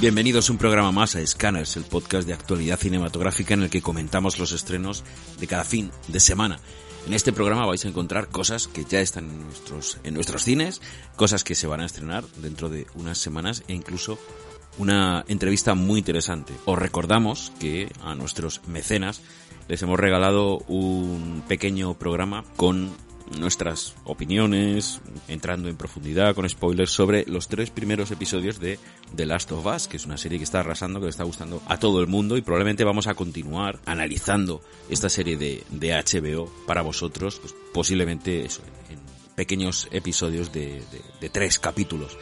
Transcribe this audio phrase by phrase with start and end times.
[0.00, 3.82] Bienvenidos a un programa más a Scanners, el podcast de actualidad cinematográfica en el que
[3.82, 5.04] comentamos los estrenos
[5.38, 6.58] de cada fin de semana.
[7.06, 10.80] En este programa vais a encontrar cosas que ya están en nuestros, en nuestros cines,
[11.16, 14.18] cosas que se van a estrenar dentro de unas semanas e incluso
[14.78, 16.54] una entrevista muy interesante.
[16.64, 19.20] Os recordamos que a nuestros mecenas
[19.68, 22.90] les hemos regalado un pequeño programa con
[23.38, 28.78] nuestras opiniones, entrando en profundidad con spoilers sobre los tres primeros episodios de
[29.14, 31.62] The Last of Us, que es una serie que está arrasando, que le está gustando
[31.66, 36.50] a todo el mundo y probablemente vamos a continuar analizando esta serie de, de HBO
[36.66, 38.98] para vosotros, pues posiblemente eso, en
[39.34, 42.16] pequeños episodios de, de, de tres capítulos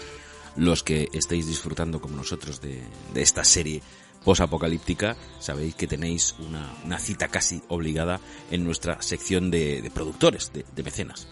[0.56, 2.82] los que estéis disfrutando como nosotros de,
[3.14, 3.80] de esta serie
[4.24, 10.82] posapocalíptica, sabéis que tenéis una, una, cita casi obligada en nuestra sección de, productores, de,
[10.82, 11.28] mecenas.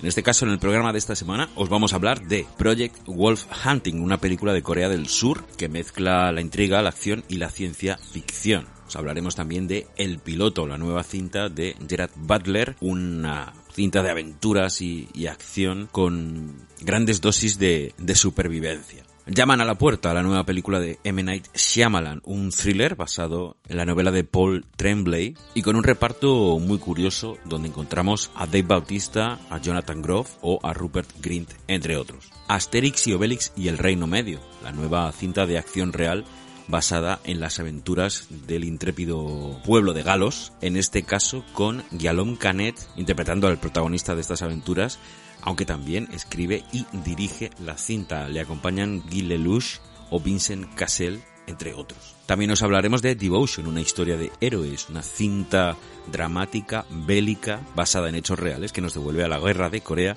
[0.00, 2.96] En este caso, en el programa de esta semana, os vamos a hablar de Project
[3.06, 7.38] Wolf Hunting, una película de Corea del Sur que mezcla la intriga, la acción y
[7.38, 8.66] la ciencia ficción.
[8.86, 14.10] Os hablaremos también de El Piloto, la nueva cinta de Gerard Butler, una cinta de
[14.10, 19.04] aventuras y, acción con grandes dosis de supervivencia.
[19.30, 21.22] Llaman a la puerta la nueva película de M.
[21.22, 26.58] Night Shyamalan, un thriller basado en la novela de Paul Tremblay y con un reparto
[26.58, 31.98] muy curioso donde encontramos a Dave Bautista, a Jonathan Groff o a Rupert Grint, entre
[31.98, 32.30] otros.
[32.48, 36.24] Asterix y Obelix y el Reino Medio, la nueva cinta de acción real
[36.66, 42.76] basada en las aventuras del intrépido pueblo de Galos, en este caso con Guillaume Canet
[42.96, 44.98] interpretando al protagonista de estas aventuras
[45.42, 48.28] aunque también escribe y dirige la cinta.
[48.28, 52.14] Le acompañan Guy Lelouch o Vincent Cassel, entre otros.
[52.26, 55.76] También nos hablaremos de Devotion, una historia de héroes, una cinta
[56.10, 60.16] dramática, bélica, basada en hechos reales que nos devuelve a la guerra de Corea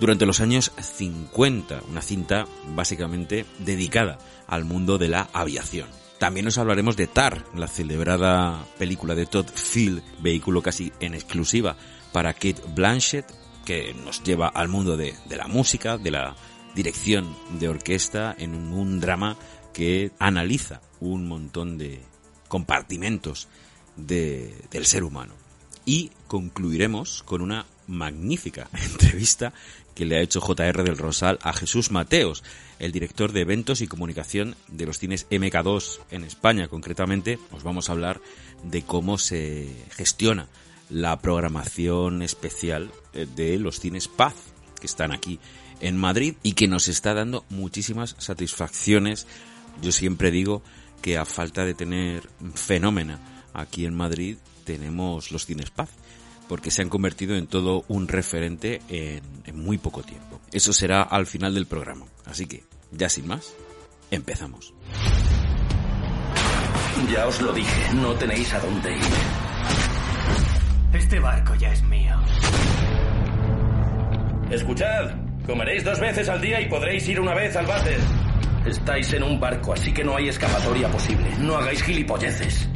[0.00, 4.18] durante los años 50, una cinta básicamente dedicada
[4.48, 5.88] al mundo de la aviación.
[6.18, 11.76] También nos hablaremos de Tar, la celebrada película de Todd Field, vehículo casi en exclusiva
[12.12, 13.26] para Kate Blanchett,
[13.64, 16.36] que nos lleva al mundo de, de, la música, de la
[16.74, 19.36] dirección de orquesta, en un, drama
[19.72, 22.00] que analiza un montón de
[22.48, 23.48] compartimentos
[23.96, 25.34] de, del ser humano.
[25.84, 29.52] Y concluiremos con una magnífica entrevista
[29.94, 32.42] que le ha hecho JR del Rosal a Jesús Mateos,
[32.78, 36.68] el director de eventos y comunicación de los cines MK2 en España.
[36.68, 38.20] Concretamente, os vamos a hablar
[38.62, 40.48] de cómo se gestiona
[40.92, 44.34] la programación especial de los cines Paz,
[44.78, 45.40] que están aquí
[45.80, 49.26] en Madrid y que nos está dando muchísimas satisfacciones.
[49.80, 50.62] Yo siempre digo
[51.00, 53.18] que a falta de tener fenómena
[53.54, 55.88] aquí en Madrid, tenemos los cines Paz,
[56.46, 60.40] porque se han convertido en todo un referente en, en muy poco tiempo.
[60.52, 62.06] Eso será al final del programa.
[62.26, 63.54] Así que, ya sin más,
[64.10, 64.74] empezamos.
[67.10, 69.41] Ya os lo dije, no tenéis a dónde ir.
[71.12, 72.14] Este barco ya es mío.
[74.50, 75.14] Escuchad,
[75.44, 78.00] comeréis dos veces al día y podréis ir una vez al váter.
[78.64, 81.28] Estáis en un barco, así que no hay escapatoria posible.
[81.38, 82.66] No hagáis gilipolleces.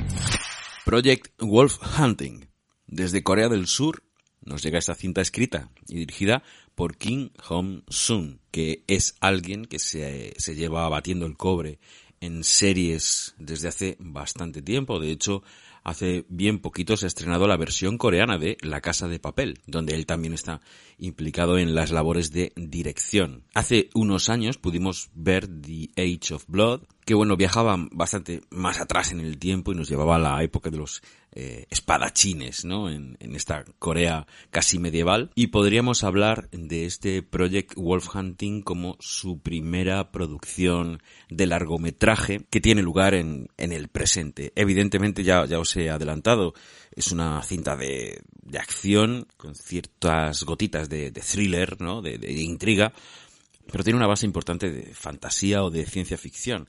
[0.84, 2.46] Project Wolf Hunting.
[2.86, 4.02] Desde Corea del Sur
[4.42, 6.42] nos llega esta cinta escrita y dirigida
[6.74, 11.78] por Kim Hong-sun, que es alguien que se, se lleva batiendo el cobre
[12.20, 15.00] en series desde hace bastante tiempo.
[15.00, 15.42] De hecho,
[15.86, 19.94] hace bien poquito se ha estrenado la versión coreana de La Casa de Papel, donde
[19.94, 20.60] él también está
[20.98, 23.44] implicado en las labores de dirección.
[23.54, 29.12] Hace unos años pudimos ver The Age of Blood, que bueno, viajaba bastante más atrás
[29.12, 31.02] en el tiempo y nos llevaba a la época de los
[31.38, 32.88] eh, espadachines, ¿no?
[32.90, 35.30] En, esta Corea casi medieval.
[35.34, 42.62] Y podríamos hablar de este Project Wolf Hunting como su primera producción de largometraje que
[42.62, 44.52] tiene lugar en, en el presente.
[44.56, 46.54] Evidentemente ya, ya os he adelantado,
[46.92, 52.00] es una cinta de, de acción con ciertas gotitas de, de thriller, ¿no?
[52.00, 52.92] De, de, intriga,
[53.70, 56.68] pero tiene una base importante de fantasía o de ciencia ficción.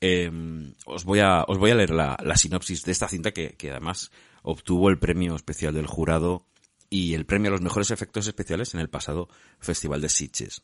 [0.00, 0.30] Eh,
[0.84, 1.44] os voy a
[1.74, 4.10] leer la, sinopsis de esta cinta que, que, además
[4.42, 6.46] obtuvo el premio especial del jurado
[6.90, 9.28] y el premio a los mejores efectos especiales en el pasado
[9.58, 10.62] Festival de Sitges.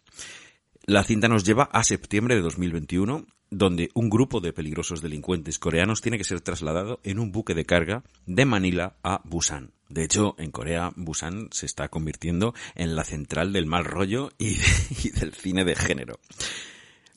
[0.84, 6.00] La cinta nos lleva a septiembre de 2021, donde un grupo de peligrosos delincuentes coreanos
[6.00, 9.72] tiene que ser trasladado en un buque de carga de Manila a Busan.
[9.88, 14.56] De hecho, en Corea, Busan se está convirtiendo en la central del mal rollo y,
[15.04, 16.18] y del cine de género.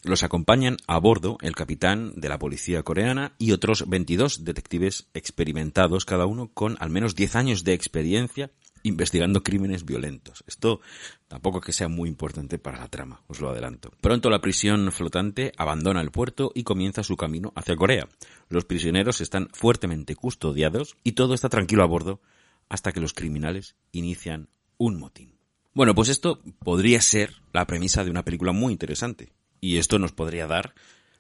[0.06, 6.06] Los acompañan a bordo el capitán de la policía coreana y otros 22 detectives experimentados,
[6.06, 8.52] cada uno con al menos 10 años de experiencia
[8.84, 10.44] investigando crímenes violentos.
[10.46, 10.80] Esto
[11.28, 13.94] tampoco es que sea muy importante para la trama, os lo adelanto.
[14.00, 18.08] Pronto la prisión flotante abandona el puerto y comienza su camino hacia Corea.
[18.48, 22.22] Los prisioneros están fuertemente custodiados y todo está tranquilo a bordo
[22.70, 25.34] hasta que los criminales inician un motín.
[25.74, 29.34] Bueno, pues esto podría ser la premisa de una película muy interesante.
[29.62, 30.74] Y esto nos podría dar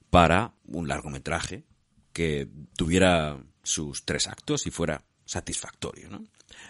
[0.09, 1.63] para un largometraje
[2.13, 2.47] que
[2.77, 6.23] tuviera sus tres actos y fuera satisfactorio, ¿no?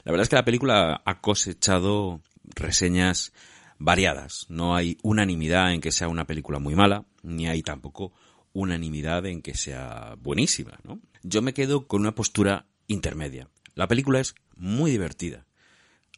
[0.03, 2.21] La verdad es que la película ha cosechado
[2.55, 3.33] reseñas
[3.77, 4.45] variadas.
[4.49, 8.13] No hay unanimidad en que sea una película muy mala, ni hay tampoco
[8.53, 10.99] unanimidad en que sea buenísima, ¿no?
[11.23, 13.49] Yo me quedo con una postura intermedia.
[13.73, 15.45] La película es muy divertida.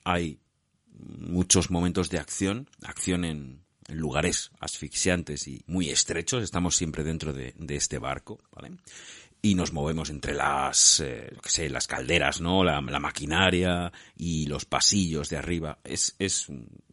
[0.03, 0.39] Hay
[0.93, 6.43] muchos momentos de acción, acción en, lugares asfixiantes y muy estrechos.
[6.43, 8.77] Estamos siempre dentro de, este barco, ¿vale?
[9.41, 12.63] Y nos movemos entre las, eh, sé, las calderas, ¿no?
[12.63, 15.79] La, maquinaria y los pasillos de arriba.
[15.83, 16.47] Es, es,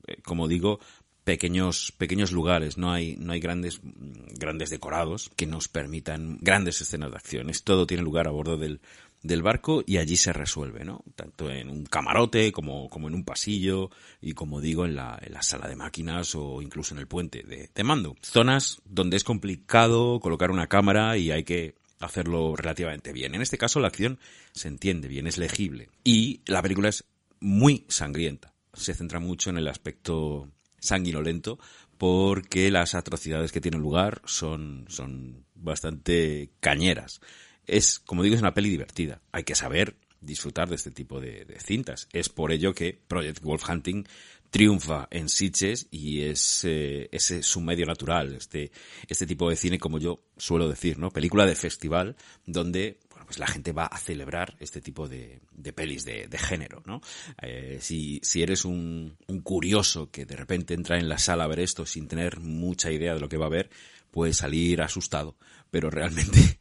[0.07, 0.79] eh, como digo,
[1.25, 2.79] pequeños, pequeños lugares.
[2.79, 7.51] No hay, no hay grandes, grandes decorados que nos permitan grandes escenas de acción.
[7.65, 8.81] todo tiene lugar a bordo del,
[9.25, 11.03] del barco y allí se resuelve, ¿no?
[11.17, 13.91] Tanto en un camarote como, como en un pasillo
[14.21, 17.43] y como digo en la, en la sala de máquinas o incluso en el puente
[17.43, 18.17] de, de mando.
[18.21, 23.35] Zonas donde es complicado colocar una cámara y hay que hacerlo relativamente bien.
[23.35, 24.19] En este caso la acción
[24.53, 27.05] se entiende bien, es legible y la película es
[27.41, 28.53] muy sangrienta.
[28.75, 30.51] Se centra mucho en el aspecto
[30.81, 31.59] sanguinolento
[31.97, 37.23] porque las atrocidades que tienen lugar son, son bastante cañeras
[37.67, 39.21] es, como digo, es una peli divertida.
[39.33, 42.09] Hay que saber disfrutar de este tipo de, cintas.
[42.13, 44.05] Es por ello que Project Wolf Hunting
[44.51, 48.71] triunfa en Sitges y es, eh, su medio natural, este,
[49.09, 51.11] este tipo de cine, como yo suelo decir, ¿no?
[51.11, 52.17] Película de festival
[52.47, 55.41] donde pues la gente va a celebrar este tipo de,
[55.75, 57.01] pelis de, de, género, ¿no?
[57.41, 61.49] Eh, si, si eres un, un curioso que de repente entra en la sala a
[61.49, 63.71] ver esto sin tener mucha idea de lo que va a ver,
[64.11, 65.37] puede salir asustado,
[65.71, 66.59] pero realmente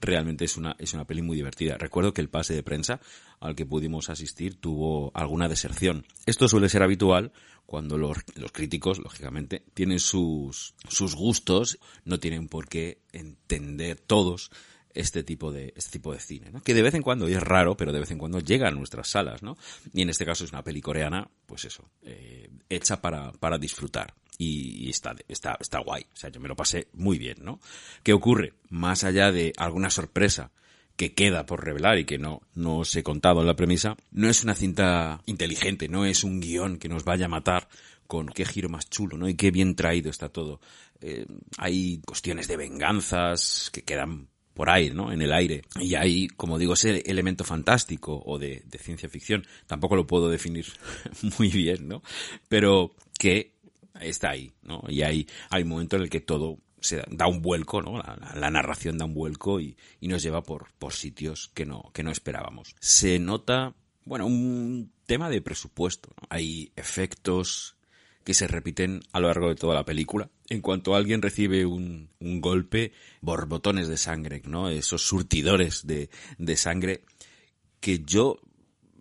[0.00, 1.76] realmente es una, es una peli muy divertida.
[1.78, 3.00] Recuerdo que el pase de prensa
[3.40, 6.06] al que pudimos asistir tuvo alguna deserción.
[6.26, 7.32] Esto suele ser habitual
[7.66, 14.50] cuando los, los críticos, lógicamente, tienen sus, sus gustos, no tienen por qué entender todos
[14.96, 16.62] este tipo de este tipo de cine, ¿no?
[16.62, 18.72] Que de vez en cuando, y es raro, pero de vez en cuando llega a
[18.72, 19.56] nuestras salas, ¿no?
[19.92, 24.14] Y en este caso es una peli coreana, pues eso, eh, hecha para, para disfrutar
[24.38, 26.06] y, está, está, está guay.
[26.12, 27.60] O sea, yo me lo pasé muy bien, ¿no?
[28.02, 28.54] ¿Qué ocurre?
[28.68, 30.50] Más allá de alguna sorpresa
[30.96, 34.28] que queda por revelar y que no, no os he contado en la premisa, no
[34.28, 37.68] es una cinta inteligente, no es un guion que nos vaya a matar
[38.06, 39.28] con qué giro más chulo, ¿no?
[39.28, 40.60] Y qué bien traído está todo.
[41.00, 41.26] Eh,
[41.58, 45.12] hay cuestiones de venganzas que quedan por ahí, ¿no?
[45.12, 45.62] En el aire.
[45.78, 49.46] Y hay, como digo, ese elemento fantástico o de, ciencia ficción.
[49.66, 50.66] Tampoco lo puedo definir
[51.38, 52.02] muy bien, ¿no?
[52.48, 53.52] Pero que
[54.00, 54.82] está ahí, ¿no?
[54.88, 58.02] Y hay, hay un momento en el que todo se da un vuelco, ¿no?
[58.34, 62.10] La, narración da un vuelco y, nos lleva por, por sitios que no, que no
[62.10, 62.74] esperábamos.
[62.80, 63.74] Se nota,
[64.06, 66.08] bueno, un tema de presupuesto.
[66.16, 66.28] ¿no?
[66.30, 67.75] Hay efectos
[68.26, 70.28] que se repiten a lo largo de toda la película.
[70.48, 72.90] En cuanto alguien recibe un, un golpe,
[73.20, 74.68] borbotones de sangre, ¿no?
[74.68, 77.04] Esos surtidores de, de sangre
[77.78, 78.40] que yo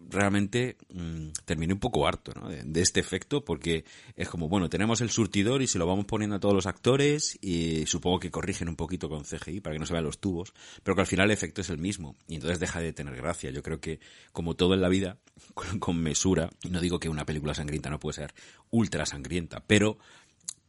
[0.10, 2.50] realmente mmm, terminé un poco harto ¿no?
[2.50, 3.86] de, este efecto porque
[4.16, 7.38] es como, bueno, tenemos el surtidor y se lo vamos poniendo a todos los actores
[7.42, 10.54] y supongo que corrigen un poquito con CGI para que no se vean los tubos,
[10.83, 13.52] pero que al final el efecto es el mismo y entonces deja de tener gracia.
[13.52, 14.00] Yo creo que
[14.31, 15.18] como todo en la vida,
[15.54, 18.33] con, con mesura, no digo que una película sangrienta no puede ser
[18.71, 19.97] ultra sangrienta, pero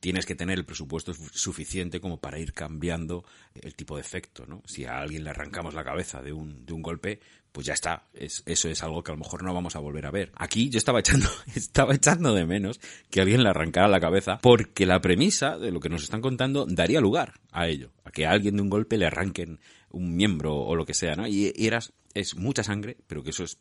[0.07, 3.25] tienes que tener el presupuesto suficiente como para ir cambiando
[3.61, 4.63] el tipo de efecto, ¿no?
[4.65, 7.19] Si a alguien le arrancamos la cabeza de un, de un golpe,
[7.51, 8.05] pues ya está.
[8.15, 10.31] Es, eso es algo que a lo mejor no vamos a volver a ver.
[10.37, 12.79] Aquí yo estaba echando, estaba echando de menos
[13.11, 16.67] que alguien le arrancara la cabeza porque la premisa de lo que nos están contando
[16.67, 17.91] daría lugar a ello.
[18.05, 19.59] A que a alguien de un golpe le arranquen
[19.91, 21.27] un miembro o lo que sea, ¿no?
[21.27, 23.59] Y, y eras, es mucha sangre, pero que eso es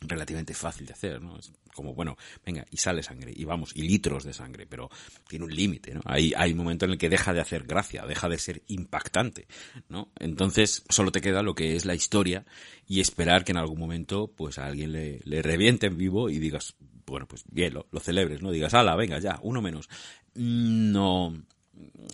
[0.00, 1.38] relativamente fácil de hacer, ¿no?
[1.38, 4.90] Es como, bueno, venga, y sale sangre, y vamos, y litros de sangre, pero
[5.28, 6.00] tiene un límite, ¿no?
[6.04, 9.46] Hay, hay un momento en el que deja de hacer gracia, deja de ser impactante,
[9.88, 10.10] ¿no?
[10.18, 12.44] Entonces, solo te queda lo que es la historia
[12.86, 16.38] y esperar que en algún momento, pues a alguien le, le reviente en vivo y
[16.38, 18.50] digas, bueno, pues bien, lo, lo celebres, ¿no?
[18.50, 19.88] Digas, ala, venga, ya, uno menos.
[20.34, 21.34] No,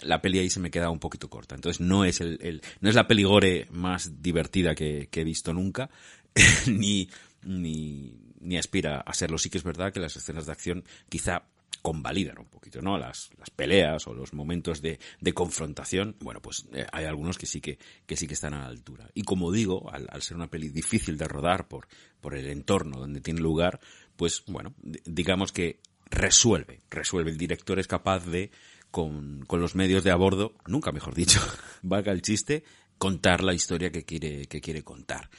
[0.02, 1.54] la peli ahí se me queda un poquito corta.
[1.54, 5.90] Entonces no es el, no es la peligore más divertida que, que he visto nunca,
[6.66, 7.08] ni
[7.42, 9.38] ni, ni aspira a serlo.
[9.38, 11.44] Sí que es verdad que las escenas de acción quizá
[11.82, 12.98] convalidan un poquito, ¿no?
[12.98, 17.46] Las, las peleas o los momentos de, de confrontación, bueno, pues eh, hay algunos que
[17.46, 19.08] sí que, que sí que están a la altura.
[19.14, 21.88] Y como digo, al, al, ser una peli difícil de rodar por,
[22.20, 23.80] por el entorno donde tiene lugar,
[24.16, 25.80] pues bueno, digamos que
[26.10, 27.30] resuelve, resuelve.
[27.30, 28.50] El director es capaz de,
[28.90, 31.40] con, con los medios de a bordo, nunca mejor dicho,
[31.82, 32.64] valga el chiste,
[32.98, 35.30] contar la historia que quiere, que quiere contar.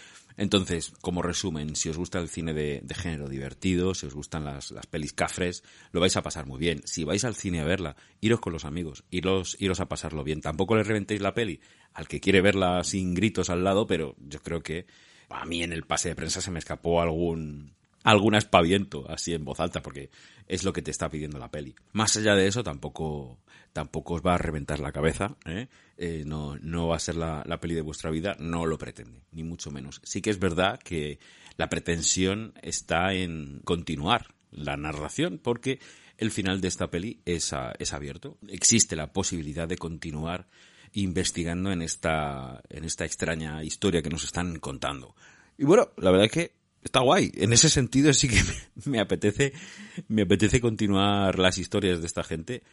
[0.41, 4.71] Entonces, como resumen, si os gusta el cine de, género divertido, si os gustan las,
[4.71, 6.81] las, pelis cafres, lo vais a pasar muy bien.
[6.83, 10.41] Si vais al cine a verla, iros con los amigos, iros, iros a pasarlo bien.
[10.41, 11.59] Tampoco le reventéis la peli
[11.93, 14.87] al que quiere verla sin gritos al lado, pero yo creo que
[15.29, 19.45] a mí en el pase de prensa se me escapó algún, algún aspaviento así en
[19.45, 20.09] voz alta porque
[20.47, 21.75] es lo que te está pidiendo la peli.
[21.91, 23.37] Más allá de eso tampoco
[23.73, 25.67] tampoco os va a reventar la cabeza, ¿eh?
[25.97, 29.43] Eh, no, no va a ser la, peli de vuestra vida, no lo pretende, ni
[29.43, 30.01] mucho menos.
[30.03, 31.19] Sí que es verdad que
[31.57, 35.79] la pretensión está en continuar la narración porque
[36.17, 38.37] el final de esta peli es, a, es abierto.
[38.47, 40.47] Existe la posibilidad de continuar
[40.93, 45.15] investigando en esta, en esta extraña historia que nos están contando.
[45.57, 46.51] Y bueno, la verdad es que
[46.83, 47.31] está guay.
[47.35, 48.41] En ese sentido sí que
[48.89, 49.53] me apetece,
[50.07, 52.63] me apetece continuar las historias de esta gente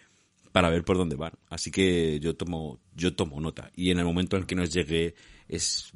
[0.52, 1.32] para ver por dónde van.
[1.48, 3.70] Así que yo tomo, yo tomo nota.
[3.74, 5.14] Y en el momento en que nos llegue
[5.48, 5.92] es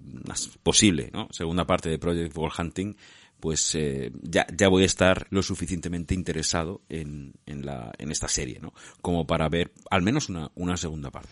[0.62, 1.28] posible, ¿no?
[1.30, 2.96] Segunda parte de Project World Hunting,
[3.38, 8.28] pues eh, ya, ya voy a estar lo suficientemente interesado en, en, la, en esta
[8.28, 8.72] serie, ¿no?
[9.00, 11.28] Como para ver al menos una, una segunda parte.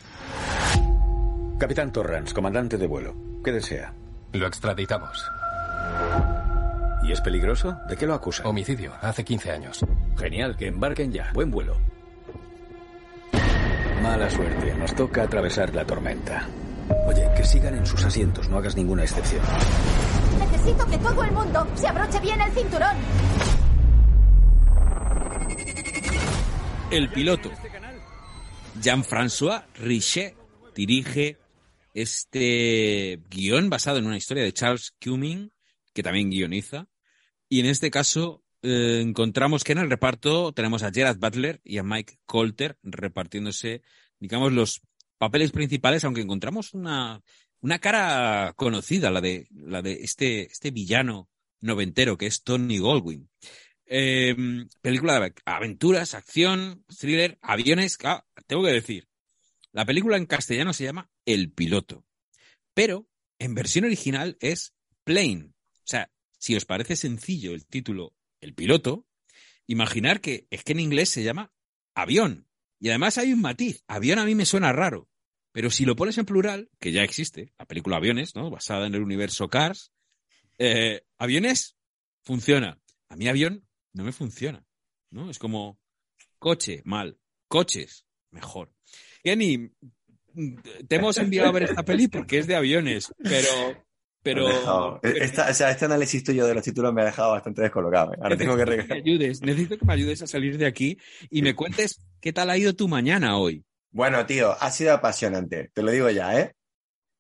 [1.58, 3.14] Capitán Torrance, comandante de vuelo.
[3.44, 3.94] ¿Qué desea?
[4.32, 5.24] Lo extraditamos.
[7.02, 7.76] ¿Y es peligroso?
[7.88, 8.42] ¿De qué lo acusa?
[8.48, 9.80] Homicidio, hace 15 años.
[10.18, 11.30] Genial, que embarquen ya.
[11.32, 11.76] Buen vuelo.
[14.02, 16.49] Mala suerte, nos toca atravesar la tormenta.
[17.07, 19.42] Oye, que sigan en sus asientos, no hagas ninguna excepción.
[20.38, 22.97] Necesito que todo el mundo se abroche bien el cinturón.
[26.90, 27.50] El piloto.
[28.80, 30.35] Jean-François Richet
[30.75, 31.38] dirige
[31.92, 35.52] este guion basado en una historia de Charles Cumming,
[35.92, 36.87] que también guioniza.
[37.49, 41.79] Y en este caso eh, encontramos que en el reparto tenemos a Gerard Butler y
[41.79, 43.83] a Mike Colter repartiéndose,
[44.19, 44.83] digamos, los
[45.19, 47.23] papeles principales, aunque encontramos una,
[47.61, 51.29] una cara conocida, la de, la de este, este villano
[51.61, 53.29] noventero que es Tony Goldwyn.
[53.87, 54.37] Eh,
[54.81, 57.99] película de aventuras, acción, thriller, aviones.
[58.47, 59.09] Tengo que decir,
[59.73, 62.05] la película en castellano se llama El piloto,
[62.75, 64.75] pero en versión original es
[65.05, 65.52] Plane.
[65.52, 69.06] O sea, si os parece sencillo el título el piloto,
[69.66, 71.52] imaginar que es que en inglés se llama
[71.94, 72.47] avión.
[72.78, 73.85] Y además hay un matiz.
[73.87, 75.09] Avión a mí me suena raro.
[75.52, 78.50] Pero si lo pones en plural, que ya existe, la película Aviones, ¿no?
[78.50, 79.92] Basada en el universo Cars,
[80.59, 81.76] eh, aviones
[82.23, 82.80] funciona.
[83.09, 84.64] A mí avión no me funciona,
[85.11, 85.30] ¿no?
[85.30, 85.80] Es como
[86.38, 87.18] coche, mal.
[87.49, 88.73] Coches, mejor.
[89.25, 89.73] Jenny,
[90.87, 93.85] te hemos enviado a ver esta peli porque es de aviones, pero
[94.22, 98.12] pero, Esta, o sea, este análisis tuyo de los títulos me ha dejado bastante descolocado.
[98.12, 98.18] ¿eh?
[98.22, 100.98] Ahora tengo que ayudes, necesito que me ayudes a salir de aquí
[101.30, 103.64] y me cuentes qué tal ha ido tu mañana hoy.
[103.90, 106.54] Bueno, tío, ha sido apasionante, te lo digo ya, ¿eh?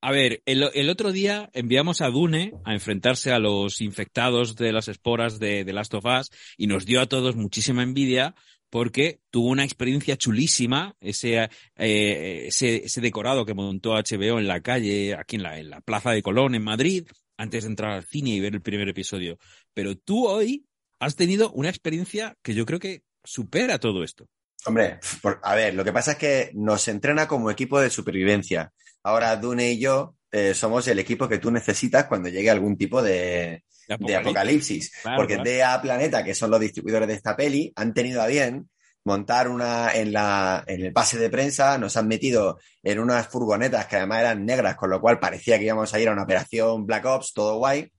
[0.02, 4.72] A ver, el, el otro día enviamos a Dune a enfrentarse a los infectados de
[4.72, 8.34] las esporas de, de Last of Us y nos dio a todos muchísima envidia
[8.70, 14.60] porque tuvo una experiencia chulísima, ese, eh, ese, ese, decorado que montó HBO en la
[14.60, 18.04] calle, aquí en la, en la Plaza de Colón, en Madrid, antes de entrar al
[18.04, 19.38] cine y ver el primer episodio.
[19.74, 20.66] Pero tú hoy
[21.00, 24.28] has tenido una experiencia que yo creo que supera todo esto.
[24.66, 25.00] Hombre,
[25.42, 28.72] a ver, lo que pasa es que nos entrena como equipo de supervivencia.
[29.02, 33.02] Ahora Dune y yo eh, somos el equipo que tú necesitas cuando llegue algún tipo
[33.02, 34.22] de, de apocalipsis.
[34.24, 34.92] De apocalipsis.
[35.02, 35.50] Claro, porque claro.
[35.50, 38.68] DA Planeta, que son los distribuidores de esta peli, han tenido a bien
[39.04, 43.86] montar una en la en el pase de prensa, nos han metido en unas furgonetas
[43.86, 46.86] que además eran negras, con lo cual parecía que íbamos a ir a una operación
[46.86, 47.90] Black Ops, todo guay.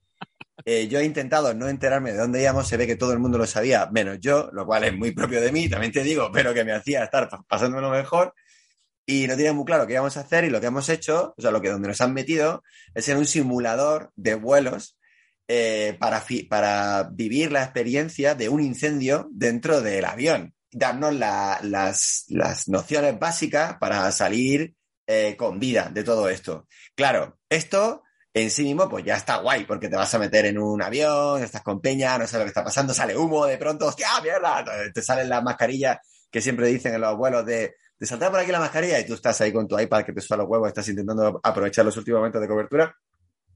[0.63, 3.39] Eh, yo he intentado no enterarme de dónde íbamos, se ve que todo el mundo
[3.39, 6.53] lo sabía, menos yo, lo cual es muy propio de mí, también te digo, pero
[6.53, 8.33] que me hacía estar pasándomelo mejor.
[9.03, 11.41] Y no tenía muy claro qué íbamos a hacer y lo que hemos hecho, o
[11.41, 14.97] sea, lo que donde nos han metido es en un simulador de vuelos
[15.53, 20.55] eh, para, para vivir la experiencia de un incendio dentro del avión.
[20.71, 26.67] Darnos la, las, las, nociones básicas para salir eh, con vida de todo esto.
[26.95, 28.03] Claro, esto
[28.33, 31.43] en sí mismo pues ya está guay, porque te vas a meter en un avión,
[31.43, 34.63] estás con peña, no sabes lo que está pasando, sale humo de pronto, hostia, mierda,
[34.93, 35.97] te salen las mascarillas
[36.31, 39.15] que siempre dicen en los vuelos de, de saltar por aquí la mascarilla y tú
[39.15, 42.19] estás ahí con tu iPad que te suena los huevos, estás intentando aprovechar los últimos
[42.19, 42.95] momentos de cobertura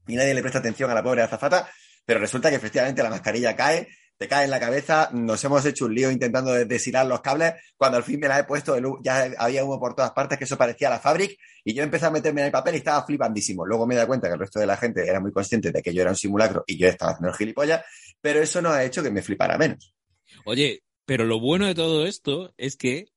[0.06, 1.66] y nadie le presta atención a la pobre azafata
[2.06, 5.84] pero resulta que efectivamente la mascarilla cae, te cae en la cabeza, nos hemos hecho
[5.84, 9.64] un lío intentando deshilar los cables, cuando al fin me la he puesto, ya había
[9.64, 12.46] humo por todas partes, que eso parecía la Fabric, y yo empecé a meterme en
[12.46, 13.66] el papel y estaba flipandísimo.
[13.66, 15.92] Luego me di cuenta que el resto de la gente era muy consciente de que
[15.92, 17.84] yo era un simulacro y yo estaba haciendo el gilipollas,
[18.20, 19.92] pero eso no ha hecho que me flipara menos.
[20.46, 23.08] Oye, pero lo bueno de todo esto es que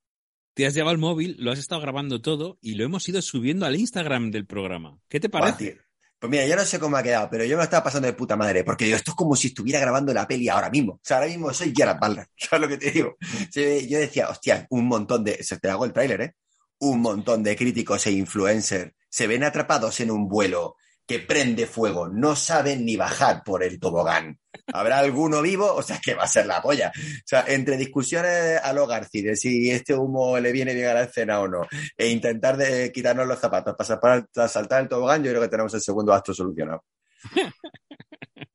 [0.54, 3.66] te has llevado el móvil, lo has estado grabando todo y lo hemos ido subiendo
[3.66, 5.00] al Instagram del programa.
[5.08, 5.80] ¿Qué te parece?
[6.20, 8.14] Pues mira, yo no sé cómo ha quedado, pero yo me lo estaba pasando de
[8.14, 10.94] puta madre, porque digo, esto es como si estuviera grabando la peli ahora mismo.
[10.94, 13.16] O sea, ahora mismo soy Gerard Butler, ¿sabes lo que te digo?
[13.54, 16.36] Yo decía, hostia, un montón de, se te hago el tráiler, ¿eh?
[16.80, 20.76] Un montón de críticos e influencers se ven atrapados en un vuelo
[21.10, 24.38] que prende fuego, no saben ni bajar por el tobogán.
[24.72, 25.66] ¿Habrá alguno vivo?
[25.74, 26.92] O sea, que va a ser la polla.
[26.96, 30.94] O sea, entre discusiones a los García de si este humo le viene bien a
[30.94, 31.66] la escena o no,
[31.98, 35.82] e intentar de quitarnos los zapatos para, saltar el tobogán, yo creo que tenemos el
[35.82, 36.84] segundo acto solucionado.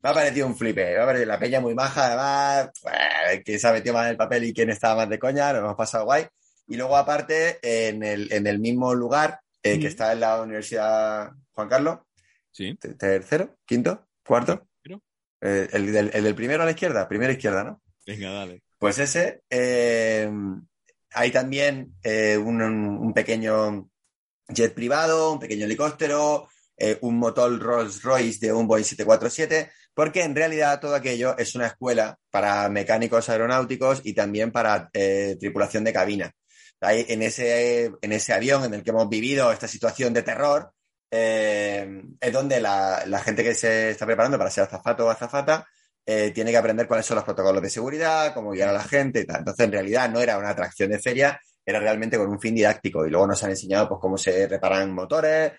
[0.00, 2.70] Me ha parecido un flipe, me ha parecido la peña muy maja, además,
[3.44, 5.62] que se ha metido más en el papel y quién estaba más de coña, nos
[5.62, 6.24] hemos pasado guay.
[6.68, 11.32] Y luego, aparte, en el, en el mismo lugar, eh, que está en la Universidad
[11.52, 11.98] Juan Carlos,
[12.54, 12.76] Sí.
[12.76, 14.68] Tercero, quinto, cuarto.
[15.40, 17.82] Eh, el, del, primero a la izquierda, primera izquierda, ¿no?
[18.06, 18.62] Venga, dale.
[18.78, 19.42] Pues ese.
[19.50, 20.30] Eh,
[21.10, 23.90] hay también eh, un, pequeño
[24.48, 26.48] jet privado, un pequeño helicóptero,
[27.00, 31.66] un motor Rolls Royce de un Boeing 747, porque en realidad todo aquello es una
[31.66, 36.32] escuela para mecánicos aeronáuticos y también para tripulación de cabina.
[36.80, 40.73] en, ese, en ese avión en el que hemos vivido esta situación de terror,
[41.16, 45.66] eh, es donde la, gente que se está preparando para ser azafato o azafata
[46.04, 49.20] eh, tiene que aprender cuáles son los protocolos de seguridad, cómo guiar a la gente
[49.20, 49.38] y tal.
[49.38, 53.06] Entonces, en realidad no era una atracción de feria, era realmente con un fin didáctico.
[53.06, 55.52] Y luego nos han enseñado pues, cómo se reparan motores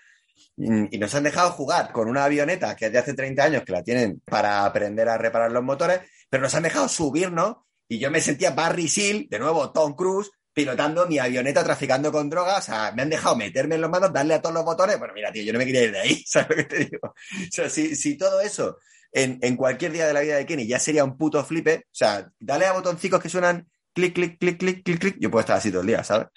[0.56, 3.72] y, nos han dejado jugar con una avioneta que es de hace 30 años que
[3.72, 7.56] la tienen para aprender a reparar los motores, pero nos han dejado subirnos
[7.88, 12.30] y yo me sentía Barry Seal, de nuevo Tom Cruise, pilotando mi avioneta traficando con
[12.30, 14.98] drogas, o sea, me han dejado meterme en los manos, darle a todos los botones,
[14.98, 17.08] bueno, mira, tío, yo no me quería ir de ahí, ¿sabes lo que te digo?
[17.08, 17.14] O
[17.50, 18.78] sea, si, todo eso
[19.12, 22.30] en, cualquier día de la vida de Kenny ya sería un puto flipe, o sea,
[22.40, 25.70] dale a botoncicos que suenan clic, clic, clic, clic, clic, clic, yo puedo estar así
[25.70, 26.28] todo el día, ¿sabes?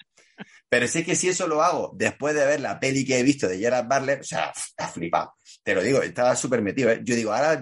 [0.68, 3.48] Pero sí que si eso lo hago después de ver la peli que he visto
[3.48, 5.32] de Gerard Butler, o sea, ha flipado.
[5.62, 7.00] Te lo digo, estaba súper metido, ¿eh?
[7.02, 7.60] Yo digo, ahora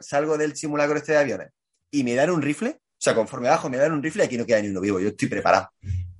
[0.00, 1.48] salgo, del simulacro este de aviones
[1.90, 4.62] y me dan un rifle, sea, conforme bajo me dan un rifle, aquí no queda
[4.62, 5.00] ni uno vivo.
[5.00, 5.70] Yo estoy preparado.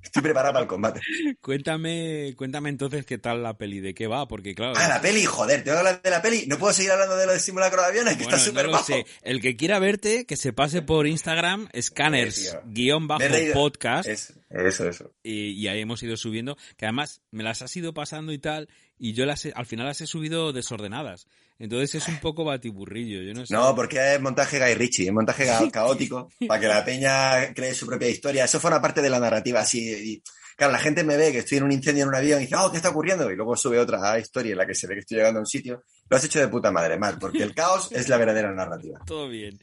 [0.03, 0.99] Estoy preparado para el combate.
[1.41, 4.73] Cuéntame, cuéntame entonces qué tal la peli, de qué va, porque claro.
[4.75, 6.45] Ah, la peli, joder, tengo que hablar de la peli.
[6.45, 9.05] No puedo seguir hablando de lo de simulacro de aviones, que está súper no sé.
[9.21, 14.09] El que quiera verte, que se pase por Instagram, scanners, guion bajo podcast.
[14.09, 15.11] Eso, eso.
[15.23, 18.67] Y, ahí hemos ido subiendo, que además me las has ido pasando y tal,
[18.99, 21.27] y yo las al final las he subido desordenadas.
[21.63, 23.53] Entonces es un poco batiburrillo, yo no sé.
[23.53, 27.85] No, porque es montaje Guy Ritchie, es montaje caótico, para que la peña cree su
[27.85, 28.43] propia historia.
[28.43, 30.21] Eso forma parte de la narrativa, así.
[30.57, 32.57] claro, la gente me ve que estoy en un incendio en un avión y dice,
[32.57, 33.31] oh, ¿qué está ocurriendo?
[33.31, 35.47] Y luego sube otra historia en la que se ve que estoy llegando a un
[35.47, 35.85] sitio.
[36.09, 38.99] Lo has hecho de puta madre, mal, porque el caos es la verdadera narrativa.
[39.05, 39.57] Todo bien.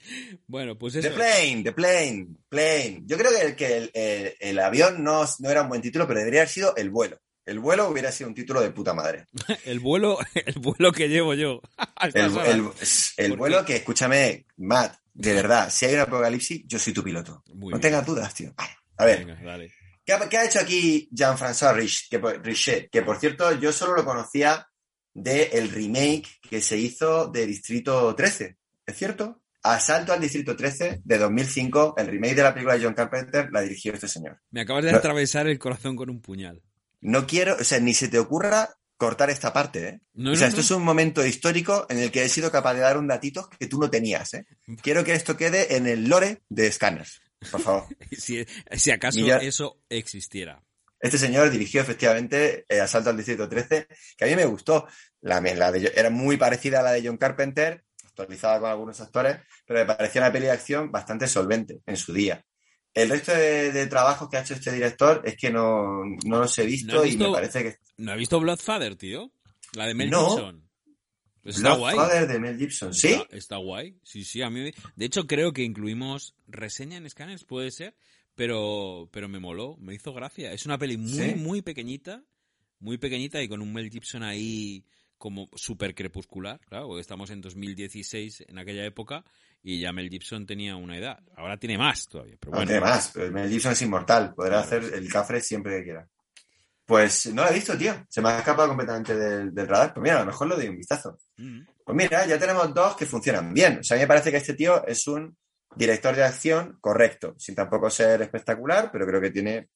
[0.47, 1.07] Bueno, pues eso.
[1.07, 3.03] The Plane, The Plane, Plane.
[3.05, 6.41] Yo creo que, que el, el, avión no, no era un buen título, pero debería
[6.41, 7.19] haber sido El vuelo.
[7.51, 9.27] El vuelo hubiera sido un título de puta madre.
[9.65, 11.61] el vuelo, el vuelo que llevo yo.
[13.17, 17.43] el, vuelo que, escúchame, Matt, de verdad, si hay un apocalipsis, yo soy tu piloto.
[17.53, 18.55] no tengas dudas, tío.
[18.97, 19.37] A ver.
[20.05, 21.75] ¿qué, ha, hecho aquí Jean-François
[22.41, 22.89] Richet?
[22.89, 24.69] Que, por cierto, yo solo lo conocía
[25.13, 28.59] del remake que se hizo de Distrito 13.
[28.87, 29.43] ¿Es cierto?
[29.65, 33.61] Asalto al Distrito 13 de 2005, el remake de la película de John Carpenter, la
[33.61, 34.41] dirigió este señor.
[34.53, 36.63] Me acabas de atravesar el corazón con un puñal.
[37.01, 40.01] No quiero, o sea, ni se te ocurra cortar esta parte, ¿eh?
[40.31, 42.99] o sea, esto es un momento histórico en el que he sido capaz de dar
[42.99, 44.45] un datito que tú no tenías, ¿eh?
[44.83, 47.85] Quiero que esto quede en el lore de Scanners, por favor.
[48.13, 50.63] si, acaso eso existiera.
[51.01, 54.87] Este señor dirigió efectivamente eh, Asalto al Distrito 13, que a mí me gustó.
[55.23, 59.81] La, la era muy parecida a la de John Carpenter, actualizada con algunos actores, pero
[59.81, 62.45] me parecía una peli de acción bastante solvente en su día.
[62.93, 67.05] El resto de, trabajos que ha hecho este director es que no, los he visto,
[67.05, 67.77] y me parece que.
[67.99, 69.33] ¿No ha visto Bloodfather, tío?
[69.75, 70.69] La de Mel Gibson.
[71.45, 73.23] está Bloodfather de Mel Gibson, ¿sí?
[73.31, 73.97] Está, guay.
[74.03, 74.73] Sí, sí, a mí.
[74.97, 77.95] De hecho, creo que incluimos reseña en Scanners, puede ser,
[78.35, 80.53] pero, pero me moló, me hizo gracia.
[80.53, 82.25] Es una peli muy, muy pequeñita,
[82.81, 84.85] muy pequeñita y con un Mel Gibson ahí
[85.17, 89.23] como súper crepuscular, claro, porque estamos en 2016 en aquella época
[89.63, 91.19] y ya Mel Gibson tenía una edad.
[91.37, 92.37] Ahora tiene más todavía.
[92.41, 92.67] Pero bueno.
[92.67, 96.09] tiene más, pero Mel Gibson es inmortal, podrá hacer el cafre siempre que quiera.
[96.85, 98.05] Pues no lo he visto, tío.
[98.09, 99.95] Se me ha escapado completamente del, radar.
[99.95, 101.19] Pues mira, a lo mejor lo doy un vistazo.
[101.37, 101.61] Mm.
[101.85, 103.79] Pues mira, ya tenemos dos que funcionan bien.
[103.79, 105.37] O sea, a mí me parece que este tío es un
[105.77, 109.69] director de acción correcto, sin tampoco ser espectacular, pero creo que tiene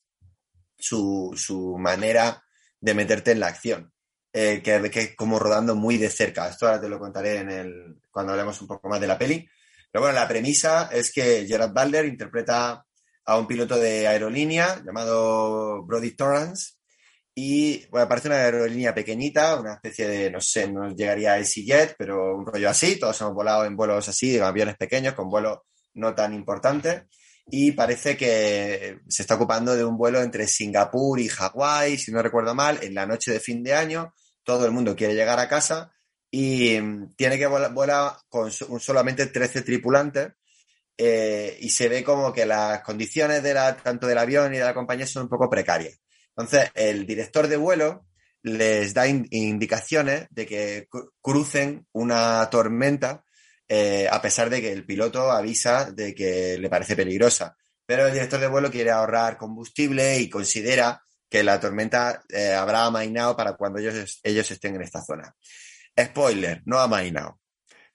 [0.77, 2.43] su, su manera
[2.81, 3.93] de meterte en la acción.
[4.33, 6.49] Eh, que, que como rodando muy de cerca.
[6.49, 9.49] Esto ahora te lo contaré en el, cuando hablemos un poco más de la peli.
[9.95, 12.85] Pero bueno, la premisa es que Gerard Butler interpreta
[13.27, 16.73] a un piloto de aerolínea llamado Brody Torrance
[17.33, 21.95] y bueno, parece una aerolínea pequeñita, una especie de, no sé, no llegaría a EasyJet,
[21.97, 22.99] pero un rollo así.
[22.99, 25.59] Todos hemos volado en vuelos así, en aviones pequeños, con vuelos
[25.93, 27.05] no tan importantes.
[27.47, 32.21] Y parece que se está ocupando de un vuelo entre Singapur y Hawái, si no
[32.21, 34.13] recuerdo mal, en la noche de fin de año.
[34.43, 35.94] Todo el mundo quiere llegar a casa
[36.37, 40.33] y mm, tiene que volar, con solamente 13 tripulantes.
[40.97, 44.65] Eh, y se ve como que las condiciones de la, tanto del avión y de
[44.65, 46.01] la compañía son un poco precarias.
[46.37, 48.07] Entonces, el director de vuelo
[48.43, 50.89] les da indicaciones de que
[51.21, 53.25] crucen una tormenta
[53.69, 57.57] eh, a pesar de que el piloto avisa de que le parece peligrosa.
[57.87, 62.87] Pero el director de vuelo quiere ahorrar combustible y considera que la tormenta eh, habrá
[62.87, 65.35] amainado para cuando ellos, ellos estén en esta zona.
[65.99, 67.41] Spoiler, no ha amainado.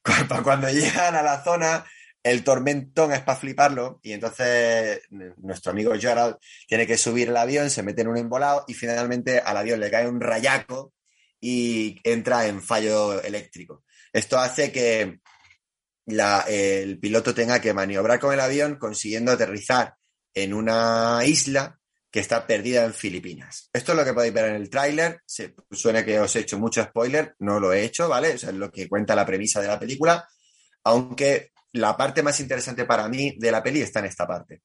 [0.44, 1.86] Cuando llegan a la zona,
[2.24, 5.02] el tormentón es para fliparlo y entonces
[5.38, 9.40] nuestro amigo Gerald tiene que subir el avión, se mete en un embolado y finalmente
[9.40, 10.94] al avión le cae un rayaco
[11.40, 13.84] y entra en fallo eléctrico.
[14.12, 15.20] Esto hace que
[16.06, 19.96] el piloto tenga que maniobrar con el avión consiguiendo aterrizar
[20.34, 21.79] en una isla
[22.12, 23.70] que está perdida en Filipinas.
[23.72, 25.22] Esto es lo que podéis ver en el tráiler.
[25.72, 28.32] Suena que os he hecho mucho spoiler, no lo he hecho, ¿vale?
[28.32, 30.28] es lo que cuenta la premisa de la película,
[30.84, 34.64] aunque la parte más interesante para mí de la peli está en esta parte.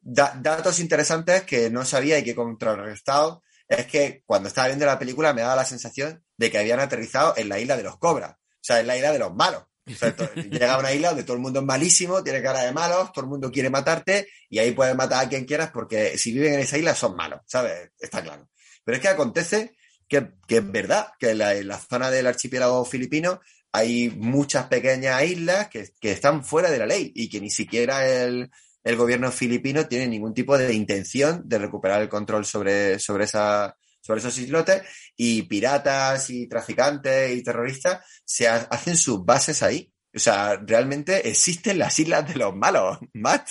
[0.00, 4.98] datos interesantes que no sabía y que he contrarrestado es que cuando estaba viendo la
[4.98, 8.32] película me daba la sensación de que habían aterrizado en la isla de los cobras,
[8.32, 9.64] o sea, en la isla de los malos.
[9.84, 13.24] Llega a una isla donde todo el mundo es malísimo, tiene cara de malos, todo
[13.24, 16.60] el mundo quiere matarte y ahí puedes matar a quien quieras porque si viven en
[16.60, 17.90] esa isla son malos, ¿sabes?
[17.98, 18.48] Está claro.
[18.84, 19.76] Pero es que acontece
[20.08, 23.40] que, es verdad que en la zona del archipiélago filipino
[23.72, 28.50] hay muchas pequeñas islas que, están fuera de la ley y que ni siquiera el,
[28.96, 34.20] gobierno filipino tiene ningún tipo de intención de recuperar el control sobre, sobre, esa, sobre
[34.20, 34.82] esos islotes
[35.16, 39.90] y piratas y traficantes y terroristas se hacen sus bases ahí.
[40.14, 43.48] O sea, realmente existen las islas de los malos, Matt.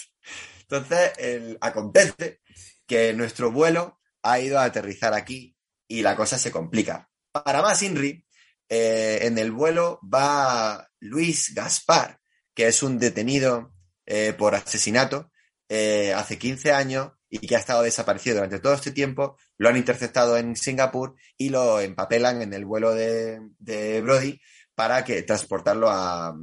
[0.61, 2.41] Entonces, acontece
[2.85, 5.55] que nuestro vuelo ha ido a aterrizar aquí
[5.87, 7.09] y la cosa se complica.
[7.31, 8.25] Para más, Inri,
[8.69, 12.19] eh, en el vuelo va Luis Gaspar,
[12.53, 13.73] que es un detenido
[14.05, 15.31] eh, por asesinato
[15.67, 19.37] eh, hace 15 años y que ha estado desaparecido durante todo este tiempo.
[19.57, 23.39] Lo han interceptado en Singapur y lo empapelan en el vuelo de,
[24.03, 24.39] Brody
[24.75, 26.35] para que transportarlo a,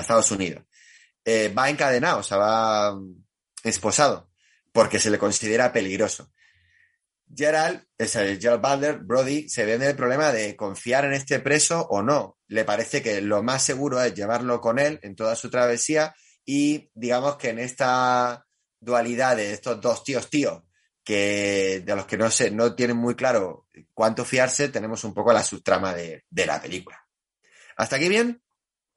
[0.00, 0.64] Estados Unidos.
[1.26, 2.98] va encadenado, o sea, va
[3.64, 4.30] esposado,
[4.72, 6.30] porque se le considera peligroso.
[7.34, 11.40] Gerald, es el Gerald Butler, Brody, se ve en el problema de confiar en este
[11.40, 12.38] preso o no.
[12.48, 16.14] Le parece que lo más seguro es llevarlo con él en toda su travesía
[16.44, 18.44] y digamos que en esta
[18.80, 20.62] dualidad de estos dos tíos tíos
[21.04, 25.32] que de los que no se no tienen muy claro cuánto fiarse, tenemos un poco
[25.32, 27.04] la subtrama de, de la película.
[27.76, 28.42] ¿Hasta aquí bien?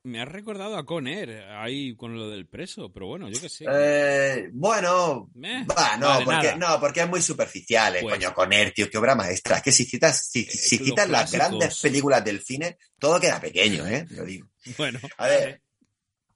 [0.06, 3.66] Me has recordado a Conner ahí con lo del preso, pero bueno, yo qué sé.
[3.72, 8.90] Eh, bueno, va, no, porque, no, porque es muy superficial, eh, pues coño, Conner, tío,
[8.90, 9.56] qué obra maestra.
[9.56, 13.88] Es que si citas, si, si quitas las grandes películas del cine, todo queda pequeño,
[13.88, 14.06] ¿eh?
[14.10, 14.50] Lo digo.
[14.78, 15.00] Bueno.
[15.16, 15.62] A ver,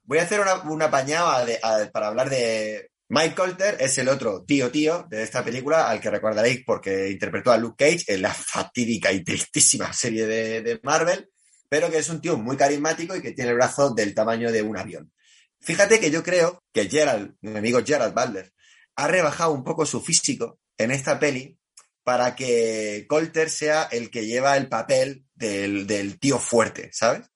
[0.06, 1.46] voy a hacer una, una pañada
[1.92, 2.90] para hablar de.
[3.10, 7.52] Mike Colter es el otro tío tío de esta película, al que recordaréis porque interpretó
[7.52, 11.30] a Luke Cage en la fatídica y tristísima serie de, Marvel
[11.70, 14.62] pero que es un tío muy carismático y que tiene el brazo del tamaño de
[14.62, 15.12] un avión.
[15.60, 18.54] Fíjate que yo creo que Gerald, mi amigo Gerald Butler,
[18.96, 21.58] ha rebajado un poco su físico en esta peli
[22.04, 27.28] para que Colter sea el que lleva el papel del, tío fuerte, ¿sabes?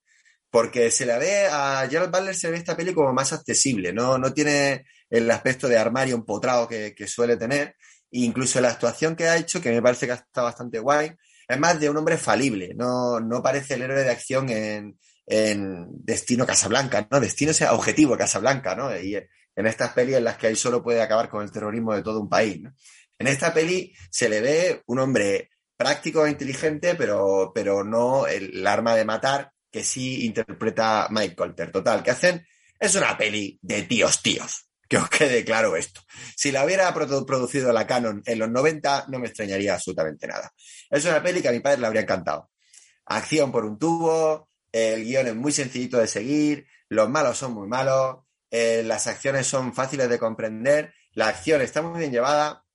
[0.50, 4.18] Porque se le ve a Gerald Butler se ve esta peli como más accesible, no,
[4.18, 7.76] no tiene el aspecto de armario empotrado que, que suele tener.
[8.12, 11.14] E incluso la actuación que ha hecho, que me parece que está bastante guay,
[11.52, 14.98] es más de un hombre falible, no, no parece el héroe de acción en,
[16.04, 17.20] Destino Casablanca, ¿no?
[17.20, 18.98] Destino sea objetivo Casablanca, ¿no?
[18.98, 22.02] Y en estas pelis en las que él solo puede acabar con el terrorismo de
[22.02, 22.60] todo un país,
[23.18, 28.66] En esta peli se le ve un hombre práctico e inteligente, pero, pero no el,
[28.68, 31.72] arma de matar que sí interpreta Mike Colter.
[31.72, 32.46] Total, ¿qué hacen?
[32.78, 36.02] Es una peli de tíos tíos que os quede claro esto.
[36.36, 40.52] Si la hubiera producido la Canon en los 90, no me extrañaría absolutamente nada.
[40.90, 42.52] Es una peli que a mi padre le habría encantado.
[43.06, 47.70] Acción por un tubo, el guion es muy sencillito de seguir, los malos son muy
[47.70, 48.18] malos,
[48.50, 52.66] eh, las acciones son fáciles de comprender, la acción está muy bien llevada,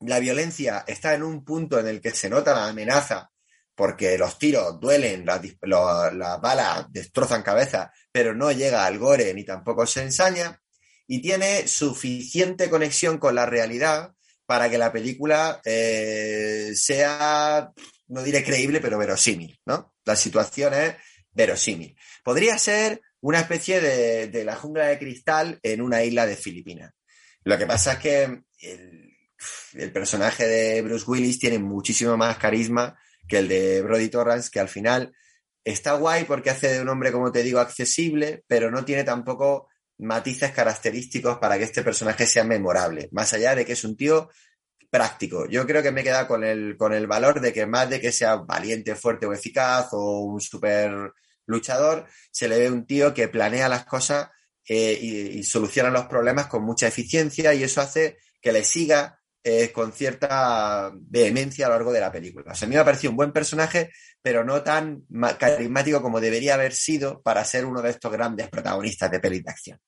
[0.00, 3.30] la violencia está en un punto en el que se nota la amenaza
[3.74, 9.44] porque los tiros duelen, las, las balas destrozan cabeza, pero no llega al gore ni
[9.44, 10.60] tampoco se ensaña,
[11.08, 14.12] y tiene suficiente conexión con la realidad
[14.46, 17.72] para que la película eh, sea,
[18.08, 19.94] no diré creíble, pero verosímil, ¿no?
[20.04, 20.94] La situación es
[21.32, 21.96] verosímil.
[22.22, 26.92] Podría ser una especie de, la jungla de cristal en una isla de Filipinas.
[27.42, 29.16] Lo que pasa es que el,
[29.74, 34.60] el personaje de Bruce Willis tiene muchísimo más carisma que el de Brody Torrance, que
[34.60, 35.14] al final
[35.64, 39.67] está guay porque hace de un hombre, como te digo, accesible, pero no tiene tampoco
[39.98, 44.30] matices característicos para que este personaje sea memorable, más allá de que es un tío
[44.90, 45.46] práctico.
[45.48, 48.12] Yo creo que me queda con el, con el valor de que más de que
[48.12, 51.12] sea valiente, fuerte o eficaz o un super
[51.46, 54.28] luchador, se le ve un tío que planea las cosas
[54.66, 59.18] eh, y, y, soluciona los problemas con mucha eficiencia y eso hace que le siga
[59.44, 62.52] eh, con cierta vehemencia a lo largo de la película.
[62.52, 65.06] O sea, a mí me ha parecido un buen personaje, pero no tan
[65.38, 69.50] carismático como debería haber sido para ser uno de estos grandes protagonistas de pelis de
[69.50, 69.80] acción.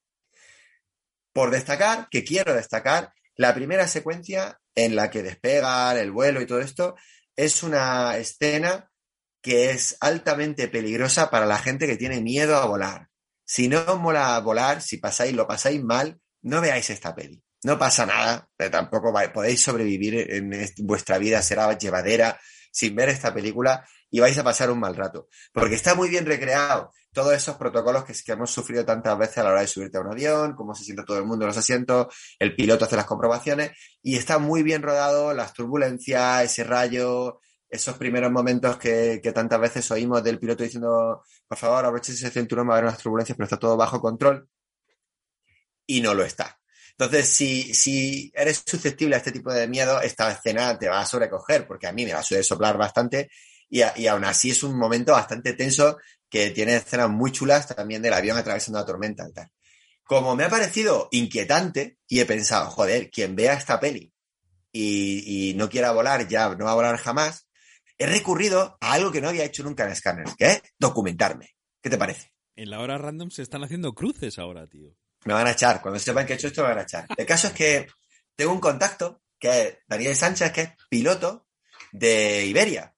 [1.33, 6.47] Por destacar, que quiero destacar, la primera secuencia en la que despegan, el vuelo y
[6.47, 6.97] todo esto,
[7.37, 8.91] es una escena
[9.43, 13.09] que es altamente peligrosa para la gente que tiene miedo a volar.
[13.45, 17.79] Si no os mola volar, si pasáis, lo pasáis mal, no veáis esta peli no
[17.79, 22.41] pasa nada, tampoco podéis sobrevivir en vuestra vida, será llevadera
[22.73, 26.27] sin ver esta película y vais a pasar un mal rato, porque está muy bien
[26.27, 29.99] recreado todos esos protocolos que, que hemos sufrido tantas veces a la hora de subirte
[29.99, 32.07] a un avión, cómo se siente todo el mundo en los asientos,
[32.39, 37.97] el piloto hace las comprobaciones y está muy bien rodado las turbulencias, ese rayo, esos
[37.97, 42.69] primeros momentos que, que tantas veces oímos del piloto diciendo, por favor, abrochese ese cinturón,
[42.69, 44.49] va a haber unas turbulencias, pero está todo bajo control.
[45.87, 46.59] Y no lo está.
[46.93, 51.07] Entonces, si, si eres susceptible a este tipo de miedo, esta escena te va a
[51.07, 53.31] sobrecoger, porque a mí me va a soplar bastante
[53.69, 55.97] y, y aún así es un momento bastante tenso
[56.31, 59.51] que tiene escenas muy chulas también del avión atravesando la tormenta y tal.
[60.05, 64.13] Como me ha parecido inquietante y he pensado, joder, quien vea esta peli
[64.73, 67.49] y, y no quiera volar ya no va a volar jamás,
[67.99, 71.51] he recurrido a algo que no había hecho nunca en Scanner, que es documentarme.
[71.83, 72.33] ¿Qué te parece?
[72.57, 74.97] En la hora random se están haciendo cruces ahora, tío.
[75.25, 75.83] Me van a echar.
[75.83, 77.07] Cuando sepan que he hecho esto, me van a echar.
[77.17, 77.87] El caso es que
[78.35, 81.47] tengo un contacto, que es Daniel Sánchez, que es piloto
[81.93, 82.95] de Iberia.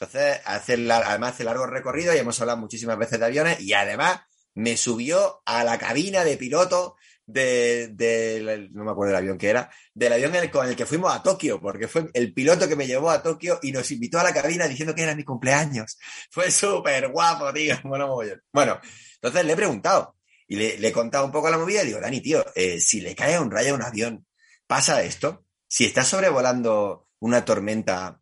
[0.00, 4.22] Entonces, hace, además hace largo recorrido y hemos hablado muchísimas veces de aviones y además
[4.54, 9.50] me subió a la cabina de piloto de, de, no me acuerdo del avión que
[9.50, 12.86] era, del avión con el que fuimos a Tokio, porque fue el piloto que me
[12.86, 15.98] llevó a Tokio y nos invitó a la cabina diciendo que era mi cumpleaños.
[16.30, 17.76] Fue súper guapo, tío.
[17.84, 18.16] Bueno,
[18.52, 18.80] bueno,
[19.14, 20.16] entonces le he preguntado,
[20.48, 23.00] y le, le, he contado un poco la movida y digo, Dani, tío, eh, si
[23.00, 24.26] le cae un rayo a un avión,
[24.66, 25.44] ¿pasa esto?
[25.68, 28.19] Si está sobrevolando una tormenta,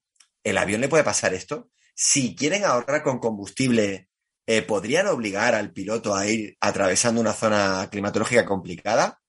[0.50, 1.70] ¿el avión le puede pasar esto?
[1.94, 4.08] Si quieren ahorrar con combustible,
[4.46, 9.20] eh, ¿podrían obligar al piloto a ir atravesando una zona climatológica complicada?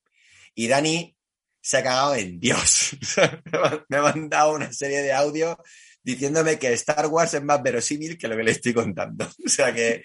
[0.56, 1.18] Y Dani
[1.62, 2.98] se ha cagado en Dios.
[3.90, 5.58] me ha mandado una serie de audios
[6.02, 9.28] diciéndome que Star Wars es más verosímil que lo que le estoy contando.
[9.46, 10.02] O sea que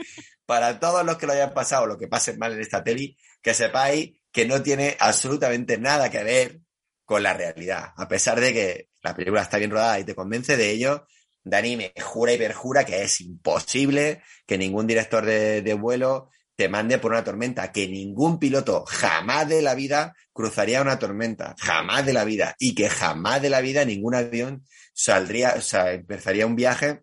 [0.47, 3.55] para todos los que lo hayan pasado, lo que pasen mal en esta peli, que
[3.55, 6.61] sepáis que no tiene absolutamente nada que ver
[7.05, 7.93] con la realidad.
[7.97, 11.07] A pesar de que la película está bien rodada y te convence de ello,
[11.45, 16.69] Dani me jura y perjura que es imposible que ningún director de, de vuelo te
[16.69, 22.07] mande por una tormenta, que ningún piloto jamás de la vida cruzaría una tormenta, jamás
[22.07, 24.65] de la vida, y que jamás de la vida ningún avión
[24.95, 27.03] saldría, o sea, empezaría un viaje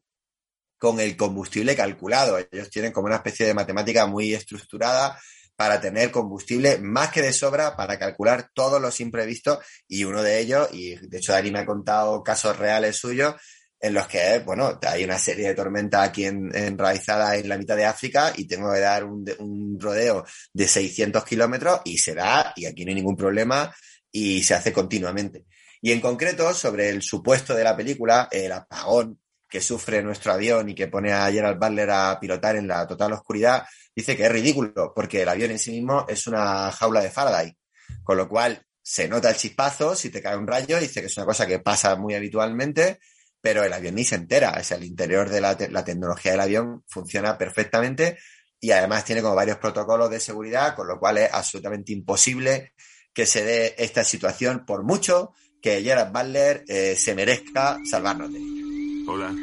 [0.80, 2.40] con el combustible calculado.
[2.40, 5.20] Ellos tienen como una especie de matemática muy estructurada
[5.62, 10.40] para tener combustible más que de sobra para calcular todos los imprevistos y uno de
[10.40, 13.36] ellos, y de hecho Dani me ha contado casos reales suyos,
[13.80, 17.76] en los que, bueno, hay una serie de tormentas aquí en, enraizada en la mitad
[17.78, 22.54] de África y tengo que dar un, un rodeo de 600 kilómetros y se da,
[22.56, 23.72] y aquí no hay ningún problema,
[24.12, 25.46] y se hace continuamente.
[25.80, 29.21] Y en concreto, sobre el supuesto de la película, el apagón
[29.52, 33.12] que sufre nuestro avión y que pone a Gerald Butler a pilotar en la total
[33.12, 37.12] oscuridad, dice que es ridículo, porque el avión en sí mismo es una jaula de
[37.12, 37.58] Faraday,
[38.02, 41.18] con lo cual se nota el chispazo si te cae un rayo, dice que es
[41.18, 43.00] una cosa que pasa muy habitualmente,
[43.42, 44.52] pero el avión ni se entera.
[44.52, 48.18] Es el interior de la tecnología del avión funciona perfectamente
[48.58, 52.74] y además tiene como varios protocolos de seguridad, con lo cual es absolutamente imposible
[53.14, 58.40] que se dé esta situación por mucho que Gerard Butler eh, se merezca salvarnos de
[58.40, 58.71] ella.
[59.08, 59.34] Hola.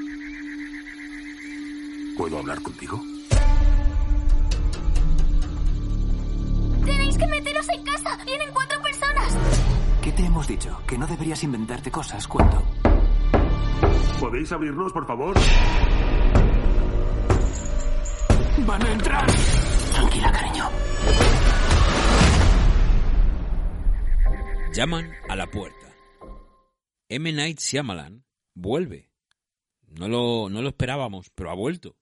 [2.16, 3.01] ¿Puedo hablar contigo?
[6.85, 8.18] Tenéis que meteros en casa.
[8.25, 9.37] Vienen cuatro personas.
[10.03, 10.81] ¿Qué te hemos dicho?
[10.87, 12.62] Que no deberías inventarte cosas cuando...
[14.21, 15.37] ¿Podéis abrirnos, por favor?
[18.66, 19.27] ¡Van a entrar!
[19.92, 20.64] Tranquila, cariño.
[24.73, 25.87] Llaman a la puerta.
[27.09, 27.33] M.
[27.33, 29.08] Night Shyamalan vuelve.
[29.90, 31.96] No lo, no lo esperábamos, pero ha vuelto.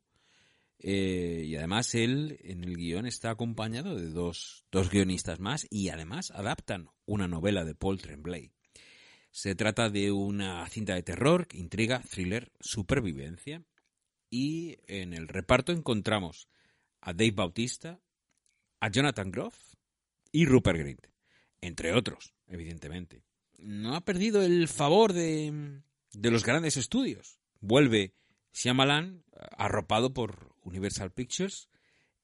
[0.78, 5.88] Eh, y además él en el guion está acompañado de dos, dos guionistas más y
[5.88, 8.52] además adaptan una novela de Paul Tremblay.
[9.30, 13.62] Se trata de una cinta de terror, intriga, thriller, supervivencia.
[14.30, 16.48] Y en el reparto encontramos
[17.00, 18.00] a Dave Bautista,
[18.80, 19.74] a Jonathan Groff
[20.32, 21.06] y Rupert Grint,
[21.60, 23.22] entre otros, evidentemente.
[23.58, 25.80] No ha perdido el favor de,
[26.12, 27.38] de los grandes estudios.
[27.60, 28.14] Vuelve
[28.52, 29.24] Shyamalan
[29.58, 31.68] arropado por Universal Pictures.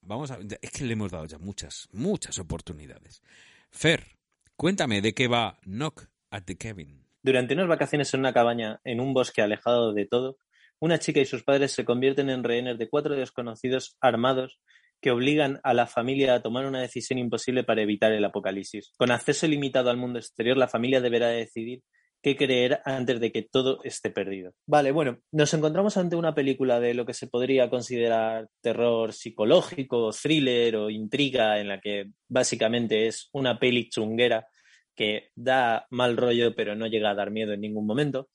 [0.00, 3.22] Vamos a es que le hemos dado ya muchas, muchas oportunidades.
[3.70, 4.18] Fer,
[4.56, 7.06] cuéntame de qué va Knock at the Cabin.
[7.22, 10.38] Durante unas vacaciones en una cabaña en un bosque alejado de todo,
[10.80, 14.58] una chica y sus padres se convierten en rehenes de cuatro desconocidos armados
[15.00, 18.92] que obligan a la familia a tomar una decisión imposible para evitar el apocalipsis.
[18.96, 21.82] Con acceso limitado al mundo exterior, la familia deberá decidir
[22.22, 24.54] qué creer antes de que todo esté perdido.
[24.66, 30.10] Vale, bueno, nos encontramos ante una película de lo que se podría considerar terror psicológico,
[30.12, 34.46] thriller o intriga, en la que básicamente es una peli chunguera
[34.94, 38.28] que da mal rollo pero no llega a dar miedo en ningún momento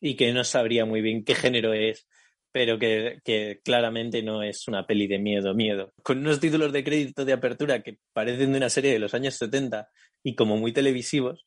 [0.00, 2.06] y que no sabría muy bien qué género es,
[2.52, 5.92] pero que, que, claramente no es una peli de miedo, miedo.
[6.02, 9.34] Con unos títulos de crédito de apertura que parecen de una serie de los años
[9.34, 9.88] 70
[10.22, 11.46] y como muy televisivos,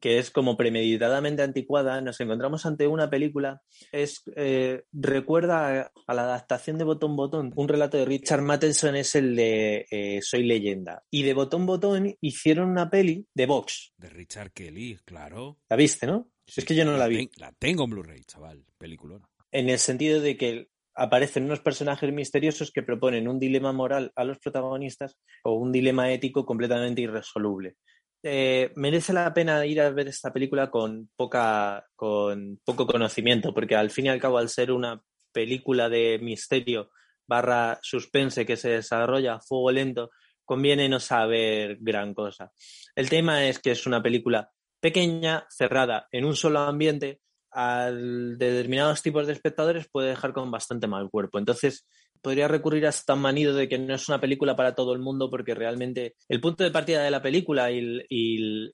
[0.00, 6.22] que es como premeditadamente anticuada, nos encontramos ante una película, es eh, recuerda a, la
[6.22, 7.52] adaptación de Botón Botón.
[7.56, 11.04] Un relato de Richard Matheson es el de eh, Soy leyenda.
[11.10, 13.92] Y de Botón Botón hicieron una peli de Vox.
[13.96, 15.58] De Richard Kelly, claro.
[15.68, 16.28] ¿La viste, no?
[16.54, 17.30] es que yo no la, vi.
[17.36, 19.18] la tengo en Blu-ray, chaval, película.
[19.50, 24.24] En el sentido de que aparecen unos personajes misteriosos que proponen un dilema moral a
[24.24, 27.76] los protagonistas o un dilema ético completamente irresoluble.
[28.24, 33.74] Eh, merece la pena ir a ver esta película con poca con poco conocimiento porque
[33.74, 36.90] al fin y al cabo al ser una película de misterio
[37.26, 40.10] barra suspense que se desarrolla a fuego lento
[40.44, 42.52] conviene no saber gran cosa.
[42.94, 47.20] El tema es que es una película pequeña cerrada en un solo ambiente
[47.52, 51.38] a determinados tipos de espectadores puede dejar con bastante mal cuerpo.
[51.38, 51.86] Entonces
[52.22, 55.28] podría recurrir a tan manido de que no es una película para todo el mundo
[55.28, 57.78] porque realmente el punto de partida de la película y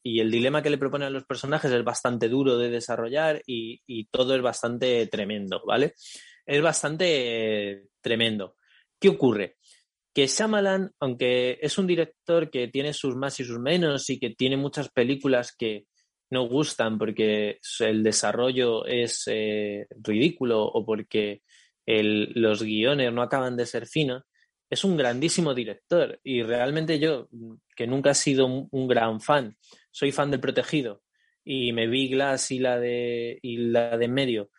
[0.04, 4.42] el, dilema que le proponen los personajes es bastante duro de desarrollar y, todo es
[4.42, 5.94] bastante tremendo, ¿vale?
[6.46, 8.56] Es bastante tremendo.
[9.00, 9.56] ¿Qué ocurre?
[10.14, 14.30] Que Shyamalan, aunque es un director que tiene sus más y sus menos y que
[14.30, 15.86] tiene muchas películas que
[16.30, 21.42] no gustan porque el desarrollo es eh, ridículo o porque
[21.88, 24.24] los guiones no acaban de ser finos,
[24.70, 27.28] es un grandísimo director y realmente yo,
[27.74, 29.56] que nunca he sido un, gran fan,
[29.90, 31.02] soy fan del Protegido
[31.42, 34.50] y me vi Glass y la de, y la de medio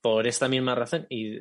[0.00, 1.38] por esta misma razón y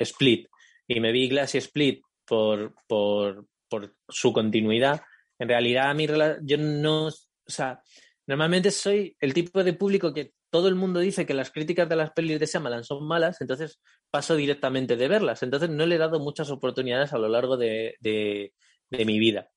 [0.00, 0.48] Split.
[0.88, 5.02] Y me vi Glass y Split por, por, por su continuidad,
[5.38, 6.06] en realidad a mí
[6.42, 7.12] yo no, o
[7.46, 7.80] sea,
[8.26, 11.96] normalmente soy el tipo de público que todo el mundo dice que las críticas de
[11.96, 15.42] las pelis de Shyamalan son malas, entonces paso directamente de verlas.
[15.42, 17.96] Entonces no le he dado muchas oportunidades a lo largo de,
[18.90, 19.48] mi vida.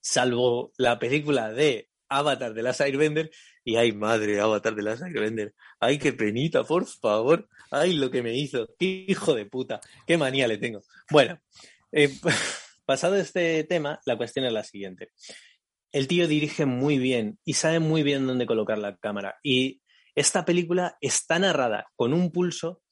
[0.00, 3.30] Salvo la película de Avatar de las Airbender
[3.64, 5.54] y ay madre, Avatar de las Airbender.
[5.78, 7.46] Ay, qué penita, por favor.
[7.70, 8.66] Ay, lo que me hizo.
[8.78, 9.82] Qué hijo de puta.
[10.06, 10.80] Qué manía le tengo.
[11.10, 11.38] Bueno,
[11.92, 12.08] eh,
[12.86, 15.10] pasado este tema, la cuestión es la siguiente
[15.96, 19.36] el tío dirige muy bien y sabe muy bien dónde colocar la cámara.
[19.42, 19.80] Y
[20.14, 22.82] esta película está narrada con un pulso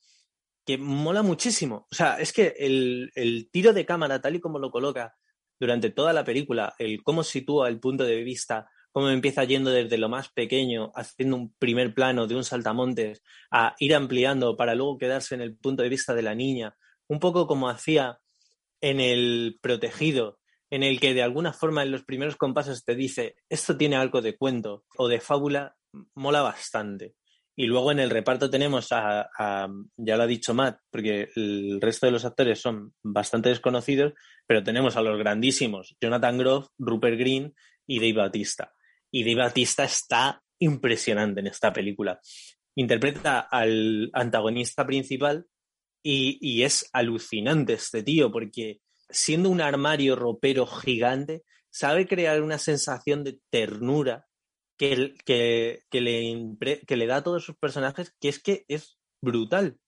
[0.64, 1.86] que mola muchísimo.
[1.92, 5.14] O sea, es que el, tiro de cámara, tal y como lo coloca
[5.60, 9.98] durante toda la película, el cómo sitúa el punto de vista, cómo empieza yendo desde
[9.98, 14.96] lo más pequeño, haciendo un primer plano de un saltamontes, a ir ampliando para luego
[14.96, 16.74] quedarse en el punto de vista de la niña,
[17.06, 18.18] un poco como hacía
[18.80, 20.38] en el protegido,
[20.74, 24.20] en el que de alguna forma en los primeros compases te dice esto tiene algo
[24.20, 25.76] de cuento o de fábula,
[26.16, 27.14] mola bastante.
[27.56, 29.30] Y luego en el reparto tenemos a,
[29.96, 34.14] ya lo ha dicho Matt, porque el resto de los actores son bastante desconocidos,
[34.48, 37.54] pero tenemos a los grandísimos Jonathan Groff, Rupert Green
[37.86, 38.72] y Dave Batista.
[39.12, 42.18] Y Dave Batista está impresionante en esta película.
[42.74, 45.46] Interpreta al antagonista principal
[46.02, 48.80] y, y es alucinante este tío, porque
[49.14, 54.26] siendo un armario ropero gigante, sabe crear una sensación de ternura
[54.76, 56.56] que, que, que, le,
[56.86, 59.78] que le da a todos sus personajes, que es que es brutal.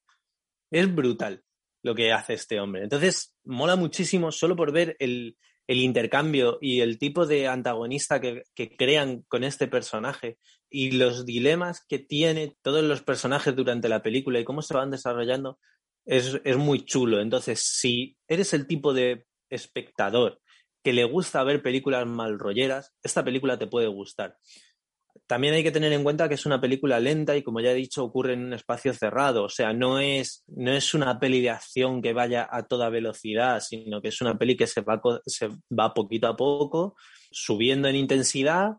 [0.71, 1.43] Es brutal.
[1.83, 2.83] lo que hace este hombre.
[2.83, 8.43] Entonces, mola muchísimo solo por ver el, el intercambio y el tipo de antagonista que,
[8.55, 10.39] que, crean con este personaje
[10.71, 14.91] y los dilemas que tiene todos los personajes durante la película y cómo se van
[14.91, 15.59] desarrollando
[16.07, 17.21] es, es muy chulo.
[17.21, 20.41] Entonces, si eres el tipo de espectador
[20.83, 24.39] que le gusta ver películas malrolleras, esta película te puede gustar.
[25.27, 27.75] También hay que tener en cuenta que es una película lenta y, como ya he
[27.75, 29.45] dicho, ocurre en un espacio cerrado.
[29.45, 33.61] O sea, no es, no es una peli de acción que vaya a toda velocidad,
[33.61, 36.95] sino que es una peli que se va, se va poquito a poco,
[37.33, 38.77] subiendo en intensidad.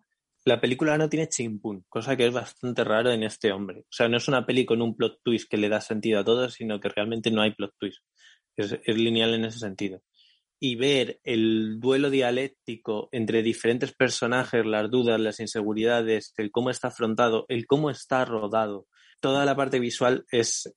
[0.48, 3.82] La película no tiene chimpún, cosa que es bastante raro en este hombre.
[3.82, 6.24] O sea, no es una peli con un plot twist que le da sentido a
[6.24, 8.00] todo, sino que realmente no hay plot twist.
[8.56, 10.02] Es, lineal en ese sentido
[10.58, 16.88] y ver el duelo dialéctico entre diferentes personajes, las dudas, las inseguridades, el cómo está
[16.88, 18.88] afrontado, el cómo está rodado,
[19.20, 20.72] toda la parte visual es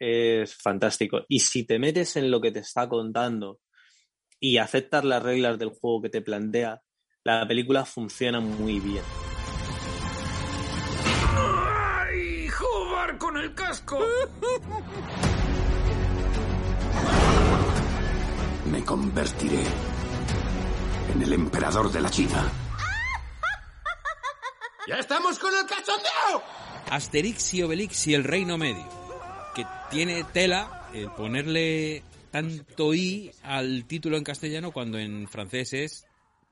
[0.61, 1.25] fantástico.
[1.29, 3.61] Y si te metes en lo que te está contando
[4.41, 6.83] y aceptas las reglas del juego que te plantea,
[7.23, 9.30] la película funciona muy bien.
[13.41, 13.99] El casco!
[18.70, 19.62] Me convertiré
[21.14, 22.53] en el emperador de la China.
[24.86, 26.43] ¡Ya estamos con el cachondeo!
[26.91, 28.88] Asterix y Obelix y el Reino Medio.
[29.55, 36.07] Que tiene tela el ponerle tanto i al título en castellano cuando en francés es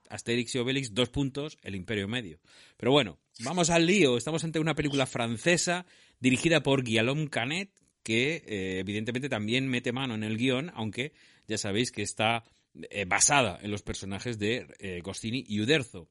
[0.08, 2.38] Asterix y Obelix, dos puntos, el Imperio Medio.
[2.76, 4.16] Pero bueno, vamos al lío.
[4.16, 5.84] Estamos ante una película francesa
[6.20, 7.70] dirigida por Guillaume Canet,
[8.02, 11.12] que eh, evidentemente también mete mano en el guion, aunque
[11.46, 12.44] ya sabéis que está
[12.90, 16.08] eh, basada en los personajes de eh, y Uderzo.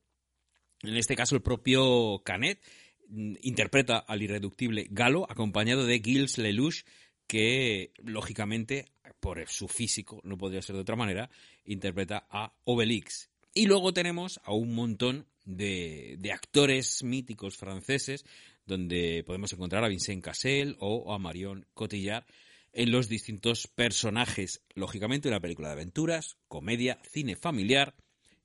[0.82, 2.62] En este caso, el propio Canet
[3.08, 6.84] mm, interpreta al irreductible Galo, acompañado de Gilles Lelouch,
[7.26, 8.86] que, lógicamente,
[9.20, 11.30] por su físico, no podría ser de otra manera,
[11.66, 13.30] interpreta a Obelix.
[13.54, 18.26] Y luego tenemos a un montón de, de actores míticos franceses,
[18.68, 22.26] donde podemos encontrar a Vincent Cassel o a Marion Cotillard,
[22.74, 24.62] en los distintos personajes.
[24.76, 27.96] Lógicamente, una película de aventuras, comedia, cine familiar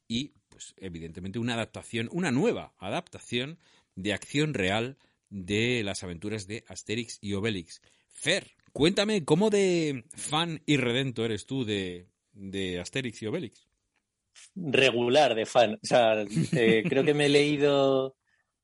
[0.08, 3.58] y, pues, evidentemente, una adaptación, una nueva adaptación
[3.94, 4.96] de acción real
[5.28, 7.82] de las aventuras de Asterix y Obelix.
[8.08, 13.66] Fer, cuéntame, ¿cómo de fan y redento eres tú de, de Asterix y Obelix?
[14.54, 15.74] Regular de fan.
[15.74, 18.16] O sea, eh, creo que me he leído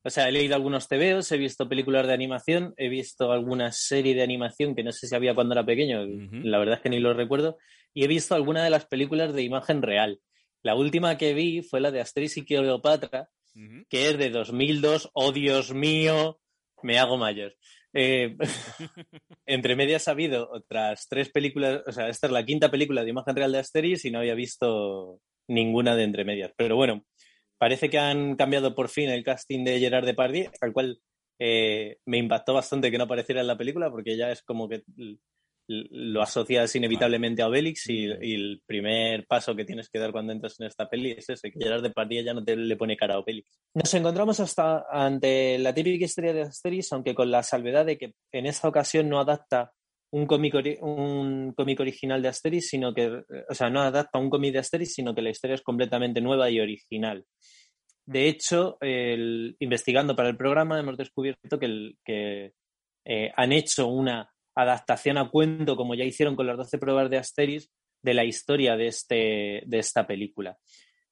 [0.05, 4.15] o sea, he leído algunos tebeos, he visto películas de animación, he visto alguna serie
[4.15, 7.01] de animación que no sé si había cuando era pequeño, la verdad es que ni
[7.01, 7.59] lo recuerdo,
[7.93, 10.21] y he visto alguna de las películas de imagen real.
[10.63, 13.29] La última que vi fue la de Asterix y Cleopatra,
[13.89, 15.11] que es de 2002.
[15.15, 16.41] ¡Oh, Dios mío!
[16.83, 17.57] Me hago mayor.
[17.93, 18.37] Eh,
[19.47, 23.11] entre medias ha habido otras tres películas, o sea, esta es la quinta película de
[23.11, 26.53] imagen real de Asterix y no había visto ninguna de entre medias.
[26.57, 27.05] Pero bueno,
[27.59, 31.01] parece que han cambiado por fin el casting de Gerard Depardieu, al cual
[31.39, 34.83] eh, me impactó bastante que no apareciera en la película porque ya es como que
[35.69, 40.59] lo asocias inevitablemente a Obelix y, el primer paso que tienes que dar cuando entras
[40.59, 43.19] en esta peli es ese, que Gerard Depardieu ya no te le pone cara a
[43.19, 43.61] Obelix.
[43.75, 48.15] Nos encontramos hasta ante la típica historia de Asterix, aunque con la salvedad de que
[48.33, 49.73] en esta ocasión no adapta
[50.11, 54.53] un cómic, un cómic original de Asterix, sino que, o sea, no adapta un cómic
[54.53, 57.25] de Asterix, sino que la historia es completamente nueva y original.
[58.07, 62.53] De hecho, investigando para el programa hemos descubierto que,
[63.05, 67.19] eh, han hecho una adaptación a cuento, como ya hicieron con las 12 pruebas de
[67.19, 67.71] Asterix,
[68.03, 70.57] de la historia de, este, de esta película.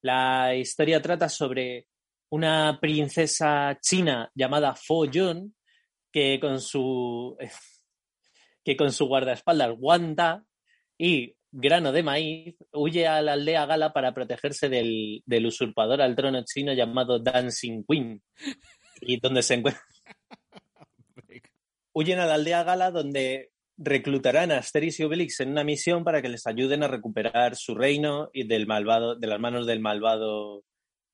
[0.01, 1.87] La historia trata sobre
[2.31, 5.55] una princesa china llamada Fo Yun,
[6.11, 7.37] que con su
[8.67, 10.43] que con su guardaespaldas Wanda
[10.97, 16.43] y grano de maíz huye a la aldea gala para protegerse del, usurpador al trono
[16.43, 18.21] chino llamado Dancing Queen.
[18.99, 19.81] Y donde se encuentra.
[21.93, 26.21] Huyen a la aldea gala donde reclutarán a Asterix y Obelix en una misión para
[26.21, 30.65] que les ayuden a recuperar su reino y del malvado, de las manos del malvado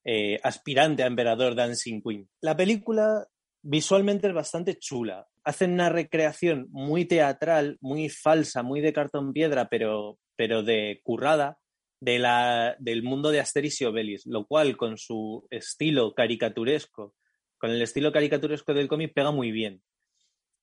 [0.03, 2.27] eh, aspirante a emperador Dancing Queen.
[2.41, 3.27] La película
[3.61, 5.27] visualmente es bastante chula.
[5.43, 11.57] Hacen una recreación muy teatral, muy falsa, muy de cartón piedra, pero, pero de currada
[12.03, 17.15] de la, del mundo de Asterix y Obelix, lo cual con su estilo caricaturesco,
[17.57, 19.81] con el estilo caricaturesco del cómic pega muy bien.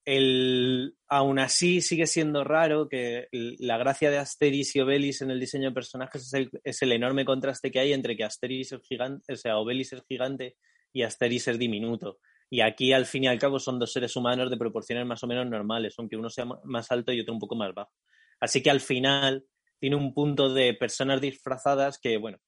[0.05, 5.41] El, aún así sigue siendo raro que la gracia de Asterix y Obelix en el
[5.41, 8.81] diseño de personajes es el, es el enorme contraste que hay entre que Asterix es
[8.83, 10.57] gigante, o sea, Obelix es gigante
[10.93, 12.19] y Asterix es diminuto.
[12.51, 15.29] Y aquí, al fin y al cabo, son dos seres humanos de proporciones más o
[15.29, 17.93] menos normales, aunque uno sea más alto y otro un poco más bajo.
[18.41, 19.45] Así que al final,
[19.79, 22.39] tiene un punto de personas disfrazadas que, bueno,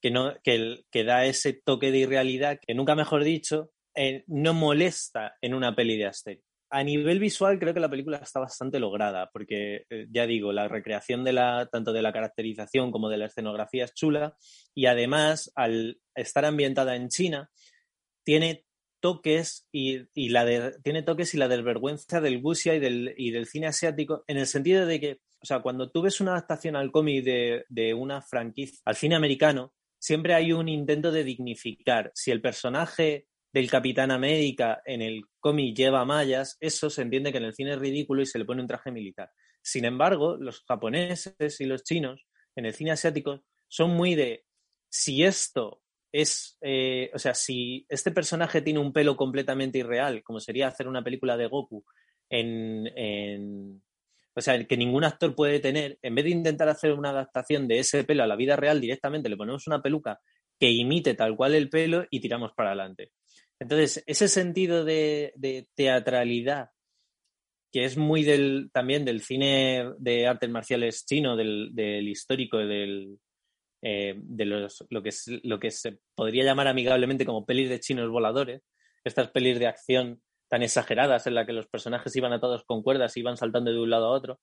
[0.00, 4.54] que, no, que, que da ese toque de irrealidad que, nunca mejor dicho, eh, no
[4.54, 6.44] molesta en una peli de Asterix.
[6.70, 10.68] A nivel visual creo que la película está bastante lograda, porque eh, ya digo, la
[10.68, 14.36] recreación de la, tanto de la caracterización como de la escenografía es chula
[14.74, 17.50] y además al estar ambientada en China
[18.22, 18.66] tiene
[19.00, 23.68] toques y, la tiene toques y la desvergüenza del Gusia y del, y del cine
[23.68, 27.24] asiático en el sentido de que, o sea, cuando tú ves una adaptación al cómic
[27.24, 32.10] de, de una franquicia, al cine americano, siempre hay un intento de dignificar.
[32.14, 37.38] Si el personaje del Capitán América en el cómic lleva mallas, eso se entiende que
[37.38, 39.30] en el cine es ridículo y se le pone un traje militar.
[39.62, 42.26] Sin embargo, los japoneses y los chinos
[42.56, 44.44] en el cine asiático son muy de
[44.88, 45.82] si esto
[46.12, 50.88] es, eh, o sea, si este personaje tiene un pelo completamente irreal, como sería hacer
[50.88, 51.84] una película de Goku
[52.30, 53.82] en, en
[54.38, 57.80] o sea, que ningún actor puede tener, en vez de intentar hacer una adaptación de
[57.80, 60.20] ese pelo a la vida real directamente, le ponemos una peluca
[60.60, 63.10] que imite tal cual el pelo y tiramos para adelante.
[63.58, 65.32] Entonces, ese sentido de,
[65.74, 66.68] teatralidad,
[67.72, 73.18] que es muy del, también del cine de artes marciales chino, del, histórico, del,
[73.82, 75.10] eh, de los, lo, que
[75.42, 78.62] lo que se podría llamar amigablemente como pelis de chinos voladores,
[79.04, 83.16] estas pelis de acción tan exageradas en la que los personajes iban atados con cuerdas
[83.16, 84.40] y iban saltando de un lado a otro,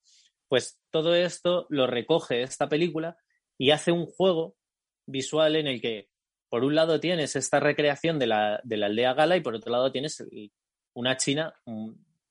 [0.48, 3.16] pues todo esto lo recoge esta película
[3.58, 4.56] y hace un juego
[5.06, 6.08] visual en el que
[6.48, 9.72] por un lado tienes esta recreación de la, de la aldea gala y por otro
[9.72, 10.24] lado tienes
[10.94, 11.52] una China,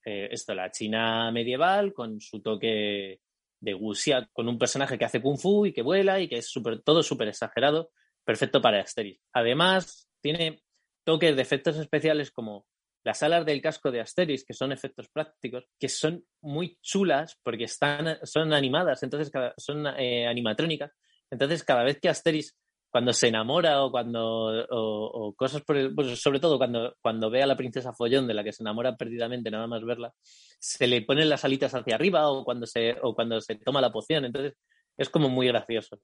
[0.06, 3.20] eh, esto, la China medieval con su toque
[3.60, 6.48] de wuxia, con un personaje que hace kung fu y que vuela y que es
[6.48, 7.92] super, todo súper exagerado,
[8.24, 9.22] perfecto para Asterix.
[9.34, 10.62] Además, tiene
[11.04, 12.66] toques de efectos especiales como
[13.04, 17.66] las alas del casco de Asterix, que son efectos prácticos, que son muy chulas porque
[17.66, 20.92] están, son animadas, entonces son eh, animatrónicas.
[21.30, 22.58] Entonces, cada vez que Asterix
[22.96, 27.44] cuando se enamora o cuando o, cosas por el, pues sobre todo cuando, cuando ve
[27.44, 30.14] a la princesa Follón de la que se enamora perdidamente nada más verla,
[30.60, 33.92] se le ponen las alitas hacia arriba o cuando se, o cuando se toma la
[33.92, 34.24] poción.
[34.24, 34.54] Entonces
[34.98, 36.00] es como muy gracioso.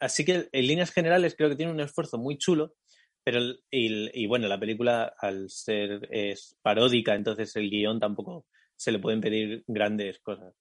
[0.00, 2.72] Así que en líneas generales creo que tiene un esfuerzo muy chulo,
[3.22, 8.98] pero y, bueno, la película al ser es paródica, entonces el guion tampoco se le
[8.98, 10.54] pueden pedir grandes cosas.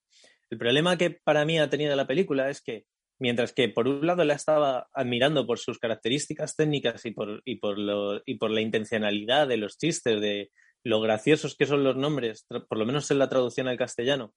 [0.49, 2.83] El problema que para mí ha tenido la película es que
[3.19, 7.57] Mientras que por un lado la estaba admirando por sus características técnicas y por, y
[7.57, 10.51] por, lo, y por la intencionalidad de los chistes, de
[10.83, 14.33] lo graciosos que son los nombres, por lo menos en la traducción al castellano,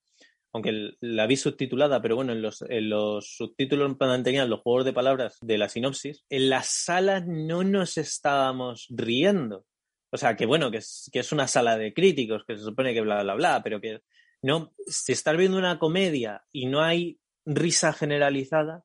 [0.52, 4.92] aunque la vi subtitulada, pero bueno, en los, en los subtítulos mantenían los juegos de
[4.92, 9.64] palabras de la sinopsis, en la sala no nos estábamos riendo.
[10.10, 12.92] O sea, que bueno, que es, que es una sala de críticos, que se supone
[12.92, 14.00] que bla, bla, bla, pero que
[14.42, 18.84] no, si estás viendo una comedia y no hay risa generalizada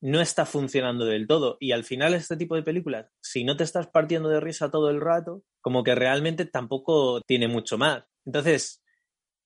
[0.00, 1.56] no está funcionando del todo.
[1.60, 4.90] Y al final este tipo de películas, si no te estás partiendo de risa todo
[4.90, 8.04] el rato, como que realmente tampoco tiene mucho más.
[8.26, 8.82] Entonces,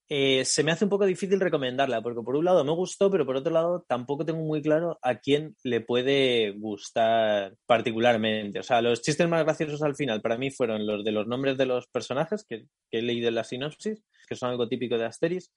[0.09, 3.26] eh, se me hace un poco difícil recomendarla, porque por un lado me gustó, pero
[3.26, 8.61] por otro lado tampoco tengo muy claro a quién le puede gustar particularmente.
[8.61, 11.59] O sea, los chistes más graciosos al final para mí fueron los de los nombres
[11.59, 15.07] de los personajes que, que he leído en la sinopsis, que son algo típico de
[15.07, 15.53] Asteris,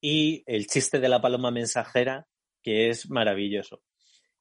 [0.00, 2.26] y el chiste de la paloma mensajera,
[2.62, 3.82] que es maravilloso.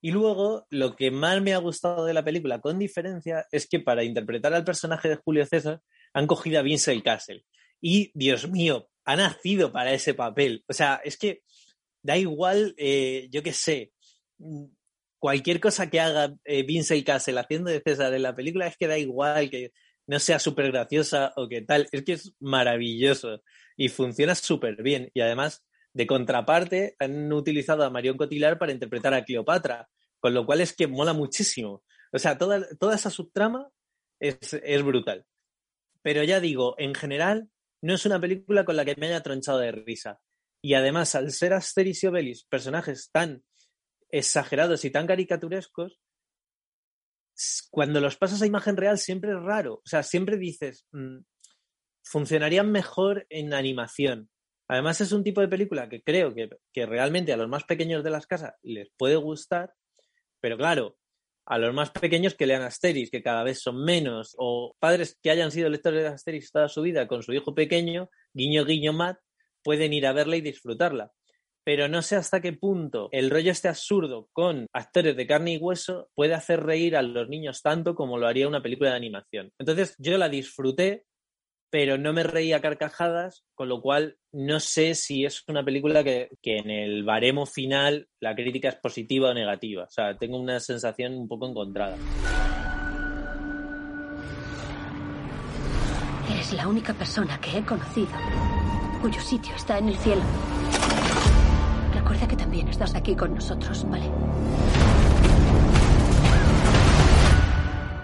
[0.01, 3.79] Y luego, lo que más me ha gustado de la película, con diferencia, es que
[3.79, 5.79] para interpretar al personaje de Julio César
[6.13, 7.45] han cogido a Vincent Castle.
[7.79, 10.63] Y, Dios mío, ha nacido para ese papel.
[10.67, 11.43] O sea, es que
[12.01, 13.91] da igual, eh, yo qué sé,
[15.19, 18.87] cualquier cosa que haga eh, Vincent Castle haciendo de César en la película, es que
[18.87, 19.71] da igual que
[20.07, 21.87] no sea súper graciosa o que tal.
[21.91, 23.43] Es que es maravilloso
[23.77, 25.11] y funciona súper bien.
[25.13, 25.63] Y además,
[25.93, 29.89] de contraparte, han utilizado a Marion Cotillard para interpretar a Cleopatra,
[30.19, 31.83] con lo cual es que mola muchísimo.
[32.11, 33.69] O sea, toda, toda esa subtrama
[34.19, 35.25] es, es brutal.
[36.01, 37.49] Pero ya digo, en general,
[37.81, 40.19] no es una película con la que me haya tronchado de risa.
[40.61, 43.43] Y además, al ser Asterix y Obelix personajes tan
[44.09, 45.99] exagerados y tan caricaturescos,
[47.69, 49.75] cuando los pasas a imagen real siempre es raro.
[49.75, 51.19] O sea, siempre dices, mm,
[52.03, 54.29] funcionarían mejor en animación.
[54.71, 58.09] Además, es un tipo de película que creo que, realmente a los más pequeños de
[58.09, 59.73] las casas les puede gustar,
[60.39, 60.95] pero claro,
[61.45, 65.29] a los más pequeños que lean Asterix, que cada vez son menos, o padres que
[65.29, 69.17] hayan sido lectores de Asterix toda su vida con su hijo pequeño, guiño, guiño, mat,
[69.61, 71.11] pueden ir a verla y disfrutarla.
[71.65, 75.57] Pero no sé hasta qué punto el rollo este absurdo con actores de carne y
[75.57, 79.51] hueso puede hacer reír a los niños tanto como lo haría una película de animación.
[79.59, 81.03] Entonces yo la disfruté,
[81.71, 86.29] pero no me reía carcajadas, con lo cual no sé si es una película que,
[86.41, 89.85] que, en el baremo final la crítica es positiva o negativa.
[89.85, 91.95] O sea, tengo una sensación un poco encontrada.
[96.29, 98.11] Eres la única persona que he conocido
[99.01, 100.21] cuyo sitio está en el cielo.
[101.93, 104.05] Recuerda que también estás aquí con nosotros, ¿vale?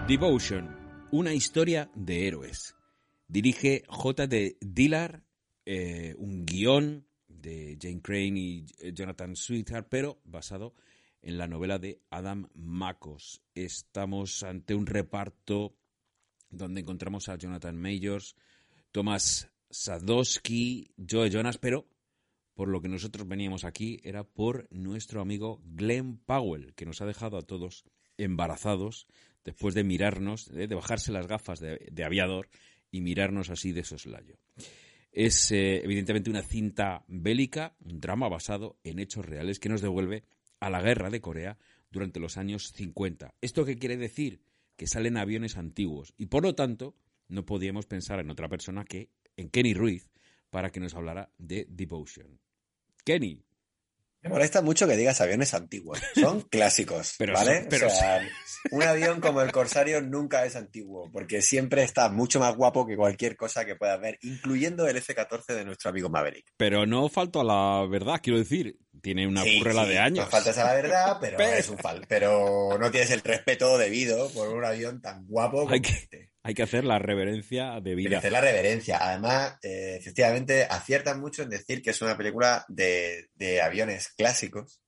[0.08, 0.74] Devotion,
[1.12, 2.77] una historia de héroes.
[3.28, 4.56] Dirige J.D.
[4.60, 5.22] Dillard,
[5.66, 10.74] eh, un guion de Jane Crane y eh, Jonathan Sweetheart, pero basado
[11.20, 13.42] en la novela de Adam Makos.
[13.54, 15.76] Estamos ante un reparto
[16.48, 18.34] donde encontramos a Jonathan Majors,
[18.92, 21.86] Thomas Sadowski, Joe Jonas, pero
[22.54, 27.06] por lo que nosotros veníamos aquí era por nuestro amigo Glenn Powell, que nos ha
[27.06, 27.84] dejado a todos
[28.16, 29.06] embarazados
[29.44, 32.48] después de mirarnos, de, bajarse las gafas de, aviador
[32.90, 34.38] y mirarnos así de soslayo.
[35.12, 40.24] Es eh, evidentemente una cinta bélica, un drama basado en hechos reales que nos devuelve
[40.60, 41.58] a la guerra de Corea
[41.90, 43.34] durante los años 50.
[43.40, 44.42] ¿Esto qué quiere decir?
[44.76, 46.94] Que salen aviones antiguos y por lo tanto
[47.28, 50.10] no podíamos pensar en otra persona que en Kenny Ruiz
[50.50, 52.40] para que nos hablara de Devotion.
[53.04, 53.42] Kenny,
[54.22, 56.00] me molesta mucho que digas aviones antiguos.
[56.14, 57.66] Son clásicos, ¿vale?
[57.70, 58.20] pero o sea,
[58.70, 62.96] un avión como el Corsario nunca es antiguo, porque siempre está mucho más guapo que
[62.96, 66.46] cualquier cosa que puedas ver, incluyendo el F-14 de nuestro amigo Maverick.
[66.56, 70.24] Pero no falto a la verdad, quiero decir, tiene una currela de años.
[70.24, 74.30] No faltas a la verdad, pero, es un fal pero no tienes el respeto debido
[74.30, 76.32] por un avión tan guapo como este.
[76.42, 78.08] Hay que hacer la reverencia de vida.
[78.08, 78.98] Hay que hacer la reverencia.
[79.00, 83.28] Además, eh, efectivamente, aciertan mucho en decir que es una película de,
[83.62, 84.80] aviones clásicos.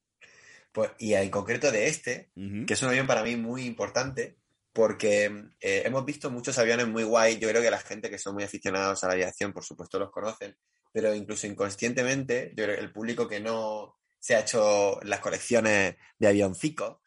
[0.73, 2.31] Pues, y en concreto de este,
[2.67, 4.39] que es un avión para mí muy importante,
[4.73, 5.25] porque
[5.61, 7.39] eh, hemos visto muchos aviones muy guay.
[7.39, 10.11] Yo creo que la gente que son muy aficionados a la aviación, por supuesto, los
[10.11, 10.57] conocen,
[10.93, 15.97] pero incluso inconscientemente, yo creo que el público que no se ha hecho las colecciones
[16.19, 16.99] de avioncicos,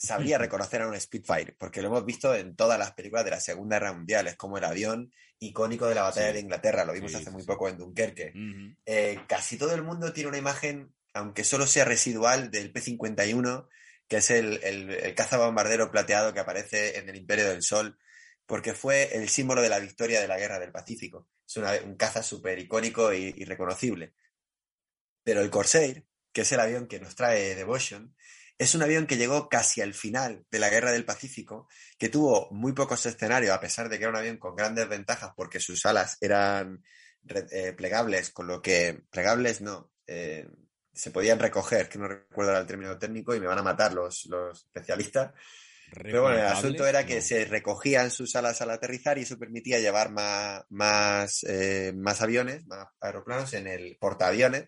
[0.00, 3.40] sabría reconocer a un Spitfire, porque lo hemos visto en todas las películas de la
[3.40, 7.14] Segunda Guerra Mundial, es como el avión icónico de la batalla de Inglaterra, lo vimos
[7.14, 8.32] hace muy poco en Dunkerque.
[8.86, 13.68] Eh, casi todo el mundo tiene una imagen, aunque solo sea residual, del P-51,
[14.08, 17.98] que es el, el, caza bombardero plateado que aparece en el Imperio del Sol,
[18.46, 21.28] porque fue el símbolo de la victoria de la Guerra del Pacífico.
[21.46, 24.14] Es un caza súper icónico y, y reconocible.
[25.22, 28.14] Pero el Corsair, que es el avión que nos trae Devotion,
[28.60, 31.66] es un avión que llegó casi al final de la Guerra del Pacífico,
[31.96, 35.32] que tuvo muy pocos escenarios, a pesar de que era un avión con grandes ventajas
[35.34, 36.82] porque sus alas eran
[37.26, 40.46] eh, plegables, con lo que plegables no, eh,
[40.92, 44.26] se podían recoger, que no recuerdo el término técnico y me van a matar los,
[44.26, 45.32] los especialistas.
[45.92, 49.78] Pero bueno, el asunto era que se recogían sus alas al aterrizar y eso permitía
[49.80, 54.66] llevar más, más, eh, más aviones, más aeroplanos en el portaaviones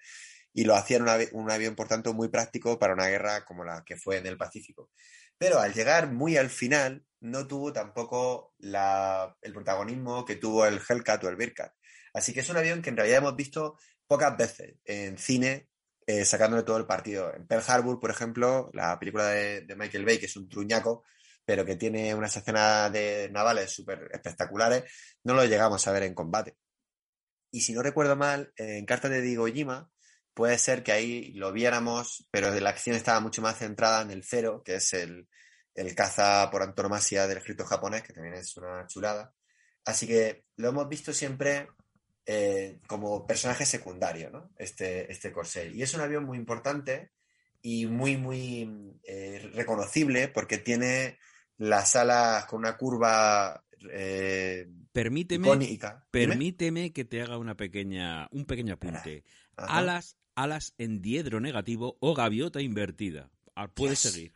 [0.55, 3.96] y lo hacían un, avión, por tanto, muy práctico para una guerra como la que
[3.96, 4.90] fue en el Pacífico.
[5.38, 11.24] Pero al llegar muy al final, no tuvo tampoco el protagonismo que tuvo el Hellcat
[11.24, 11.72] o el Bearcat.
[12.14, 15.68] Así que es un avión que en realidad hemos visto pocas veces en cine
[16.07, 17.34] eh, sacándole todo el partido.
[17.34, 21.05] En Pearl Harbor, por ejemplo, la película de, Michael Bay, que es un truñaco,
[21.44, 24.84] pero que tiene unas escenas de navales súper espectaculares,
[25.24, 26.57] no lo llegamos a ver en combate.
[27.50, 29.91] Y si no recuerdo mal, en Carta de Diego Jima
[30.35, 34.24] puede ser que ahí lo viéramos, pero la acción estaba mucho más centrada en el
[34.24, 35.28] cero, que es el,
[35.97, 39.33] caza por antonomasia del escrito japonés, que también es una chulada.
[39.85, 41.68] Así que lo hemos visto siempre
[42.26, 44.51] eh, como personaje secundario, ¿no?
[44.57, 45.33] Este, este.
[45.72, 47.11] Y es un avión muy importante
[47.61, 51.18] y muy, muy eh, reconocible porque tiene
[51.59, 55.78] las alas con una curva eh, permíteme,
[56.11, 59.24] Permíteme que te haga una pequeña, un pequeño apunte.
[59.57, 63.30] Alas alas en diedro negativo o gaviota invertida.
[63.55, 64.33] Ah, puedes seguir.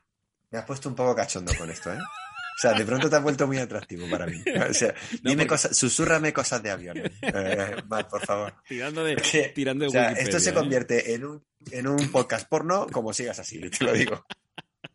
[0.51, 1.99] Me has puesto un poco cachondo con esto, ¿eh?
[1.99, 4.43] O sea, de pronto te has vuelto muy atractivo para mí.
[4.71, 7.13] O sea, dime cosas, susúrrame cosas de aviones.
[7.21, 7.77] Eh,
[8.11, 8.55] por favor.
[8.67, 9.17] Tirando de,
[9.55, 10.55] tirando de o sea, Esto se ¿eh?
[10.55, 14.25] convierte en un, en un podcast porno como sigas así, te lo digo.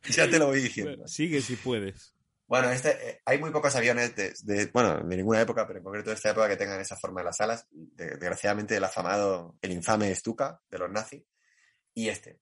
[0.09, 1.07] Ya te lo voy diciendo.
[1.07, 2.15] sigue si puedes.
[2.51, 6.09] Bueno, este, eh, hay muy pocos aviones de, bueno, de ninguna época, pero en concreto
[6.09, 7.65] de esta época que tengan esa forma de las alas.
[7.71, 11.23] desgraciadamente el afamado, el infame Stuka de los nazis.
[11.93, 12.41] Y este.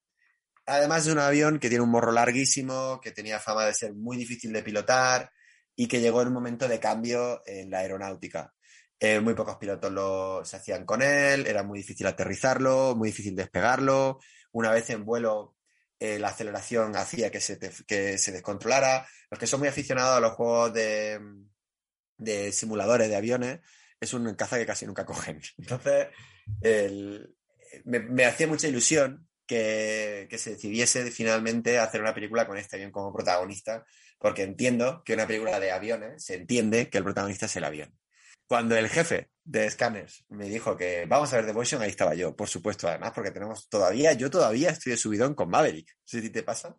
[0.66, 4.18] Además es un avión que tiene un morro larguísimo, que tenía fama de ser muy
[4.18, 5.32] difícil de pilotar
[5.76, 8.52] y que llegó en un momento de cambio en la aeronáutica.
[9.00, 13.36] Eh, muy pocos pilotos lo, se hacían con él, era muy difícil aterrizarlo, muy difícil
[13.36, 14.20] despegarlo.
[14.54, 15.59] Una vez en vuelo
[16.00, 19.08] eh, la aceleración hacía que se, que se descontrolara.
[19.30, 21.20] Los que son muy aficionados a los juegos de,
[22.18, 23.60] de simuladores de aviones,
[24.00, 25.42] es un caza que casi nunca cogen.
[25.58, 26.08] Entonces,
[27.86, 33.14] me, hacía mucha ilusión que, se decidiese finalmente hacer una película con este avión como
[33.14, 33.86] protagonista,
[34.18, 37.99] porque entiendo que una película de aviones se entiende que el protagonista es el avión.
[38.50, 42.36] Cuando el jefe de Scanners me dijo que vamos a ver Devotion, ahí estaba yo,
[42.36, 45.96] por supuesto, además, porque tenemos todavía, yo todavía estoy de subidón con Maverick.
[46.04, 46.76] Si te pasa.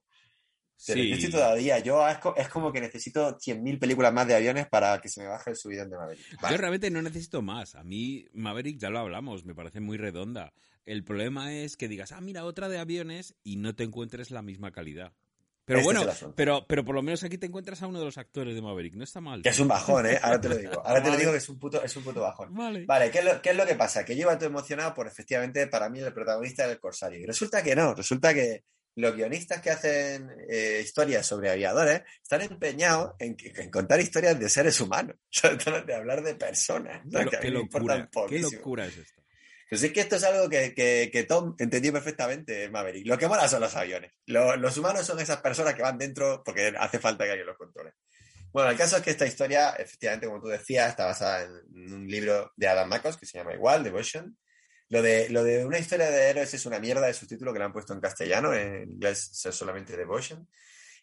[0.74, 1.12] Sí.
[1.12, 5.20] estoy todavía, yo es, como que necesito 100.000 películas más de aviones para que se
[5.20, 6.26] me baje el subidón de Maverick.
[6.50, 7.76] Yo realmente no necesito más.
[7.76, 10.52] A mí Maverick ya lo hablamos, me parece muy redonda.
[10.84, 14.42] El problema es que digas, ah, mira, otra de aviones y no te encuentres la
[14.42, 15.12] misma calidad.
[15.70, 16.04] Pero bueno,
[16.34, 18.94] pero, pero por lo menos aquí te encuentras a uno de los actores de Maverick,
[18.94, 19.40] no está mal.
[19.40, 20.18] Que es un bajón, ¿eh?
[20.20, 20.82] Ahora te lo digo.
[20.84, 22.52] Ahora te lo digo que es un puto, es un puto bajón.
[22.52, 22.84] Vale.
[22.86, 24.04] Vale, ¿qué es, lo, ¿qué es lo que pasa?
[24.04, 27.20] Que yo iba todo emocionado por efectivamente para mí el protagonista del Corsario.
[27.20, 28.64] Y resulta que no, resulta que
[28.96, 33.36] los guionistas que hacen eh, historias sobre aviadores están empeñados en,
[33.70, 35.16] contar historias de seres humanos,
[35.86, 37.00] de hablar de personas.
[37.40, 39.19] Qué, locura, qué locura es esto.
[39.70, 43.06] Pues es que esto es algo que, Tom entendió perfectamente, Maverick.
[43.06, 44.12] Lo que mola son los aviones.
[44.26, 47.92] los humanos son esas personas que van dentro porque hace falta que alguien los controle.
[48.52, 52.08] Bueno, el caso es que esta historia, efectivamente, como tú decías, está basada en un
[52.08, 54.36] libro de Adam Makos que se llama igual, Devotion,
[54.88, 57.66] lo de, lo de una historia de héroes es una mierda de subtítulo que le
[57.66, 60.48] han puesto en castellano, en inglés es solamente Devotion,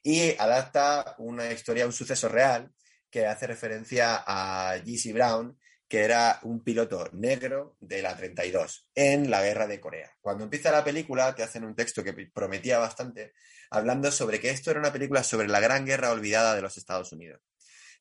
[0.03, 2.70] y adapta una historia, un suceso real
[3.09, 5.13] que hace referencia a G.C.
[5.13, 5.57] Brown,
[5.88, 10.11] que era un piloto negro de la 32 en la guerra de Corea.
[10.21, 13.33] Cuando empieza la película, te hacen un texto que prometía bastante,
[13.69, 17.11] hablando sobre que esto era una película sobre la gran guerra olvidada de los Estados
[17.13, 17.41] Unidos.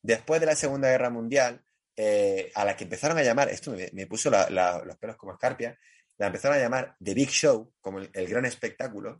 [0.01, 1.63] Después de la Segunda Guerra Mundial,
[1.95, 5.77] eh, a la que empezaron a llamar, esto me, puso los pelos como escarpia,
[6.17, 9.17] la empezaron a llamar The Big Show, como el, gran espectáculo.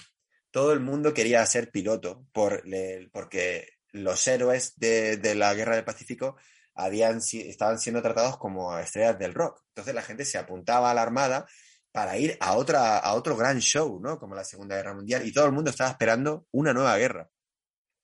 [0.51, 2.63] Todo el mundo quería ser piloto por,
[3.11, 6.37] porque los héroes de, la Guerra del Pacífico
[6.77, 9.61] habían, estaban siendo tratados como estrellas del rock.
[9.69, 11.45] Entonces la gente se apuntaba a la Armada
[11.91, 14.19] para ir a, otra, a otro gran show, ¿no?
[14.19, 17.29] Como la Segunda Guerra Mundial, y todo el mundo estaba esperando una nueva guerra.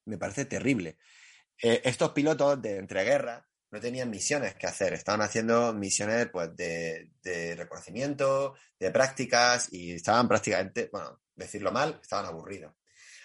[0.05, 0.97] Me parece terrible.
[1.61, 7.55] Eh, estos pilotos de entreguerra no tenían misiones que hacer, estaban haciendo misiones pues, de,
[7.55, 12.74] reconocimiento, de prácticas y estaban prácticamente, bueno, decirlo mal, estaban aburridos.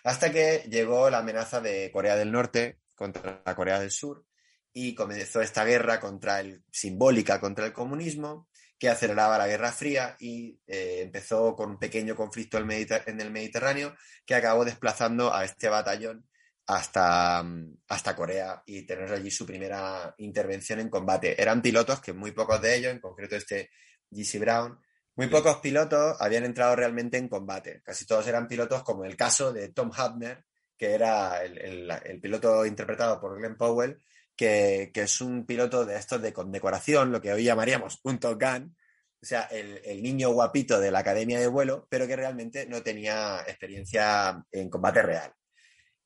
[0.04, 4.24] Hasta que llegó la amenaza de Corea del Norte contra Corea del Sur
[4.72, 8.48] y comenzó esta guerra contra el, simbólica contra el comunismo
[8.78, 13.96] que aceleraba la Guerra Fría y eh, empezó con un pequeño conflicto en el Mediterráneo
[14.24, 16.28] que acabó desplazando a este batallón
[16.66, 17.44] hasta,
[17.88, 21.40] hasta Corea y tener allí su primera intervención en combate.
[21.40, 23.70] Eran pilotos que muy pocos de ellos, en concreto este
[24.10, 24.78] GC Brown,
[25.16, 27.82] muy pocos pilotos habían entrado realmente en combate.
[27.82, 30.44] Casi todos eran pilotos como el caso de Tom Hubner,
[30.76, 34.00] que era el, piloto interpretado por Glenn Powell,
[34.38, 38.76] que, es un piloto de estos de condecoración, lo que hoy llamaríamos un Top Gun,
[39.20, 43.40] o sea, el, niño guapito de la academia de vuelo, pero que realmente no tenía
[43.40, 45.34] experiencia en combate real.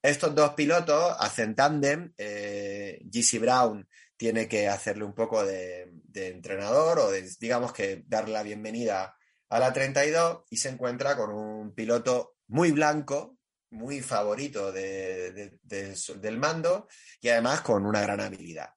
[0.01, 2.13] Estos dos pilotos hacen tándem.
[2.17, 3.05] Eh,
[3.39, 9.15] Brown tiene que hacerle un poco de, entrenador o digamos que darle la bienvenida
[9.51, 13.37] a la 32 y se encuentra con un piloto muy blanco,
[13.73, 16.89] muy favorito del mando
[17.21, 18.71] y además con una gran habilidad.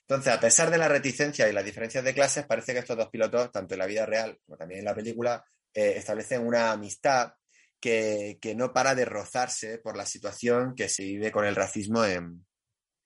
[0.00, 3.10] Entonces, a pesar de la reticencia y las diferencias de clases, parece que estos dos
[3.10, 7.32] pilotos, tanto en la vida real como también en la película, eh, establecen una amistad
[7.78, 12.46] que, no para de rozarse por la situación que se vive con el racismo en,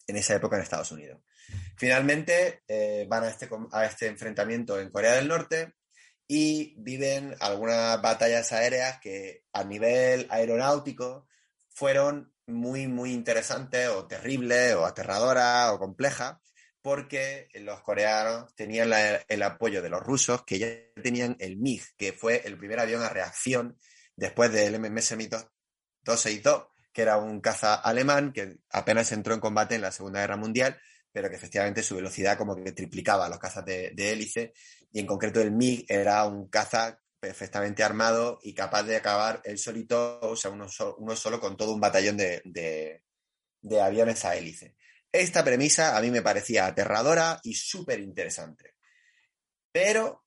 [0.06, 1.20] esa época en Estados Unidos.
[1.76, 5.72] Finalmente eh, van este, a este enfrentamiento en Corea del Norte
[6.26, 11.26] y viven algunas batallas aéreas que a nivel aeronáutico
[11.68, 16.36] fueron muy, muy interesantes o terribles o aterradoras o complejas
[16.82, 18.90] porque los coreanos tenían
[19.28, 20.68] el apoyo de los rusos que ya
[21.00, 23.78] tenían el MiG, que fue el primer avión a reacción
[24.16, 29.80] después del MMS 262, que era un caza alemán que apenas entró en combate en
[29.80, 30.78] la Segunda Guerra Mundial,
[31.12, 34.52] pero que efectivamente su velocidad como que triplicaba los cazas de, hélice,
[34.92, 39.58] y en concreto el MiG era un caza perfectamente armado y capaz de acabar él
[39.58, 43.02] solito, o sea, uno, solo con todo un batallón de,
[43.80, 44.76] aviones a hélice.
[45.10, 48.74] Esta premisa a mí me parecía aterradora y súper interesante.
[49.70, 50.24] Pero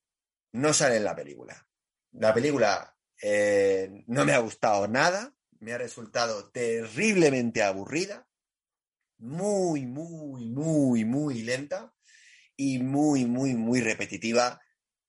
[0.53, 1.67] no sale en la película.
[2.13, 8.27] La película eh, no me ha gustado nada, me ha resultado terriblemente aburrida,
[9.17, 11.94] muy, muy, muy, muy lenta
[12.57, 14.59] y muy, muy, muy repetitiva,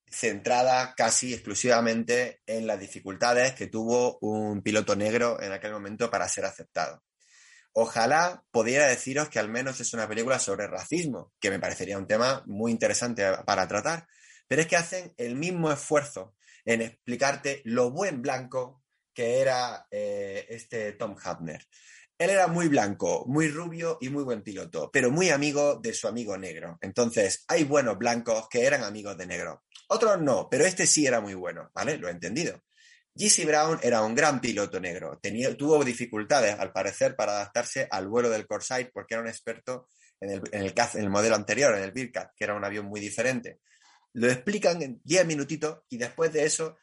[0.09, 6.29] centrada casi exclusivamente en las dificultades que tuvo un piloto negro en aquel momento para
[6.29, 7.03] ser aceptado.
[7.73, 12.07] Ojalá pudiera deciros que al menos es una película sobre racismo, que me parecería un
[12.07, 14.07] tema muy interesante para tratar,
[14.47, 16.35] pero es que hacen el mismo esfuerzo
[16.65, 18.83] en explicarte lo buen blanco
[19.13, 21.65] que era eh, este Tom Hapner.
[22.19, 26.07] Él era muy blanco, muy rubio y muy buen piloto, pero muy amigo de su
[26.07, 26.79] amigo negro.
[26.81, 29.65] Entonces, hay buenos blancos que eran amigos de negro.
[29.89, 31.97] Otros no, pero este sí era muy bueno, ¿vale?
[31.97, 32.63] Lo he entendido.
[33.15, 33.45] G.C.
[33.45, 35.19] Brown era un gran piloto negro.
[35.21, 39.87] Tenía, tuvo dificultades, al parecer, para adaptarse al vuelo del Corsair porque era un experto
[40.19, 43.59] en el, en el, modelo anterior, en el Bearcat, que era un avión muy diferente.
[44.13, 46.77] Lo explican en 10 minutitos y después de eso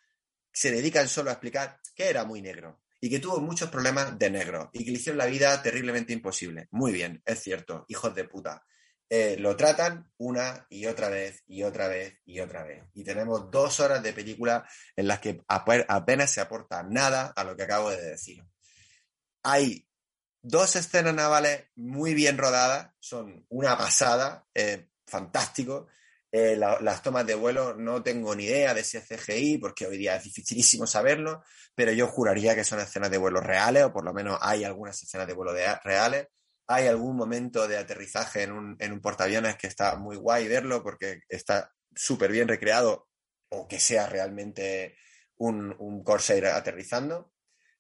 [0.53, 4.31] se dedican solo a explicar que era muy negro y que tuvo muchos problemas de
[4.31, 6.69] negro y que le hicieron la vida terriblemente imposible.
[6.71, 8.65] Muy bien, es cierto, hijos de puta.
[9.11, 12.83] Eh, lo tratan una y otra vez y otra vez y otra vez.
[12.95, 17.55] Y tenemos dos horas de película en las que apenas se aporta nada a lo
[17.55, 18.43] que acabo de decir.
[19.43, 19.87] Hay
[20.41, 25.89] dos escenas navales muy bien rodadas, son una pasada, eh, fantástico.
[26.37, 29.97] Eh, las tomas de vuelo no tengo ni idea de si es CGI, porque hoy
[29.99, 31.45] día es dificilísimo saberlo,
[31.77, 35.01] pero yo juraría que son escenas de vuelo reales, o por lo menos hay algunas
[35.01, 35.53] escenas de vuelo
[35.85, 36.27] reales
[36.67, 40.83] hay algún momento de aterrizaje en un, en un portaaviones que está muy guay verlo
[40.83, 43.09] porque está súper bien recreado
[43.51, 44.97] o que sea realmente
[45.37, 47.33] un, un Corsair aterrizando.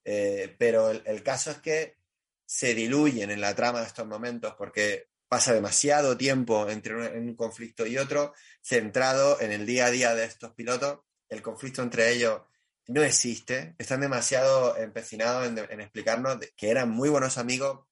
[0.04, 1.96] Eh, pero el, caso es que
[2.44, 7.86] se diluyen en la trama de estos momentos porque pasa demasiado tiempo entre un, conflicto
[7.86, 11.00] y otro, centrado en el día a día de estos pilotos.
[11.28, 12.42] El conflicto entre ellos
[12.86, 13.74] no existe.
[13.78, 17.86] Están demasiado empecinados en, en explicarnos que eran muy buenos amigos,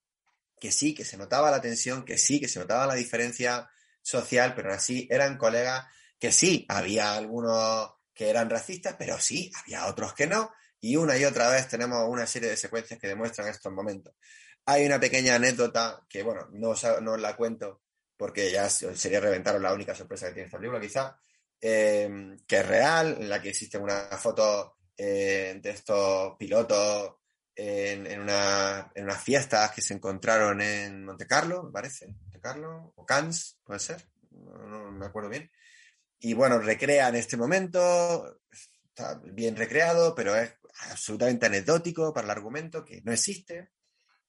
[0.61, 3.68] que sí, que se notaba la tensión, que sí, que se notaba la diferencia
[4.03, 5.87] social, pero así eran colegas
[6.18, 11.16] que sí, había algunos que eran racistas, pero sí, había otros que no, y una
[11.16, 14.14] y otra vez tenemos una serie de secuencias que demuestran estos momentos.
[14.66, 17.82] Hay una pequeña anécdota que, bueno, no os, no la cuento
[18.16, 21.18] porque ya sería reventaros la única sorpresa que tiene esta película, quizá,
[21.60, 27.16] eh, que es real, en la que existe una foto eh, de estos pilotos
[27.56, 33.58] en, unas fiestas que se encontraron en Monte Carlo, me parece, Monte Carlo, o Cannes,
[33.64, 35.50] puede ser, no, me acuerdo bien.
[36.20, 38.40] Y bueno, recrean este momento,
[38.84, 40.52] está bien recreado, pero es
[40.90, 43.70] absolutamente anecdótico para el argumento, que no existe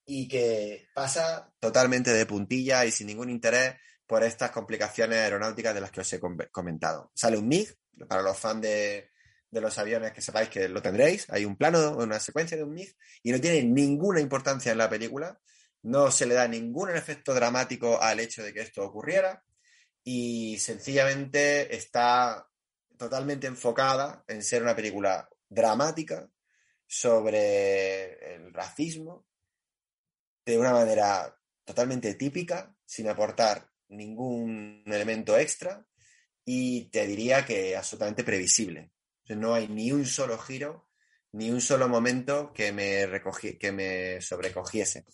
[0.05, 3.75] y que pasa totalmente de puntilla y sin ningún interés
[4.05, 6.19] por estas complicaciones aeronáuticas de las que os he
[6.51, 7.11] comentado.
[7.15, 7.75] Sale un MiG,
[8.07, 9.09] para los fans de,
[9.51, 11.29] los aviones que sepáis que lo tendréis.
[11.29, 14.89] Hay un plano, una secuencia de un MiG y no tiene ninguna importancia en la
[14.89, 15.39] película.
[15.83, 19.43] No se le da ningún efecto dramático al hecho de que esto ocurriera
[20.03, 22.47] y sencillamente está
[22.97, 26.27] totalmente enfocada en ser una película dramática
[26.87, 29.25] sobre el racismo
[30.45, 35.85] de una manera totalmente típica, sin aportar ningún elemento extra
[36.45, 38.93] y te diría que absolutamente previsible
[39.29, 40.87] no hay ni un solo giro,
[41.31, 43.07] ni un solo momento que me,
[43.59, 45.05] que me sobrecogiese.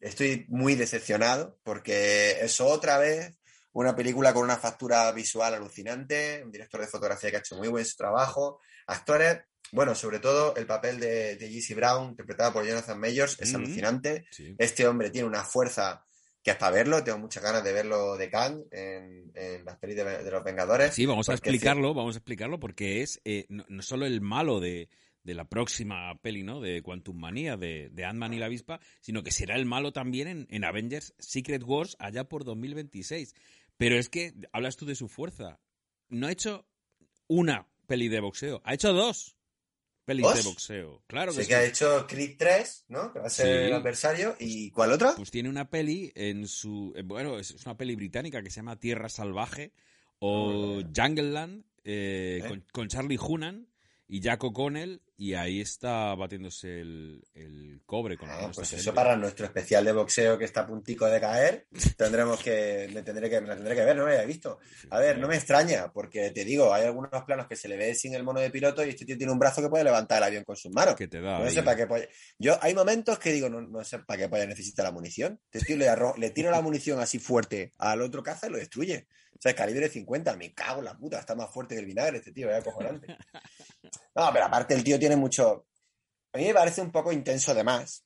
[0.00, 3.34] Estoy muy decepcionado porque es otra vez
[3.72, 7.68] una película con una factura visual alucinante, un director de fotografía que ha hecho muy
[7.68, 13.40] buen trabajo, actores, bueno, sobre todo el papel de, de Brown, interpretado por Jonathan Majors,
[13.40, 14.26] es alucinante.
[14.58, 16.04] Este hombre tiene una fuerza
[16.46, 19.32] que hasta verlo, tengo muchas ganas de verlo de Kang en,
[19.64, 20.94] las pelis de, los Vengadores.
[20.94, 24.88] Sí, vamos a explicarlo, vamos a explicarlo porque es eh, no, solo el malo de,
[25.24, 26.60] la próxima peli, ¿no?
[26.60, 30.28] De Quantum Manía, de, de Ant-Man y la avispa, sino que será el malo también
[30.28, 33.34] en, en, Avengers Secret Wars allá por 2026.
[33.76, 35.58] Pero es que hablas tú de su fuerza.
[36.08, 36.64] No ha hecho
[37.26, 39.35] una peli de boxeo, ha hecho dos
[40.06, 41.02] pelis de boxeo.
[41.06, 41.48] Claro que sí.
[41.48, 43.12] que ha hecho Creed 3, ¿no?
[43.12, 44.36] Que va a ser el adversario.
[44.38, 45.14] ¿Y cuál otra?
[45.16, 46.94] Pues tiene una peli en su.
[46.96, 49.72] Eh, bueno, es una peli británica que se llama Tierra Salvaje
[50.20, 52.48] o ah, Jungleland eh, ¿Eh?
[52.48, 53.68] con, con, Charlie Hunan
[54.08, 59.16] y Jack O'Connell y ahí está batiéndose el, el cobre con ah, Pues eso para
[59.16, 63.40] nuestro especial de boxeo que está a puntico de caer, tendremos que, me tendré que,
[63.40, 64.58] me la tendré que ver, no me he visto.
[64.90, 67.94] A ver, no me extraña, porque te digo, hay algunos planos que se le ve
[67.94, 70.24] sin el mono de piloto y este tío tiene un brazo que puede levantar el
[70.24, 70.94] avión con sus manos.
[70.96, 71.38] Que te da.
[71.38, 74.46] No sé para qué Yo, hay momentos que digo, no, no sé para qué polla
[74.46, 75.40] necesita la munición.
[75.50, 75.88] Este tío le,
[76.18, 79.06] le tiro la munición así fuerte al otro caza y lo destruye.
[79.36, 82.18] O sea, calibre 50, me cago en la puta, está más fuerte que el vinagre
[82.18, 83.16] este tío, acojonante.
[84.14, 85.66] No, pero aparte el tío tiene mucho...
[86.32, 88.04] A mí me parece un poco intenso de más.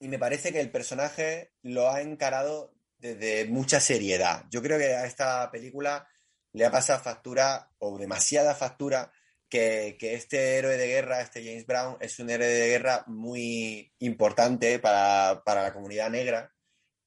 [0.00, 4.44] Y me parece que el personaje lo ha encarado desde mucha seriedad.
[4.50, 6.08] Yo creo que a esta película
[6.52, 9.12] le ha pasado factura, o demasiada factura,
[9.48, 14.78] que, este héroe de guerra, este James Brown, es un héroe de guerra muy importante
[14.78, 16.52] para, la comunidad negra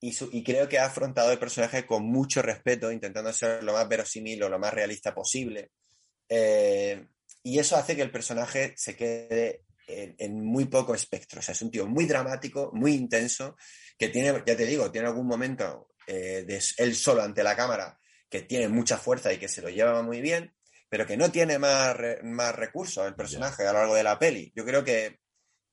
[0.02, 3.88] y, y, creo que ha afrontado el personaje con mucho respeto, intentando ser lo más
[3.88, 5.72] verosímil o lo más realista posible.
[6.28, 7.08] Eh,
[7.44, 11.40] y eso hace que el personaje se quede en, muy poco espectro.
[11.40, 13.56] O sea, es un tío muy dramático, muy intenso,
[13.98, 18.00] que tiene, ya te digo, tiene algún momento eh, de él solo ante la cámara
[18.30, 20.56] que tiene mucha fuerza y que se lo lleva muy bien,
[20.88, 24.52] pero que no tiene más, más recursos el personaje a lo largo de la peli.
[24.56, 25.20] Yo creo que,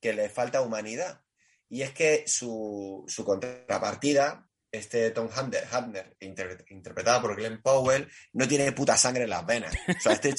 [0.02, 1.20] le falta humanidad.
[1.68, 5.66] Y es que su, su contrapartida, este Tom Hunter,
[6.68, 9.74] interpretado por Glenn Powell, no tiene puta sangre en las venas.
[9.88, 10.34] O sea, este,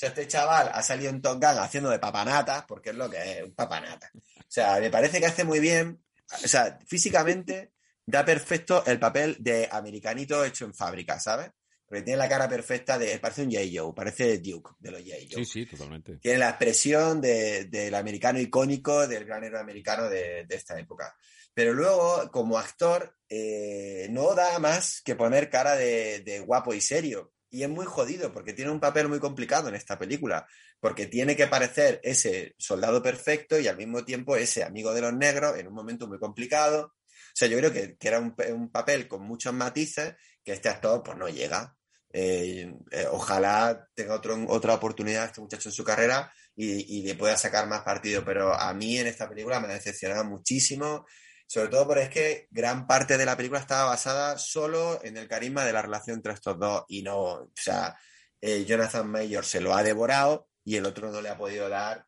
[0.00, 3.42] este chaval ha salido en Top Gun haciendo de papanata, porque es lo que es,
[3.42, 4.10] un papanata.
[4.14, 6.02] O sea, me parece que hace muy bien,
[6.44, 7.72] o sea, físicamente
[8.06, 11.50] da perfecto el papel de americanito hecho en fábrica, ¿sabes?
[11.88, 13.18] Porque tiene la cara perfecta de.
[13.18, 13.64] Parece un J.
[13.72, 15.16] Joe, parece Duke de los J.
[15.30, 15.44] Joe.
[15.44, 16.18] Sí, sí, totalmente.
[16.18, 21.16] Tiene la expresión del americano icónico, del gran héroe americano de, esta época.
[21.54, 27.32] Pero luego, como actor, eh, no da más que poner cara de, guapo y serio.
[27.50, 30.46] Y es muy jodido porque tiene un papel muy complicado en esta película.
[30.80, 35.14] Porque tiene que parecer ese soldado perfecto y al mismo tiempo ese amigo de los
[35.14, 36.92] negros en un momento muy complicado.
[37.28, 40.14] O sea, yo creo que, era un, un, papel con muchos matices
[40.44, 41.77] que este actor pues no llega.
[42.20, 47.36] Eh, eh, ojalá tenga otro, otra oportunidad este muchacho en su carrera y, le pueda
[47.36, 51.06] sacar más partido, pero a mí en esta película me ha decepcionado muchísimo,
[51.46, 55.28] sobre todo porque es que gran parte de la película estaba basada solo en el
[55.28, 57.96] carisma de la relación entre estos dos y no, o sea,
[58.40, 62.04] eh, Jonathan Mayor se lo ha devorado y el otro no le ha podido dar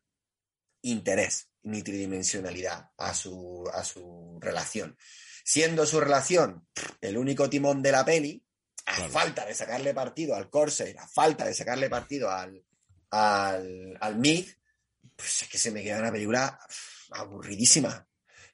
[0.81, 4.97] interés ni tridimensionalidad a su, a su relación.
[5.45, 6.67] Siendo su relación
[6.99, 8.43] el único timón de la peli,
[8.85, 12.63] a falta de sacarle partido al Corsair, a falta de sacarle partido al,
[13.11, 14.57] al, al MIG,
[15.15, 16.59] pues es que se me queda una película
[17.11, 18.07] aburridísima.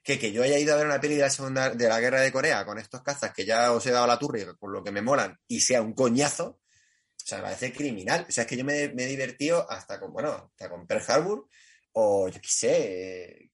[0.04, 2.22] Que, que yo haya ido a ver una peli de la segunda de la guerra
[2.22, 4.92] de Corea con estos cazas que ya os he dado la turri por lo que
[4.92, 6.60] me molan y sea un coñazo, o
[7.26, 8.26] sea, me parece criminal.
[8.28, 11.48] O sea, es que yo me, he divertido hasta con, bueno, hasta con Pearl Harbor
[11.92, 13.52] o yo qué sé,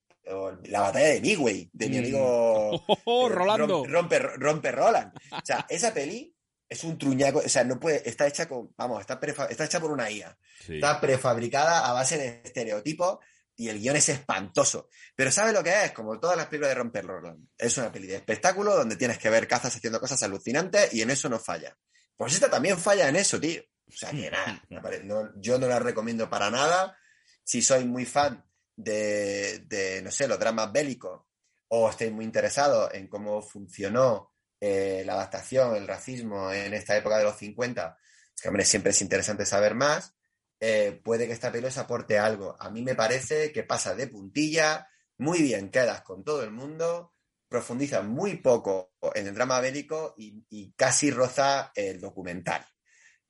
[0.65, 1.99] la batalla de Midway, de mi mm.
[1.99, 3.85] amigo oh, Rolando.
[3.87, 5.11] Rompe, rompe Roland.
[5.31, 6.32] O sea, esa peli
[6.73, 9.19] es un truñaco, o sea, no puede, está hecha con, vamos, está,
[9.49, 10.35] está hecha por una IA.
[10.67, 13.19] Está prefabricada a base de estereotipos
[13.55, 14.89] y el guion es espantoso.
[15.15, 15.91] Pero ¿sabes lo que es?
[15.91, 17.47] Como todas las películas de Romper Roland.
[17.55, 21.11] Es una peli de espectáculo donde tienes que ver cazas haciendo cosas alucinantes y en
[21.11, 21.77] eso no falla.
[22.17, 23.61] Pues esta también falla en eso, tío.
[23.87, 24.63] O sea, que nada,
[25.35, 26.97] yo no la recomiendo para nada.
[27.43, 28.43] Si sois muy fan
[28.75, 31.21] de, de, no sé, los dramas bélicos
[31.67, 34.32] o estáis muy interesados en cómo funcionó
[34.65, 37.97] eh, la adaptación, el racismo en esta época de los 50,
[38.33, 40.15] es que, siempre es interesante saber más.
[40.57, 42.55] Eh, puede que esta película aporte algo.
[42.57, 44.87] A mí me parece que pasa de puntilla,
[45.17, 47.13] muy bien quedas con todo el mundo,
[47.49, 52.65] profundiza muy poco en el drama bélico y, casi roza el documental.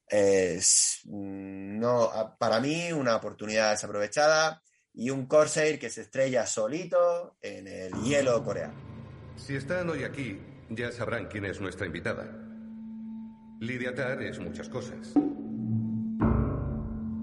[0.06, 4.62] Es, mm, no, para mí, una oportunidad desaprovechada
[4.94, 8.76] y un Corsair que se estrella solito en el hielo coreano.
[9.36, 10.40] Si están hoy aquí,
[10.76, 12.30] ya sabrán quién es nuestra invitada.
[13.59, 15.13] Lydia Tarr es muchas cosas.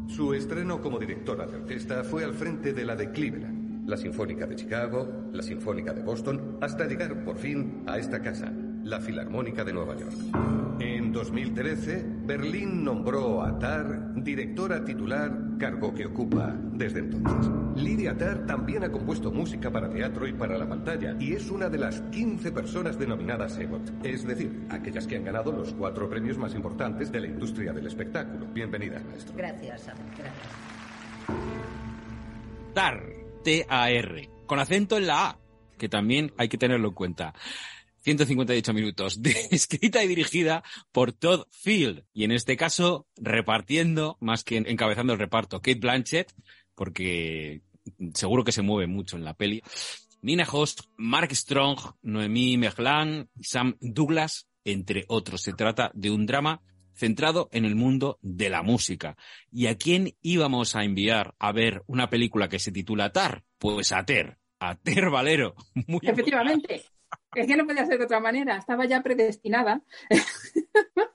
[0.06, 4.46] Su estreno como directora de orquesta fue al frente de la de Cleveland, la Sinfónica
[4.46, 8.52] de Chicago, la Sinfónica de Boston, hasta llegar por fin a esta casa,
[8.90, 10.12] la Filarmónica de Nueva York.
[10.80, 17.52] En 2013, Berlín nombró a Tar directora titular, cargo que ocupa desde entonces.
[17.76, 21.68] Lydia Tar también ha compuesto música para teatro y para la pantalla y es una
[21.68, 26.36] de las 15 personas denominadas EGOT, es decir, aquellas que han ganado los cuatro premios
[26.36, 28.46] más importantes de la industria del espectáculo.
[28.46, 29.36] Bienvenida, maestro.
[29.36, 30.34] Gracias, gracias.
[32.74, 33.02] TAR,
[33.44, 35.38] T-A-R, con acento en la A,
[35.78, 37.34] que también hay que tenerlo en cuenta.
[38.02, 42.04] 158 minutos, de, escrita y dirigida por Todd Field.
[42.12, 46.32] Y en este caso, repartiendo, más que encabezando el reparto, Kate Blanchett,
[46.74, 47.62] porque
[48.14, 49.62] seguro que se mueve mucho en la peli.
[50.22, 55.42] Nina Host, Mark Strong, Noemí Meglan, Sam Douglas, entre otros.
[55.42, 56.62] Se trata de un drama
[56.94, 59.16] centrado en el mundo de la música.
[59.50, 63.44] ¿Y a quién íbamos a enviar a ver una película que se titula Tar?
[63.58, 65.54] Pues a Ter, a Ter Valero.
[65.86, 66.84] Muy Efectivamente.
[67.34, 69.82] Es que no podía ser de otra manera, estaba ya predestinada.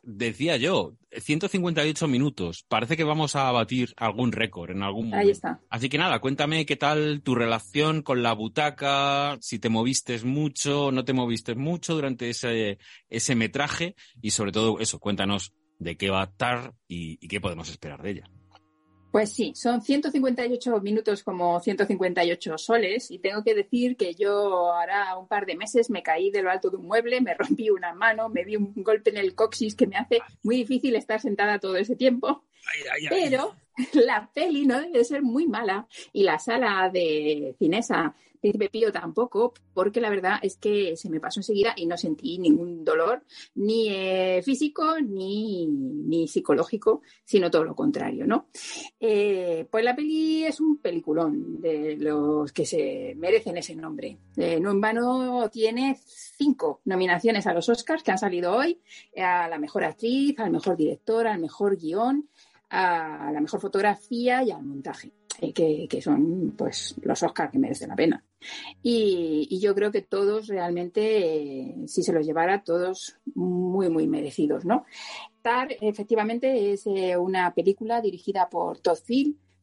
[0.03, 2.63] Decía yo, 158 minutos.
[2.67, 5.25] Parece que vamos a batir algún récord en algún momento.
[5.25, 5.59] Ahí está.
[5.69, 10.91] Así que nada, cuéntame qué tal tu relación con la butaca, si te moviste mucho,
[10.91, 12.77] no te moviste mucho durante ese,
[13.09, 17.69] ese metraje y sobre todo eso, cuéntanos de qué va a estar y qué podemos
[17.69, 18.29] esperar de ella.
[19.15, 25.17] Pues sí, son 158 minutos como 158 soles y tengo que decir que yo ahora
[25.17, 27.93] un par de meses me caí de lo alto de un mueble, me rompí una
[27.93, 31.59] mano, me di un golpe en el coxis que me hace muy difícil estar sentada
[31.59, 32.43] todo ese tiempo.
[33.09, 33.55] Pero
[33.93, 39.53] la peli no debe ser muy mala y la sala de Cinesa Príncipe Pío tampoco,
[39.73, 43.23] porque la verdad es que se me pasó enseguida y no sentí ningún dolor,
[43.55, 48.47] ni eh, físico ni, ni, psicológico, sino todo lo contrario, ¿no?
[48.99, 54.17] Eh, pues la peli es un peliculón de los que se merecen ese nombre.
[54.37, 58.79] Eh, no en vano tiene cinco nominaciones a los Oscars que han salido hoy,
[59.17, 62.29] a la mejor actriz, al mejor director, al mejor guion,
[62.69, 65.11] a la mejor fotografía y al montaje.
[65.53, 68.23] Que, que, son pues los Oscars que merecen la pena.
[68.81, 74.85] Y, yo creo que todos realmente, si se los llevara, todos muy, muy merecidos, ¿no?
[75.41, 78.99] Tar, efectivamente, es eh, una película dirigida por Todd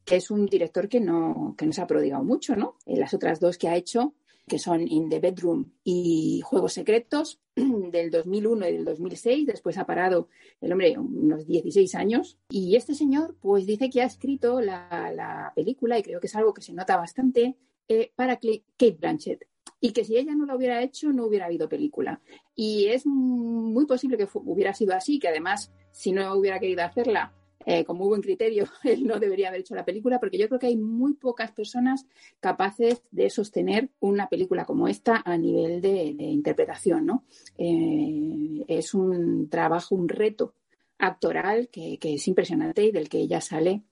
[0.05, 2.75] que es un director que no, que no se ha prodigado mucho, ¿no?
[2.85, 4.13] En las otras dos que ha hecho,
[4.47, 9.47] que son In the Bedroom y Juegos Secretos, del 2001 y del 2006.
[9.47, 10.29] Después ha parado
[10.61, 12.37] el hombre unos 16 años.
[12.49, 16.35] Y este señor, pues dice que ha escrito la, la película, y creo que es
[16.35, 17.55] algo que se nota bastante,
[17.87, 19.45] eh, para Kate Blanchett
[19.79, 22.21] y que si ella no lo hubiera hecho no hubiera habido película.
[22.55, 27.33] Y es muy posible que hubiera sido así, que además si no hubiera querido hacerla
[27.65, 30.59] eh, con muy buen criterio, él no debería haber hecho la película, porque yo creo
[30.59, 32.05] que hay muy pocas personas
[32.39, 37.05] capaces de sostener una película como esta a nivel de, interpretación.
[37.05, 37.23] ¿no?
[37.57, 40.53] Eh, es un trabajo, un reto
[40.97, 43.83] actoral que, es impresionante y del que ella sale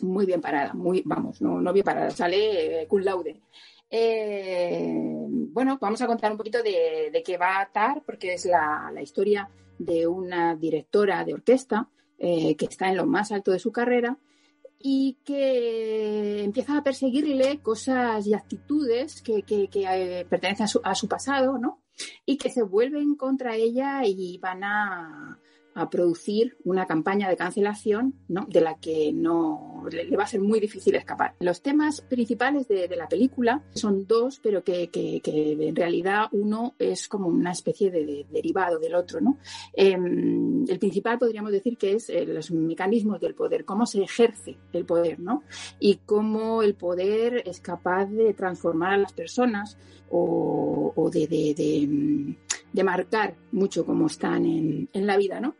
[0.00, 3.40] muy bien parada, muy, vamos, no, no bien parada, sale eh, laude.
[3.88, 4.92] Eh,
[5.56, 9.48] bueno, vamos a contar un poquito de, qué va a TAR, porque es la, historia
[9.78, 11.88] de una directora de orquesta
[12.18, 14.18] eh, que está en lo más alto de su carrera
[14.78, 21.08] y que empieza a perseguirle cosas y actitudes que, que pertenecen a su, a su
[21.08, 21.82] pasado, ¿no?
[22.24, 25.38] Y que se vuelven contra ella y van a,
[25.76, 28.46] a producir una campaña de cancelación ¿no?
[28.48, 31.34] de la que no le, va a ser muy difícil escapar.
[31.38, 37.28] Los temas principales de, la película son dos, pero que, en realidad uno es como
[37.28, 39.20] una especie de, derivado del otro.
[39.20, 39.38] ¿no?
[39.74, 44.56] Em, el principal podríamos decir que es eh, los mecanismos del poder, cómo se ejerce
[44.72, 45.42] el poder ¿no?
[45.78, 49.76] y cómo el poder es capaz de transformar a las personas
[50.08, 51.26] o, de,
[52.72, 55.38] de, marcar mucho cómo están en, en la vida.
[55.38, 55.54] ¿no?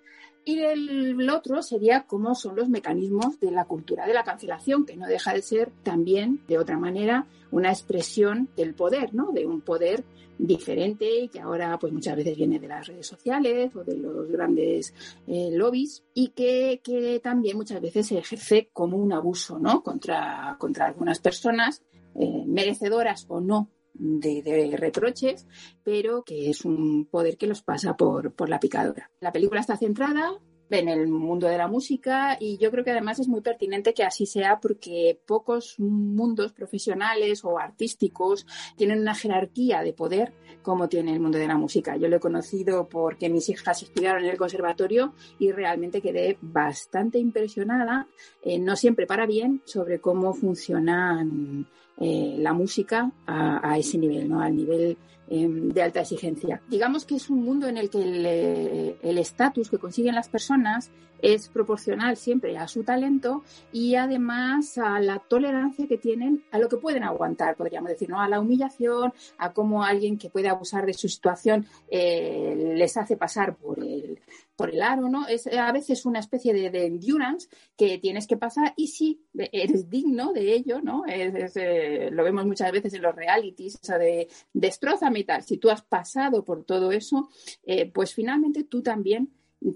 [0.48, 4.96] Y el otro sería cómo son los mecanismos de la cultura de la cancelación, que
[4.96, 9.32] no deja de ser también, de otra manera, una expresión del poder, ¿no?
[9.32, 10.04] De un poder
[10.38, 14.30] diferente y que ahora pues muchas veces viene de las redes sociales o de los
[14.30, 14.94] grandes
[15.26, 16.80] eh, lobbies y que,
[17.24, 19.82] también muchas veces se ejerce como un abuso, ¿no?
[19.82, 21.82] Contra, contra algunas personas,
[22.14, 23.68] eh, merecedoras o no
[23.98, 25.46] de, reproches,
[25.82, 29.10] pero que es un poder que los pasa por, por la picadora.
[29.20, 30.38] La película está centrada
[30.70, 34.02] en el mundo de la música y yo creo que además es muy pertinente que
[34.02, 41.12] así sea porque pocos mundos profesionales o artísticos tienen una jerarquía de poder como tiene
[41.12, 41.96] el mundo de la música.
[41.96, 47.18] Yo lo he conocido porque mis hijas estudiaron en el conservatorio y realmente quedé bastante
[47.18, 48.08] impresionada,
[48.42, 51.68] eh, no siempre para bien, sobre cómo funcionan
[51.98, 54.40] eh, la música a, ese nivel, ¿no?
[54.40, 56.60] al nivel em, de alta exigencia.
[56.68, 60.90] Digamos que es un mundo en el que eh, el estatus que consiguen las personas
[61.22, 63.42] es proporcional siempre a su talento
[63.72, 68.20] y además a la tolerancia que tienen a lo que pueden aguantar, podríamos decir, ¿no?
[68.20, 73.16] a la humillación, a cómo alguien que puede abusar de su situación eh, les hace
[73.16, 74.20] pasar por el,
[74.56, 75.28] por el aro, ¿no?
[75.28, 79.22] Es a veces una especie de, endurance que tienes que pasar y si
[79.52, 81.04] eres digno de ello, ¿no?
[81.06, 85.42] Eh, lo vemos muchas veces en los realities, o de destrozame y tal.
[85.42, 87.28] Si tú has pasado por todo eso,
[87.64, 89.30] eh, pues finalmente tú también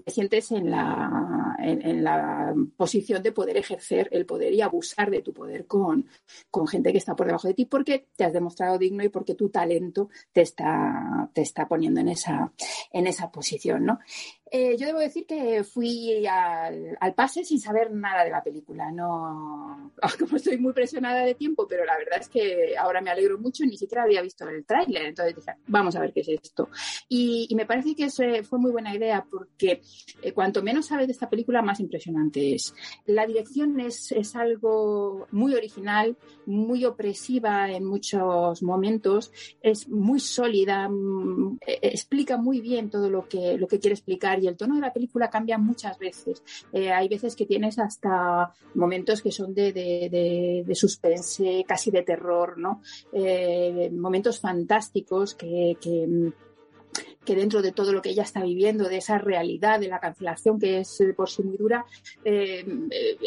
[0.05, 5.21] te sientes en la, en, la posición de poder ejercer el poder y abusar de
[5.21, 6.07] tu poder con,
[6.49, 9.35] con, gente que está por debajo de ti porque te has demostrado digno y porque
[9.35, 12.53] tu talento te está, te está poniendo en esa,
[12.91, 13.99] en esa posición, ¿no?
[14.53, 18.91] Eh, yo debo decir que fui al, pase sin saber nada de la película.
[18.91, 23.39] No, como estoy muy presionada de tiempo, pero la verdad es que ahora me alegro
[23.39, 23.63] mucho.
[23.65, 26.67] Ni siquiera había visto el tráiler, entonces dije, vamos a ver qué es esto.
[27.07, 28.09] Y, me parece que
[28.43, 29.81] fue muy buena idea porque
[30.21, 32.73] eh, cuanto menos sabes de esta película, más impresionante es.
[33.05, 40.89] La dirección es, es algo muy original, muy opresiva en muchos momentos, es muy sólida,
[40.89, 44.75] mm, e, explica muy bien todo lo que lo que quiere explicar y el tono
[44.75, 46.43] de la película cambia muchas veces.
[46.73, 52.03] Eh, hay veces que tienes hasta momentos que son de, de, de, suspense, casi de
[52.03, 52.81] terror, ¿no?
[53.13, 56.31] Eh, momentos fantásticos que, que
[57.25, 60.59] que dentro de todo lo que ella está viviendo, de esa realidad, de la cancelación
[60.59, 61.85] que es eh, por sí muy dura,
[62.23, 63.17] eh, eh,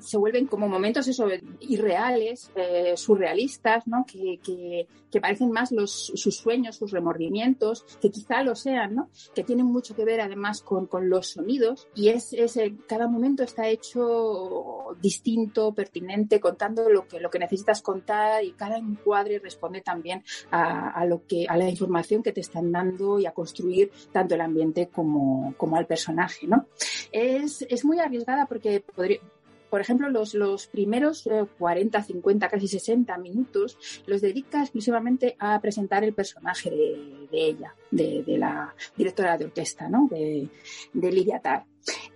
[0.00, 1.28] se vuelven como momentos eso,
[1.60, 2.50] irreales,
[2.96, 4.04] surrealistas, ¿no?
[4.06, 4.86] Que, que,
[5.18, 9.08] parecen más los, sus sueños, sus remordimientos, que quizá lo sean, ¿no?
[9.34, 13.42] que tienen mucho que ver además con, con los sonidos y es, es, cada momento
[13.42, 19.80] está hecho distinto, pertinente, contando lo que, lo que necesitas contar y cada encuadre responde
[19.80, 23.92] también a, a lo que, a la información que te están dando y a construir
[24.10, 26.66] tanto el ambiente como, como al personaje, ¿no?
[27.12, 29.20] Es, es muy arriesgada porque podría,
[29.68, 36.02] por ejemplo, los, los primeros 40, 50, casi 60 minutos los dedica exclusivamente a presentar
[36.02, 40.08] el personaje de, ella, de, de, la directora de orquesta, ¿no?
[40.10, 40.48] de,
[40.94, 41.64] de Lidia Tar.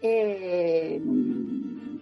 [0.00, 1.00] Eh,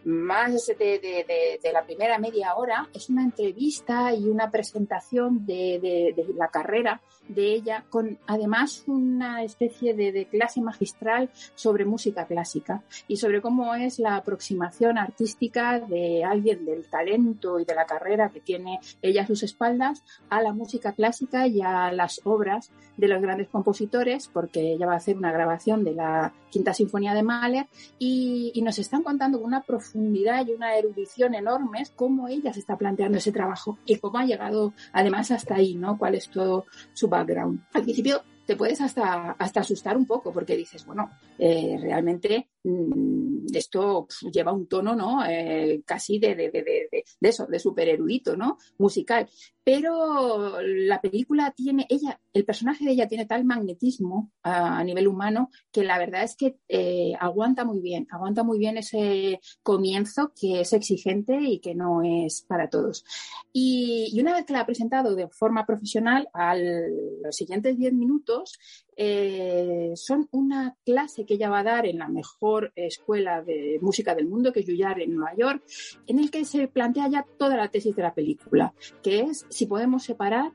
[0.08, 7.02] más de, la primera media hora es una entrevista y una presentación de, la carrera
[7.28, 13.74] de ella, con además una especie de, clase magistral sobre música clásica y sobre cómo
[13.74, 19.22] es la aproximación artística de alguien del talento y de la carrera que tiene ella
[19.22, 24.28] a sus espaldas a la música clásica y a las obras de los grandes compositores,
[24.28, 27.66] porque ella va a hacer una grabación de la Quinta Sinfonía de Mahler
[27.98, 32.76] y, nos están contando con una profundidad y una erudición enormes cómo ella se está
[32.76, 35.98] planteando ese trabajo y cómo ha llegado además hasta ahí, ¿no?
[35.98, 37.60] Cuál es todo su background.
[37.72, 42.48] Al principio te puedes hasta, hasta asustar un poco porque dices, bueno, eh, realmente
[43.52, 45.24] esto lleva un tono, ¿no?
[45.26, 48.58] Eh, casi de, de, de, de, eso, de súper erudito, ¿no?
[48.78, 49.28] Musical.
[49.64, 55.50] Pero la película tiene, ella, el personaje de ella tiene tal magnetismo a, nivel humano
[55.70, 60.60] que la verdad es que eh, aguanta muy bien, aguanta muy bien ese comienzo que
[60.60, 63.04] es exigente y que no es para todos.
[63.52, 67.92] Y, y una vez que la ha presentado de forma profesional, a los siguientes 10
[67.92, 68.58] minutos,
[69.00, 74.12] eh, son una clase que ella va a dar en la mejor escuela de música
[74.12, 75.62] del mundo, que es Juilliard en Nueva York,
[76.08, 79.66] en el que se plantea ya toda la tesis de la película, que es si
[79.66, 80.50] podemos separar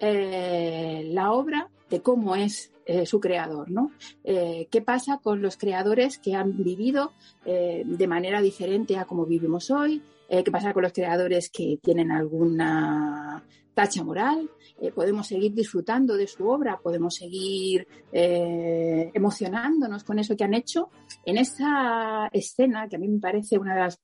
[0.00, 3.92] eh, la obra de cómo es eh, su creador, ¿no?
[4.24, 7.12] ¿Qué pasa con los creadores que han vivido
[7.44, 10.02] de manera diferente a como vivimos hoy?
[10.28, 13.44] ¿Qué pasa con los creadores que tienen alguna
[13.74, 14.50] tacha moral?
[14.80, 20.54] Eh, podemos seguir disfrutando de su obra, podemos seguir eh, emocionándonos con eso que han
[20.54, 20.90] hecho.
[21.24, 24.00] En esa escena, que a mí me parece una de las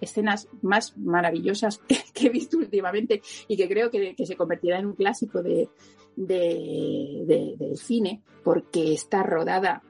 [0.00, 1.78] escenas más maravillosas
[2.14, 5.68] que, he visto últimamente y que creo que, se convertirá en un clásico de,
[6.16, 9.82] del cine, porque está rodada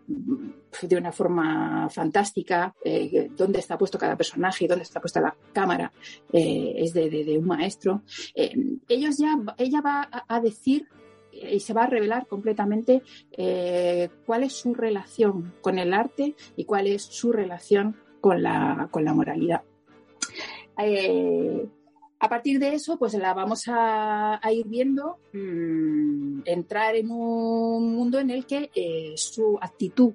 [0.82, 5.36] de una forma fantástica, eh, dónde está puesto cada personaje y dónde está puesta la
[5.52, 5.92] cámara,
[6.32, 8.02] eh, es de, un maestro.
[8.34, 8.54] Eh,
[8.88, 10.88] ellos ya, ella va a, decir
[11.32, 13.02] y se va a revelar completamente
[14.24, 19.04] cuál es su relación con el arte y cuál es su relación con la, con
[19.04, 19.62] la moralidad.
[22.24, 28.18] A partir de eso, pues la vamos a, ir viendo mm, entrar en un mundo
[28.18, 28.70] en el que
[29.14, 30.14] su actitud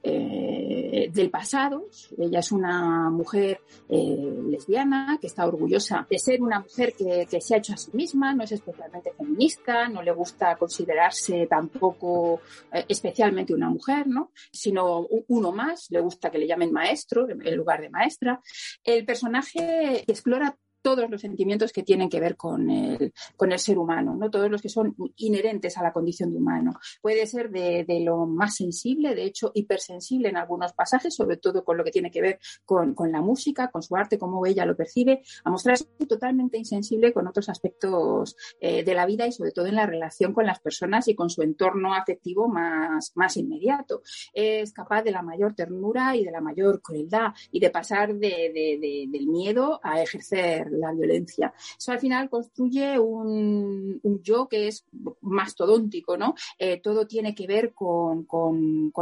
[0.00, 1.88] eh, del pasado.
[2.16, 7.54] Ella es una mujer eh, lesbiana que está orgullosa de ser una mujer que, se
[7.54, 12.40] ha hecho a sí misma, no es especialmente feminista, no le gusta considerarse tampoco
[12.72, 14.30] eh, especialmente una mujer, ¿no?
[14.52, 18.40] sino uno más, le gusta que le llamen maestro en lugar de maestra.
[18.84, 23.78] El personaje explora todos los sentimientos que tienen que ver con el, con el ser
[23.78, 24.30] humano, ¿no?
[24.30, 26.78] todos los que son inherentes a la condición de humano.
[27.00, 31.64] Puede ser de, de lo más sensible, de hecho hipersensible en algunos pasajes, sobre todo
[31.64, 34.64] con lo que tiene que ver con, con la música, con su arte, cómo ella
[34.64, 39.52] lo percibe, a mostrarse totalmente insensible con otros aspectos eh, de la vida y sobre
[39.52, 44.02] todo en la relación con las personas y con su entorno afectivo más, más inmediato.
[44.32, 48.78] Es capaz de la mayor ternura y de la mayor crueldad y de pasar de,
[48.80, 51.52] de, del miedo a ejercer la violencia.
[51.78, 54.84] Eso al final construye un, yo que es
[55.20, 56.34] mastodóntico, ¿no?
[56.58, 58.26] Eh, todo tiene que ver con,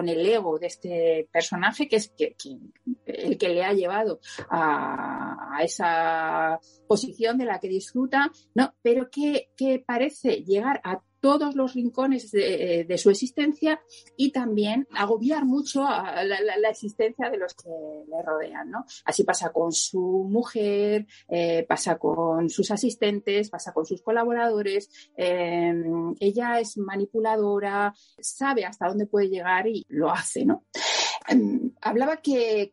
[0.06, 2.12] el ego de este personaje, que es
[3.06, 4.20] el que le ha llevado
[4.50, 8.74] a, esa posición de la que disfruta, ¿no?
[8.82, 13.80] Pero que, que parece llegar a todos los rincones de, su existencia
[14.16, 18.70] y también agobiar mucho a la, existencia de los que le rodean.
[18.70, 18.84] ¿no?
[19.04, 24.88] Así pasa con su mujer, eh, pasa con sus asistentes, pasa con sus colaboradores.
[25.16, 30.44] Em, ella es manipuladora, sabe hasta dónde puede llegar y lo hace.
[30.44, 30.64] ¿no?
[31.28, 32.70] Em, hablaba que,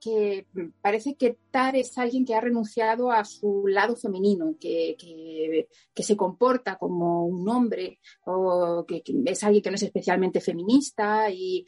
[0.82, 6.78] parece que Tar es alguien que ha renunciado a su lado femenino, que, se comporta
[6.78, 11.66] como un hombre, o que, es alguien que no es especialmente feminista y,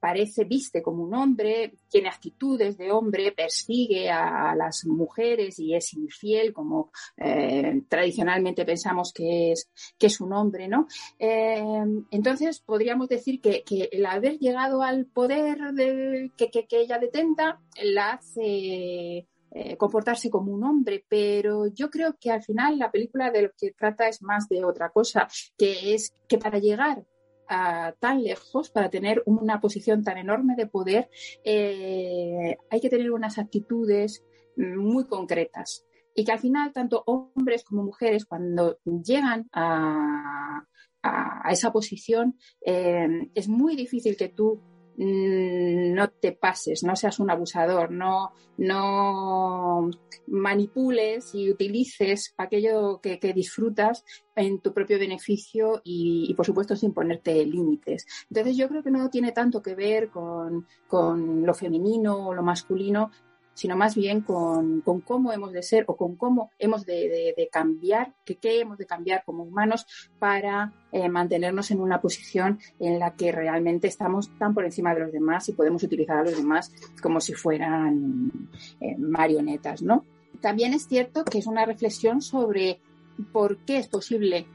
[0.00, 5.92] parece, viste como un hombre, tiene actitudes de hombre, persigue a, las mujeres y es
[5.94, 10.86] infiel, como eh, tradicionalmente pensamos que es, que es un hombre, ¿no?
[11.18, 19.26] Em, entonces podríamos decir que, el haber llegado al poder que, ella detenta la hace
[19.50, 23.50] eh, comportarse como un hombre, pero yo creo que al final la película de lo
[23.56, 27.04] que trata es más de otra cosa, que es que para llegar
[27.48, 31.08] a tan lejos, para tener una posición tan enorme de poder,
[31.44, 34.24] eh, hay que tener unas actitudes
[34.56, 35.84] muy concretas.
[36.14, 40.64] Y que al final, tanto hombres como mujeres, cuando llegan a,
[41.48, 44.60] esa posición, eh, es muy difícil que tú
[44.98, 49.90] no te pases, no seas un abusador, no, no
[50.26, 54.04] manipules y utilices aquello que, disfrutas
[54.34, 58.06] en tu propio beneficio y, por supuesto sin ponerte límites.
[58.30, 62.42] Entonces yo creo que no tiene tanto que ver con, con lo femenino o lo
[62.42, 63.10] masculino,
[63.56, 68.36] sino más bien con, cómo hemos de ser o con cómo hemos de, cambiar, que
[68.36, 69.86] qué hemos de cambiar como humanos
[70.18, 75.00] para eh, mantenernos en una posición en la que realmente estamos tan por encima de
[75.00, 76.70] los demás y podemos utilizar a los demás
[77.00, 78.30] como si fueran
[78.80, 80.04] eh, marionetas, ¿no?
[80.42, 82.78] También es cierto que es una reflexión sobre
[83.32, 84.46] por qué es posible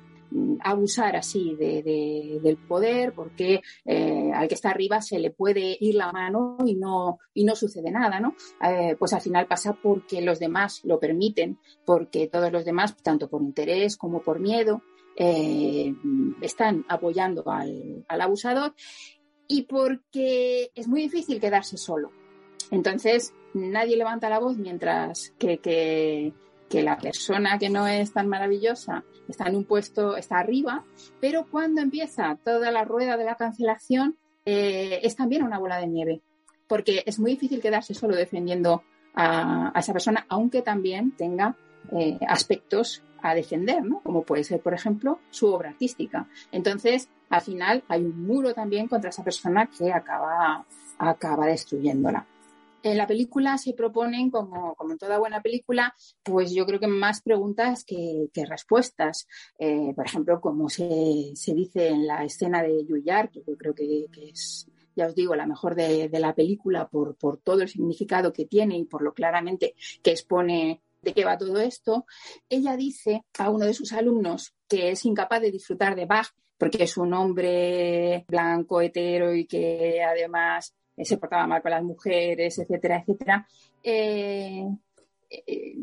[0.64, 5.96] abusar así de, del poder, porque eh, al que está arriba se le puede ir
[5.96, 8.36] la mano y no, y no sucede nada, ¿no?
[8.64, 13.30] Eh, pues al final pasa porque los demás lo permiten, porque todos los demás, tanto
[13.30, 14.82] por interés como por miedo,
[15.18, 15.94] eh,
[16.42, 18.74] están apoyando al, abusador
[19.48, 22.12] y porque es muy difícil quedarse solo.
[22.72, 26.34] Entonces, nadie levanta la voz mientras que
[26.72, 30.86] que la persona que no es tan maravillosa está en un puesto, está arriba,
[31.20, 35.88] pero cuando empieza toda la rueda de la cancelación eh, es también una bola de
[35.88, 36.22] nieve,
[36.68, 38.84] porque es muy difícil quedarse solo defendiendo
[39.14, 41.56] a, esa persona, aunque también tenga
[41.92, 44.00] eh, aspectos a defender, ¿no?
[44.00, 46.28] como puede ser, por ejemplo, su obra artística.
[46.52, 50.66] Entonces, al final hay un muro también contra esa persona que acaba,
[50.98, 52.26] acaba destruyéndola
[52.84, 56.88] en la película se proponen, como, como, en toda buena película, pues yo creo que
[56.88, 59.28] más preguntas que, respuestas.
[59.60, 64.08] Eh, por ejemplo, como se, dice en la escena de Yuyar, que yo creo que,
[64.30, 68.46] es, ya os digo, la mejor de, la película por, por, todo el significado que
[68.46, 72.06] tiene y por lo claramente que expone de qué va todo esto,
[72.50, 76.28] ella dice a uno de sus alumnos que es incapaz de disfrutar de Bach
[76.58, 80.76] porque es un hombre blanco, hetero y que además
[81.06, 83.48] se portaba mal con las mujeres, etcétera, etcétera.
[83.84, 84.66] Eh,
[85.30, 85.76] eh,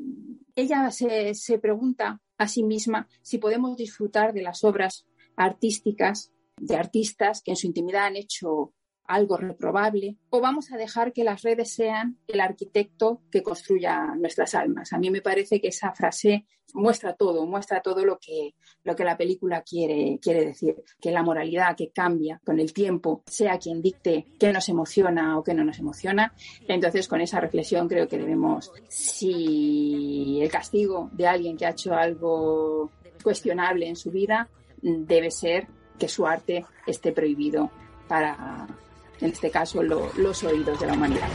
[0.54, 6.76] ella se, se pregunta a sí misma si podemos disfrutar de las obras artísticas de
[6.76, 8.72] artistas que en su intimidad han hecho
[9.08, 14.54] algo reprobable, o vamos a dejar que las redes sean el arquitecto que construya nuestras
[14.54, 14.92] almas.
[14.92, 18.54] A mí me parece que esa frase muestra todo, muestra todo lo que,
[18.84, 23.22] lo que la película quiere, quiere decir, que la moralidad que cambia con el tiempo
[23.26, 26.34] sea quien dicte qué nos emociona o qué no nos emociona.
[26.66, 31.94] Entonces, con esa reflexión creo que debemos, si el castigo de alguien que ha hecho
[31.94, 32.90] algo
[33.22, 34.48] cuestionable en su vida
[34.82, 35.66] debe ser
[35.98, 37.70] que su arte esté prohibido
[38.06, 38.68] para
[39.20, 41.28] en este caso los oídos de la humanidad.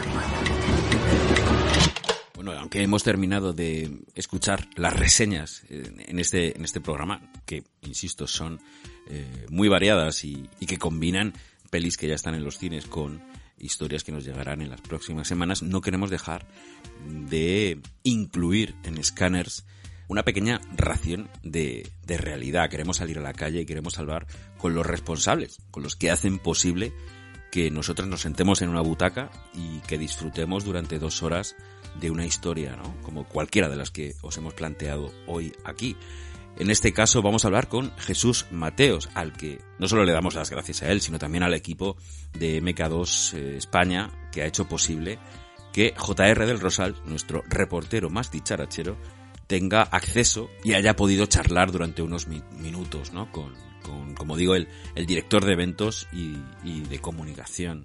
[2.36, 8.28] Bueno, aunque hemos terminado de escuchar las reseñas en este, en este programa, que, insisto,
[8.28, 8.60] son
[9.08, 11.34] eh, muy variadas y, y que combinan
[11.70, 13.22] pelis que ya están en los cines con
[13.58, 16.46] historias que nos llegarán en las próximas semanas, no queremos dejar
[17.30, 19.66] de incluir en Scanners
[20.08, 22.70] una pequeña ración de, de, realidad.
[22.70, 24.28] Queremos salir a la calle y queremos salvar
[24.58, 26.94] con los responsables, con los que hacen posible
[27.54, 31.56] que nosotros nos sentemos en una butaca y que disfrutemos durante dos horas
[32.02, 33.00] de una historia, ¿no?
[33.04, 35.96] Como cualquiera de las que os hemos planteado hoy aquí.
[36.58, 40.34] En este caso vamos a hablar con Jesús Mateos, al que no solo le damos
[40.34, 41.96] las gracias a él, sino también al equipo
[42.34, 45.20] de MK2 eh, España, que ha hecho posible
[45.72, 48.98] que JR del Rosal, nuestro reportero más dicharachero,
[49.46, 53.32] tenga acceso y haya podido charlar durante unos minutos, ¿no?
[53.32, 53.54] Con,
[53.84, 57.84] con, como digo, el, el director de eventos y, de comunicación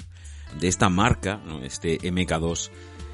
[0.59, 2.71] de esta marca, este MK2,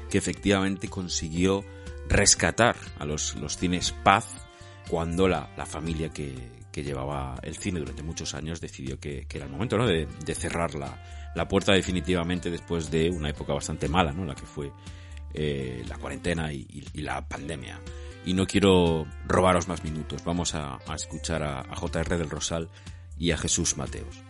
[0.09, 1.65] que efectivamente consiguió
[2.07, 4.45] rescatar a los, los cines Paz
[4.87, 6.33] cuando la, la familia que,
[6.75, 9.87] que llevaba el cine durante muchos años, decidió que, era el momento ¿no?
[9.87, 14.25] de, cerrar la, la, puerta definitivamente después de una época bastante mala, ¿no?
[14.25, 14.73] la que fue
[15.33, 17.79] eh, la cuarentena y, la pandemia.
[18.25, 22.69] Y no quiero robaros más minutos, vamos a, escuchar a, a JR del Rosal
[23.17, 24.23] y a Jesús Mateos.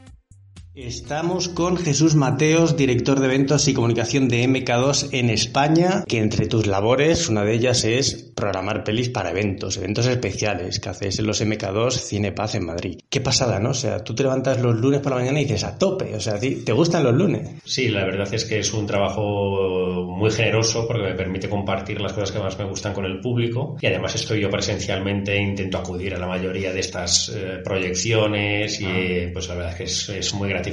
[0.75, 6.47] Estamos con Jesús Mateos, director de eventos y comunicación de MK2 en España, que entre
[6.47, 11.27] tus labores, una de ellas es programar pelis para eventos, eventos especiales que haces en
[11.27, 12.99] los MK2 Cine Paz en Madrid.
[13.09, 13.69] Qué pasada, ¿no?
[13.69, 16.19] O sea, tú te levantas los lunes por la mañana y dices a tope, o
[16.19, 17.51] sea, ¿te gustan los lunes?
[17.63, 22.11] Sí, la verdad es que es un trabajo muy generoso porque me permite compartir las
[22.11, 26.15] cosas que más me gustan con el público y además estoy yo presencialmente, intento acudir
[26.15, 29.29] a la mayoría de estas eh, proyecciones y ah.
[29.31, 30.64] pues la verdad es que es, es muy gratificante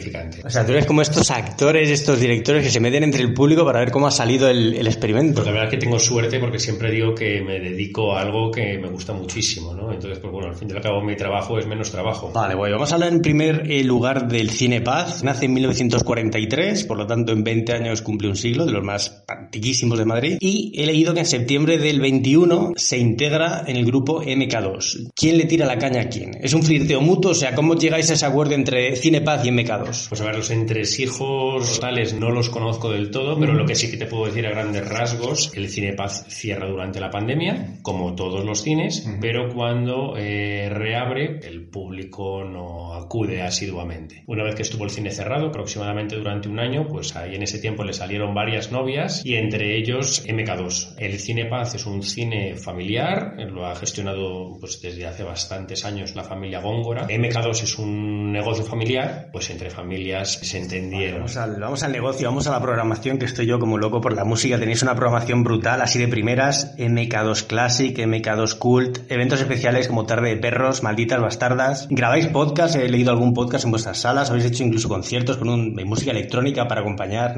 [0.45, 3.65] o sea, tú eres como estos actores, estos directores que se meten entre el público
[3.65, 5.37] para ver cómo ha salido el, experimento.
[5.37, 8.51] Pues la verdad es que tengo suerte porque siempre digo que me dedico a algo
[8.51, 9.93] que me gusta muchísimo, ¿no?
[9.93, 12.31] Entonces, pues bueno, al fin y al cabo mi trabajo es menos trabajo.
[12.33, 15.23] Vale, bueno, vamos a hablar en primer eh, lugar del Cine Paz.
[15.23, 19.25] Nace en 1943, por lo tanto en 20 años cumple un siglo, de los más
[19.29, 20.37] antiquísimos de Madrid.
[20.41, 25.11] Y he leído que en septiembre del 21 se integra en el grupo MK2.
[25.15, 26.33] ¿Quién le tira la caña a quién?
[26.41, 27.33] ¿Es un flirteo mutuo?
[27.33, 29.82] O sea, ¿cómo llegáis a ese acuerdo entre Cine Paz y MK2?
[30.09, 33.91] Pues a ver, los entresijos totales no los conozco del todo, pero lo que sí
[33.91, 38.15] que te puedo decir a grandes rasgos, el Cine Paz cierra durante la pandemia, como
[38.15, 44.25] todos los cines, pero cuando eh, reabre, el público no acude asiduamente.
[44.27, 47.59] Una vez que estuvo el cine cerrado, aproximadamente durante un año, pues ahí en ese
[47.59, 50.95] tiempo le salieron varias novias y entre ellos MK2.
[50.99, 56.15] El Cine Paz es un cine familiar, lo ha gestionado pues desde hace bastantes años
[56.15, 57.07] la familia Góngora.
[57.09, 61.21] MK2 es un negocio familiar, pues entre familias se entendieron.
[61.21, 64.15] vamos, al, vamos, al, negocio, vamos a la programación, que estoy yo como loco por
[64.15, 64.59] la música.
[64.59, 70.31] Tenéis una programación brutal, así de primeras, MK2 Classic, MK2 Cult, eventos especiales como Tarde
[70.31, 71.87] de Perros, Malditas Bastardas.
[71.91, 72.77] ¿Grabáis podcast?
[72.77, 76.69] He leído algún podcast en vuestras salas, habéis hecho incluso conciertos con un, música electrónica
[76.69, 77.35] para acompañar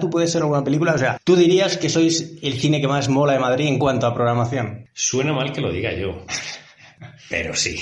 [0.00, 0.94] ¿Tú puede ser alguna película?
[0.94, 4.06] O sea, ¿tú dirías que sois el cine que más mola de Madrid en cuanto
[4.06, 4.86] a programación?
[4.92, 6.24] Suena mal que lo diga yo.
[7.28, 7.76] Pero sí,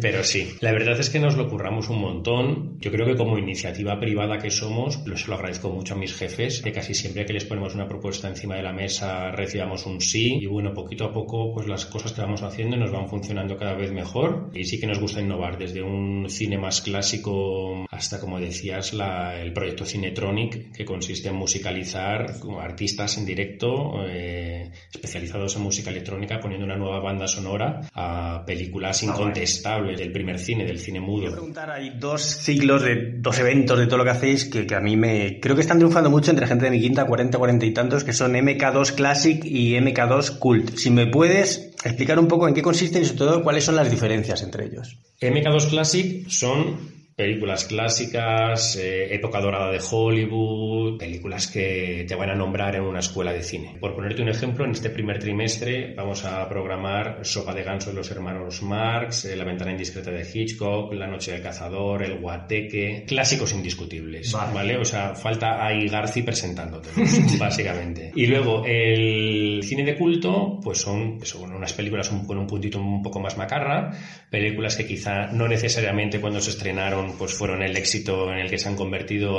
[0.00, 0.54] pero sí.
[0.60, 2.78] La verdad es que nos lo curramos un montón.
[2.80, 6.62] Yo creo que como iniciativa privada que somos, se lo agradezco mucho a mis jefes,
[6.62, 10.38] que casi siempre que les ponemos una propuesta encima de la mesa recibamos un sí.
[10.40, 13.74] Y bueno, poquito a poco, pues las cosas que vamos haciendo nos van funcionando cada
[13.74, 14.50] vez mejor.
[14.54, 19.52] Y sí que nos gusta innovar, desde un cine más clásico hasta, como decías, el
[19.52, 22.26] proyecto Cinetronic, que consiste en musicalizar
[22.60, 29.02] artistas en directo, eh, especializados en música electrónica, poniendo una nueva banda sonora a películas
[29.02, 31.20] incontestables del primer cine, del cine mudo.
[31.20, 34.74] Quiero preguntar, hay dos ciclos de dos eventos de todo lo que hacéis que, que,
[34.74, 37.66] a mí me creo que están triunfando mucho entre gente de mi quinta, 40, 40
[37.66, 40.76] y tantos, que son MK2 Classic y MK2 Cult.
[40.76, 43.90] Si me puedes explicar un poco en qué consisten y sobre todo cuáles son las
[43.90, 44.98] diferencias entre ellos.
[45.20, 52.34] MK2 Classic son películas clásicas, eh, época dorada de Hollywood, películas que te van a
[52.34, 53.76] nombrar en una escuela de cine.
[53.78, 57.96] Por ponerte un ejemplo, en este primer trimestre vamos a programar Sopa de Ganso de
[57.96, 63.04] los hermanos Marx, eh, La ventana indiscreta de Hitchcock, La noche del cazador, El guateque,
[63.06, 64.76] clásicos indiscutibles, vale.
[64.76, 66.88] O sea, falta ahí Garci presentándote,
[67.38, 68.10] básicamente.
[68.16, 72.80] Y luego el cine de culto, pues son, pues son unas películas con un puntito
[72.80, 73.92] un poco más macarra,
[74.28, 78.58] películas que quizá no necesariamente cuando se estrenaron pues fueron el éxito en el que
[78.58, 79.38] se han convertido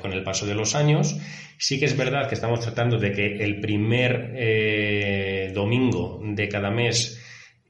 [0.00, 1.16] con el paso de los años.
[1.58, 6.70] Sí que es verdad que estamos tratando de que el primer eh, domingo de cada
[6.70, 7.20] mes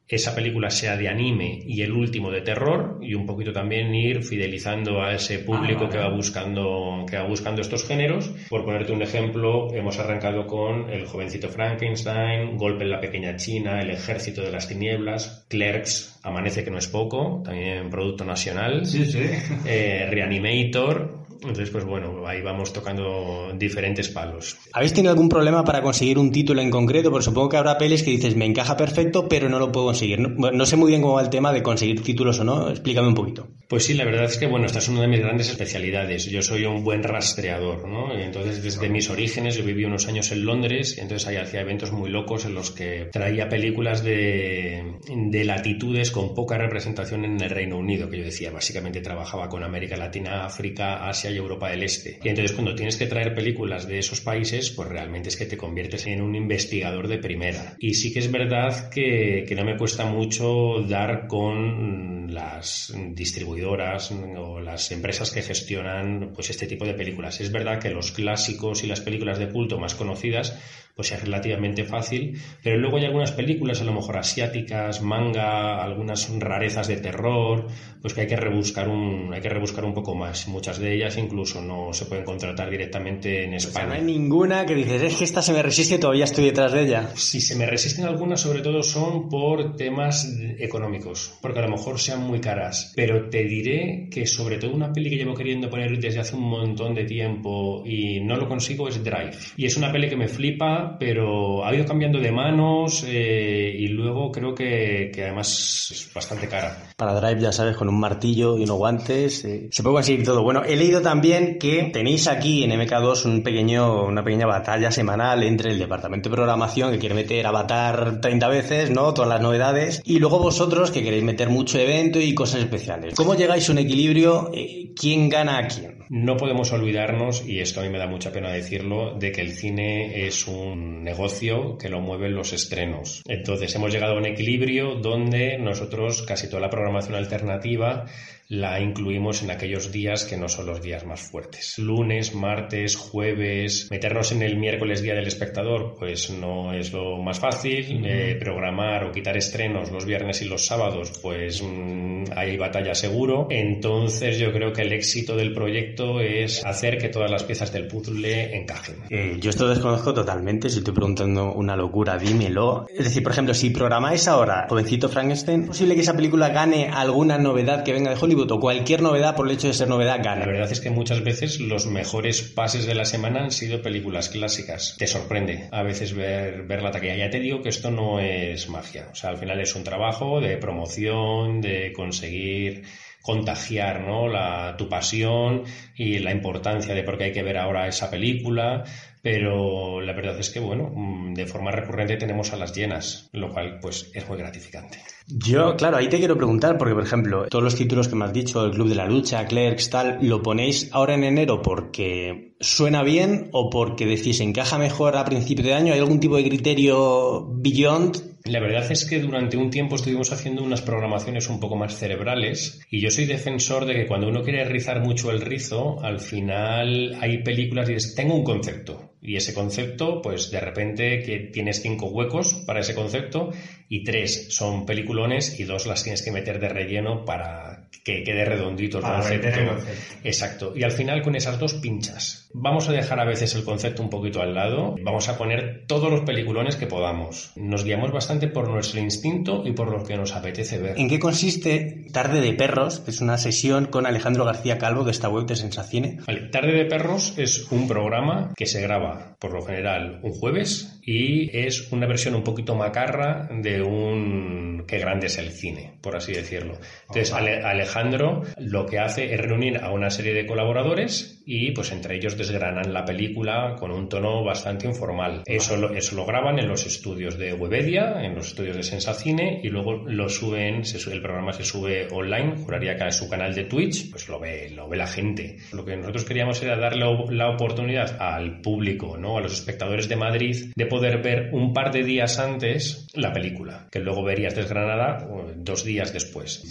[0.09, 4.23] esa película sea de anime y el último de terror y un poquito también ir
[4.23, 8.31] fidelizando a ese público ah, que va buscando que va buscando estos géneros.
[8.49, 13.81] Por ponerte un ejemplo, hemos arrancado con El jovencito Frankenstein, Golpe en la pequeña China,
[13.81, 19.05] El ejército de las tinieblas, Clerks, Amanece que no es poco, también producto nacional, sí,
[19.05, 19.21] sí.
[19.67, 24.57] Eh, Reanimator, entonces, pues bueno, ahí vamos tocando diferentes palos.
[24.73, 27.11] ¿Habéis tenido algún problema para conseguir un título en concreto?
[27.11, 30.21] Porque supongo que habrá pelis que dices, me encaja perfecto, pero no lo puedo conseguir.
[30.21, 32.71] No, sé muy bien cómo va el tema de conseguir títulos o no.
[32.71, 33.49] Explícame un poquito.
[33.69, 36.27] Pues sí, la verdad es que, bueno, esta es una de mis grandes especialidades.
[36.27, 38.13] Yo soy un buen rastreador, ¿no?
[38.15, 41.93] Entonces, desde mis orígenes, yo viví unos años en Londres, y entonces ahí hacía eventos
[41.93, 47.51] muy locos en los que traía películas de, de latitudes con poca representación en el
[47.51, 51.83] Reino Unido, que yo decía, básicamente trabajaba con América Latina, África, Asia y Europa del
[51.83, 52.19] Este.
[52.23, 55.57] Y entonces cuando tienes que traer películas de esos países, pues realmente es que te
[55.57, 57.77] conviertes en un investigador de primera.
[57.79, 64.13] Y sí que es verdad que, que no me cuesta mucho dar con las distribuidoras
[64.13, 67.41] o las empresas que gestionan pues este tipo de películas.
[67.41, 70.59] Es verdad que los clásicos y las películas de culto más conocidas
[70.95, 76.31] pues es relativamente fácil, pero luego hay algunas películas, a lo mejor asiáticas, manga, algunas
[76.39, 77.67] rarezas de terror,
[78.01, 80.47] pues que hay que rebuscar un, hay que rebuscar un poco más.
[80.47, 83.87] Muchas de ellas incluso no se pueden contratar directamente en España.
[83.87, 86.73] no hay ninguna que dices, es que esta se me resiste y todavía estoy detrás
[86.73, 87.11] de ella.
[87.15, 91.99] Si se me resisten algunas, sobre todo son por temas económicos, porque a lo mejor
[91.99, 92.93] sean muy caras.
[92.95, 96.43] Pero te diré que sobre todo una peli que llevo queriendo poner desde hace un
[96.43, 99.37] montón de tiempo y no lo consigo es Drive.
[99.57, 103.89] Y es una peli que me flipa, pero ha ido cambiando de manos eh, y
[103.89, 106.77] luego creo que, que, además es bastante cara.
[107.05, 110.43] Para Drive, ya sabes, con un martillo y unos guantes, eh, se puede conseguir todo.
[110.43, 115.43] Bueno, he leído también que tenéis aquí en MK2 un pequeño, una pequeña batalla semanal
[115.43, 119.13] entre el departamento de programación que quiere meter Avatar 30 veces, ¿no?
[119.13, 123.15] Todas las novedades, y luego vosotros que queréis meter mucho evento y cosas especiales.
[123.17, 124.51] ¿Cómo llegáis a un equilibrio?
[124.55, 126.05] Eh, ¿Quién gana a quién?
[126.09, 129.53] No podemos olvidarnos, y esto a mí me da mucha pena decirlo, de que el
[129.53, 133.23] cine es un negocio que lo mueven los estrenos.
[133.27, 138.07] Entonces hemos llegado a un equilibrio donde nosotros casi toda la programación alternativa
[138.49, 141.79] la incluimos en aquellos días que no son los días más fuertes.
[141.79, 147.41] Lunes, martes, jueves, meternos en el miércoles día del espectador, pues no es lo más
[147.41, 148.05] fácil.
[148.05, 153.47] Eh, programar o quitar estrenos los viernes y los sábados, pues mm, hay batalla seguro.
[153.51, 157.87] Entonces yo creo que el éxito del proyecto es hacer que todas las piezas del
[157.87, 158.97] puzzle encajen.
[159.09, 162.87] Eh, yo esto desconozco totalmente, si estoy preguntando una locura, dímelo.
[162.91, 166.91] Es decir, por ejemplo, si programáis ahora Jovencito Frankenstein, ¿es posible que esa película gane
[166.93, 168.34] alguna novedad que venga de Hollywood?
[168.61, 170.41] Cualquier novedad por el hecho de ser novedad gana.
[170.41, 174.29] La verdad es que muchas veces los mejores pases de la semana han sido películas
[174.29, 174.97] clásicas.
[174.99, 177.17] Te sorprende a veces ver, ver la taquilla.
[177.17, 179.09] Ya te digo que esto no es magia.
[179.13, 182.85] O sea, al final es un trabajo de promoción, de conseguir
[183.25, 184.29] contagiar ¿no?
[184.29, 185.65] la, tu pasión
[185.97, 188.85] y la importancia de por qué hay que ver ahora esa película,
[189.25, 193.49] pero la verdad es que, bueno, mm, de forma recurrente tenemos a las llenas, lo
[193.49, 194.99] cual pues es muy gratificante.
[195.27, 198.35] Yo, claro, ahí te quiero preguntar, porque por ejemplo, todos los títulos que me has
[198.35, 203.03] dicho, el Club de la Lucha, Clerks, tal, ¿lo ponéis ahora en enero porque suena
[203.03, 205.95] bien o porque decís encaja mejor a principio de año?
[205.95, 210.63] ¿Hay algún tipo de criterio beyond la verdad es que durante un tiempo estuvimos haciendo
[210.63, 214.67] unas programaciones un poco más cerebrales y yo soy defensor de que cuando uno quiere
[214.67, 219.55] rizar mucho el rizo, al final hay películas y dices, tengo un concepto y ese
[219.55, 223.51] concepto, pues de repente que tienes cinco huecos para ese concepto
[223.89, 228.45] y tres son peliculones y dos las tienes que meter de relleno para que quede
[228.45, 229.79] redondito el concepto.
[230.23, 230.73] Exacto.
[230.77, 232.44] Y al final con esas dos pinchas.
[232.57, 234.95] Vamos a dejar a veces el concepto un poquito al lado.
[235.03, 237.51] Vamos a poner todos los peliculones que podamos.
[237.57, 240.97] Nos guiamos bastante por nuestro instinto y por lo que nos apetece ver.
[240.97, 243.03] ¿En qué consiste Tarde de Perros?
[243.09, 246.19] Es una sesión con Alejandro García Calvo de esta web de Sensacine.
[246.25, 246.43] Vale.
[246.51, 251.55] Tarde de Perros es un programa que se graba por lo general un jueves y
[251.57, 256.33] es una versión un poquito macarra de un qué grande es el cine, por así
[256.33, 256.79] decirlo.
[257.09, 262.17] Entonces, Alejandro lo que hace es reunir a una serie de colaboradores y pues entre
[262.17, 265.43] ellos desgranan la película con un tono bastante informal.
[265.47, 269.61] Eso lo, eso lo graban en los estudios de Webedia, en los estudios de Sensacine
[269.63, 273.65] y luego lo suben, el programa se sube online, juraría que en su canal de
[273.65, 275.59] Twitch, pues lo ve, lo ve la gente.
[275.73, 279.39] Lo que nosotros queríamos era darle la oportunidad al público, ¿no?
[279.39, 283.87] a los espectadores de Madrid, de poder ver un par de días antes la película,
[283.91, 285.27] que luego verías desgranada
[285.57, 286.65] dos días después.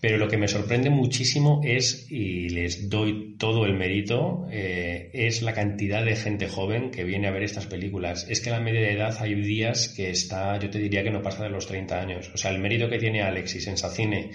[0.00, 5.42] Pero lo que me sorprende muchísimo es, y les doy todo el mérito, eh, es
[5.42, 8.26] la cantidad de gente joven que viene a ver estas películas.
[8.28, 11.22] Es que la media de edad hay días que está, yo te diría que no
[11.22, 12.30] pasa de los 30 años.
[12.34, 14.30] O sea, el mérito que tiene Alexis en Sacine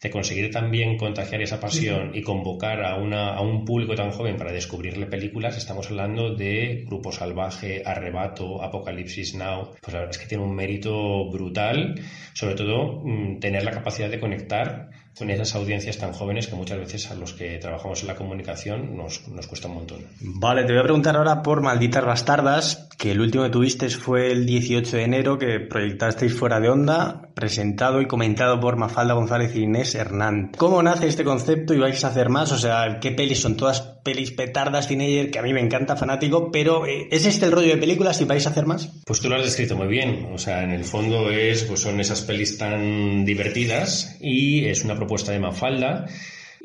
[0.00, 4.36] de conseguir también contagiar esa pasión y convocar a, una, a un público tan joven
[4.36, 9.70] para descubrirle películas, estamos hablando de Grupo Salvaje, Arrebato, Apocalipsis Now.
[9.80, 11.94] Pues la verdad es que tiene un mérito brutal,
[12.34, 16.78] sobre todo mm, tener la capacidad de conectar con esas audiencias tan jóvenes que muchas
[16.78, 19.98] veces a los que trabajamos en la comunicación nos, nos cuesta un montón.
[20.20, 24.30] Vale, te voy a preguntar ahora por Malditas Bastardas, que el último que tuviste fue
[24.30, 29.56] el 18 de enero, que proyectasteis fuera de onda, presentado y comentado por Mafalda González
[29.56, 30.52] y Inés Hernán.
[30.56, 32.52] ¿Cómo nace este concepto y vais a hacer más?
[32.52, 33.56] O sea, ¿qué pelis son?
[33.56, 37.52] Todas pelis petardas, teenager, que a mí me encanta, fanático, pero eh, ¿es este el
[37.52, 38.92] rollo de películas y vais a hacer más?
[39.04, 40.28] Pues tú lo has descrito muy bien.
[40.32, 44.94] O sea, en el fondo es, pues son esas pelis tan divertidas y es una
[44.94, 46.06] propuesta de Mafalda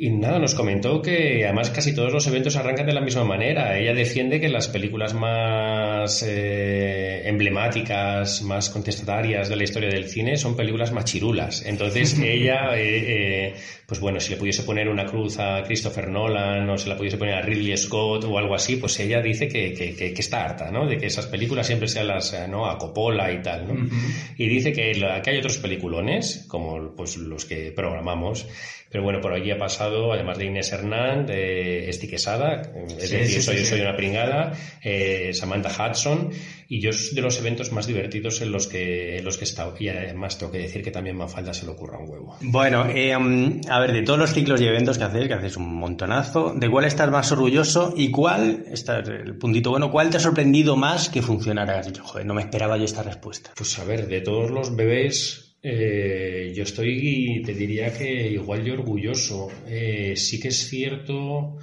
[0.03, 3.77] Y nada, nos comentó que además casi todos los eventos arrancan de la misma manera.
[3.77, 10.37] Ella defiende que las películas más eh, emblemáticas, más contestatarias de la historia del cine
[10.37, 11.63] son películas machirulas.
[11.67, 13.53] Entonces ella, eh, eh,
[13.85, 17.17] pues bueno, si le pudiese poner una cruz a Christopher Nolan o se la pudiese
[17.17, 20.71] poner a Ridley Scott o algo así, pues ella dice que, que, que, está harta,
[20.71, 20.87] ¿no?
[20.87, 22.65] De que esas películas siempre sean las, ¿no?
[22.65, 23.87] A Coppola y tal, ¿no?
[24.35, 28.47] Y dice que, que hay otros peliculones, como pues los que programamos,
[28.91, 32.61] pero bueno, por allí ha pasado, además de Inés Hernán, de Esti Quesada,
[32.99, 34.51] es decir, soy, soy una pringada,
[34.83, 36.29] eh, Samantha Hudson,
[36.67, 39.47] y yo es de los eventos más divertidos en los que, en los que he
[39.47, 39.75] estado.
[39.79, 42.37] Y además tengo que decir que también Mafalda se le ocurra un huevo.
[42.41, 45.73] Bueno, eh, a ver, de todos los ciclos y eventos que hacéis, que hacéis un
[45.73, 50.19] montonazo, ¿de cuál estás más orgulloso y cuál, está el puntito bueno, cuál te ha
[50.19, 51.79] sorprendido más que funcionara?
[51.79, 53.51] Has dicho, joder, no me esperaba yo esta respuesta.
[53.55, 58.71] Pues a ver, de todos los bebés eh, yo estoy, te diría que igual de
[58.71, 59.49] orgulloso.
[59.67, 61.57] Eh, sí que es cierto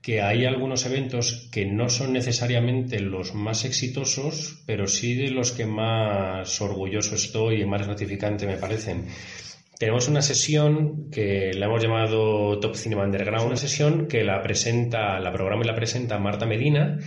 [0.00, 5.52] que hay algunos eventos que no son necesariamente los más exitosos, pero sí de los
[5.52, 9.06] que más orgulloso estoy y más gratificante me parecen.
[9.78, 15.18] Tenemos una sesión que la hemos llamado Top Cinema Underground, una sesión que la presenta,
[15.20, 16.98] la programa y la presenta Marta Medina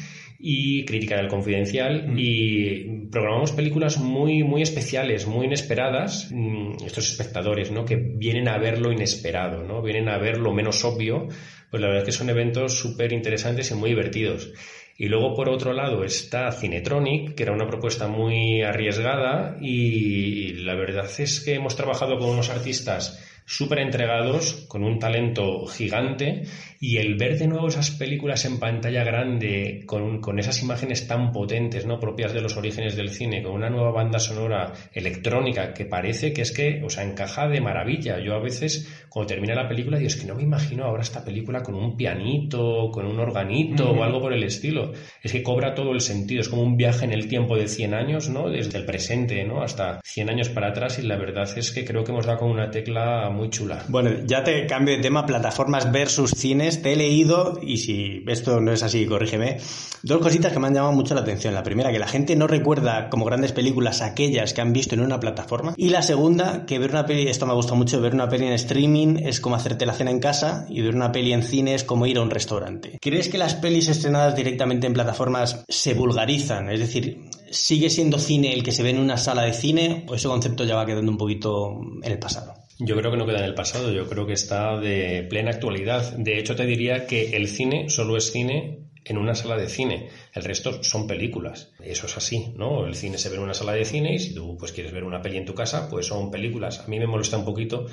[0.47, 2.19] y Crítica del Confidencial mm.
[2.19, 7.83] y programamos películas muy, muy especiales, muy inesperadas, mm, estos espectadores, ¿no?
[7.83, 9.81] Que vienen a ver lo inesperado, ¿no?
[9.81, 11.27] Vienen a ver lo menos obvio,
[11.71, 14.53] pues la verdad es que son eventos súper interesantes y muy divertidos.
[14.97, 20.75] Y luego, por otro lado, está Cinetronic, que era una propuesta muy arriesgada y la
[20.75, 26.43] verdad es que hemos trabajado con unos artistas súper entregados, con un talento gigante,
[26.85, 31.31] y el ver de nuevo esas películas en pantalla grande, con, con, esas imágenes tan
[31.31, 31.99] potentes, ¿no?
[31.99, 36.43] propias de los orígenes del cine, con una nueva banda sonora electrónica que parece que
[36.43, 38.19] es que, o sea, encaja de maravilla.
[38.19, 41.25] Yo a veces, cuando termina la película, digo, es que no me imagino ahora esta
[41.25, 44.93] película con un pianito, con un organito o algo por el estilo.
[45.23, 47.95] Es que cobra todo el sentido, es como un viaje en el tiempo de 100
[47.95, 48.47] años, ¿no?
[48.47, 49.63] Desde el presente, ¿no?
[49.63, 52.51] Hasta 100 años para atrás, y la verdad es que creo que hemos dado con
[52.51, 53.83] una tecla muy chula.
[53.87, 56.74] Bueno, ya te cambio de tema, plataformas versus cines.
[56.81, 59.57] Te he leído, y si esto no es así, corrígeme,
[60.03, 61.53] dos cositas que me han llamado mucho la atención.
[61.53, 65.01] La primera, que la gente no recuerda como grandes películas aquellas que han visto en
[65.01, 65.73] una plataforma.
[65.77, 68.47] Y la segunda, que ver una peli, esto me ha gustado mucho, ver una peli
[68.47, 71.75] en streaming es como hacerte la cena en casa y ver una peli en cine
[71.75, 72.97] es como ir a un restaurante.
[73.01, 76.69] ¿Crees que las pelis estrenadas directamente en plataformas se vulgarizan?
[76.69, 77.21] Es decir,
[77.51, 80.63] ¿sigue siendo cine el que se ve en una sala de cine o ese concepto
[80.63, 82.64] ya va quedando un poquito en el pasado?
[82.77, 86.13] Yo creo que no queda en el pasado, yo creo que está de plena actualidad.
[86.17, 90.09] De hecho, te diría que el cine solo es cine en una sala de cine.
[90.33, 91.71] El resto son películas.
[91.81, 92.85] Eso es así, ¿no?
[92.85, 95.05] El cine se ve en una sala de cine y si tú pues quieres ver
[95.05, 96.79] una peli en tu casa, pues son películas.
[96.79, 97.85] A mí me molesta un poquito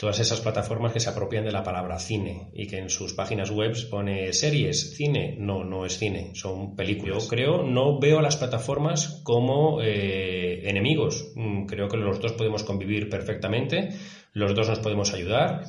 [0.00, 3.50] todas esas plataformas que se apropian de la palabra cine y que en sus páginas
[3.50, 5.36] web pone series, cine.
[5.38, 7.24] No, no es cine, son películas.
[7.24, 11.32] Yo creo, no veo a las plataformas como eh, enemigos.
[11.34, 13.90] Mm, creo que los dos podemos convivir perfectamente,
[14.32, 15.66] los dos nos podemos ayudar.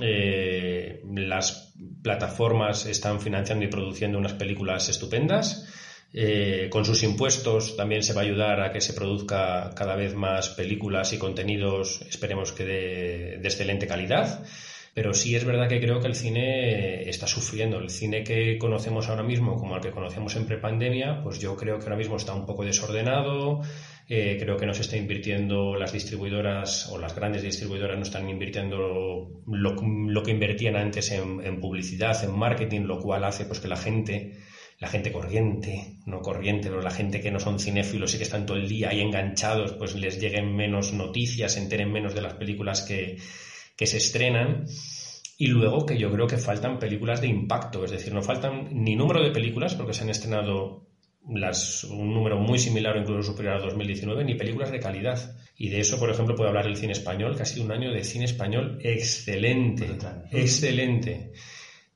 [0.00, 5.66] Eh, las plataformas están financiando y produciendo unas películas estupendas
[6.14, 10.14] eh, con sus impuestos también se va a ayudar a que se produzca cada vez
[10.14, 14.44] más películas y contenidos, esperemos que de, excelente calidad.
[14.94, 17.78] Pero sí es verdad que creo que el cine está sufriendo.
[17.78, 21.78] El cine que conocemos ahora mismo, como el que conocemos en prepandemia, pues yo creo
[21.78, 23.62] que ahora mismo está un poco desordenado.
[24.06, 28.28] Eh, creo que no se está invirtiendo las distribuidoras o las grandes distribuidoras no están
[28.28, 33.68] invirtiendo lo, que invertían antes en, en, publicidad, en marketing, lo cual hace pues que
[33.68, 34.32] la gente
[34.82, 38.46] la gente corriente, no corriente, pero la gente que no son cinéfilos y que están
[38.46, 42.34] todo el día ahí enganchados, pues les lleguen menos noticias, se enteren menos de las
[42.34, 44.66] películas que, se estrenan.
[45.38, 48.96] Y luego que yo creo que faltan películas de impacto, es decir, no faltan ni
[48.96, 50.88] número de películas, porque se han estrenado
[51.28, 55.36] las, un número muy similar o incluso superior a 2019, ni películas de calidad.
[55.56, 57.92] Y de eso, por ejemplo, puede hablar el cine español, que ha sido un año
[57.92, 59.86] de cine español excelente,
[60.32, 61.30] excelente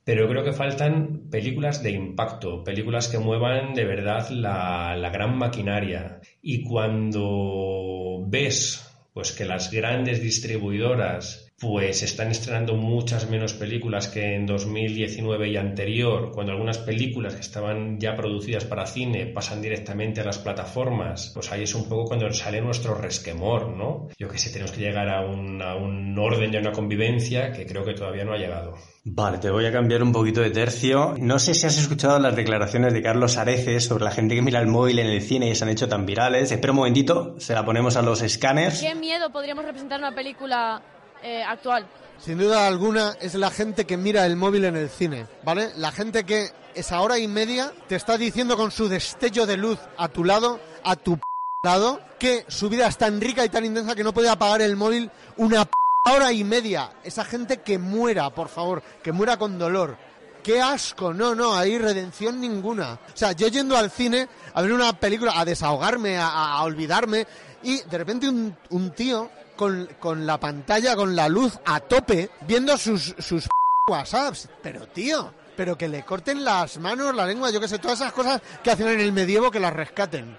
[0.07, 5.11] pero yo creo que faltan películas de impacto, películas que muevan de verdad la, la
[5.11, 6.21] gran maquinaria.
[6.41, 14.35] Y cuando ves pues que las grandes distribuidoras pues están estrenando muchas menos películas que
[14.35, 20.21] en 2019 y anterior, cuando algunas películas que estaban ya producidas para cine pasan directamente
[20.21, 24.09] a las plataformas, pues ahí es un poco cuando sale nuestro resquemor, ¿no?
[24.19, 27.53] Yo que sé, tenemos que llegar a un, a un orden y a una convivencia
[27.53, 28.75] que creo que todavía no ha llegado.
[29.09, 31.15] Vale, te voy a cambiar un poquito de tercio.
[31.19, 34.61] No sé si has escuchado las declaraciones de Carlos Areces sobre la gente que mira
[34.61, 36.51] el móvil en el cine y se han hecho tan virales.
[36.51, 38.81] Espera un momentito, se la ponemos a los escáneres.
[38.81, 40.83] ¿Qué miedo podríamos representar una película
[41.27, 41.85] eh, actual.
[42.19, 45.73] sin duda alguna, es la gente que mira el móvil en el cine, ¿vale?
[45.77, 49.81] La gente que esa hora y media te está diciendo con su destello de luz
[49.97, 51.19] a tu lado, a tu
[51.65, 54.77] lado, que su vida es tan rica y tan intensa que no puede apagar el
[54.77, 55.67] móvil una
[56.09, 56.93] hora y media.
[57.03, 59.97] Esa gente que muera, por favor, que muera con dolor.
[60.45, 63.01] Qué asco, no, no, hay redención ninguna.
[63.13, 67.27] O sea, yo yendo al cine a ver una película, a desahogarme, a, olvidarme,
[67.65, 72.31] y de repente un, un tío con, con, la pantalla, con la luz a tope,
[72.47, 73.49] viendo sus, sus
[73.89, 74.49] WhatsApps.
[74.63, 78.13] Pero tío, pero que le corten las manos, la lengua, yo qué sé, todas esas
[78.13, 80.37] cosas que hacen en el medievo que las rescaten.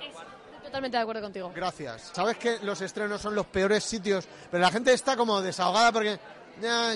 [0.64, 1.52] Totalmente de acuerdo contigo.
[1.56, 2.12] Gracias.
[2.14, 6.20] Sabes que los estrenos son los peores sitios, pero la gente está como desahogada porque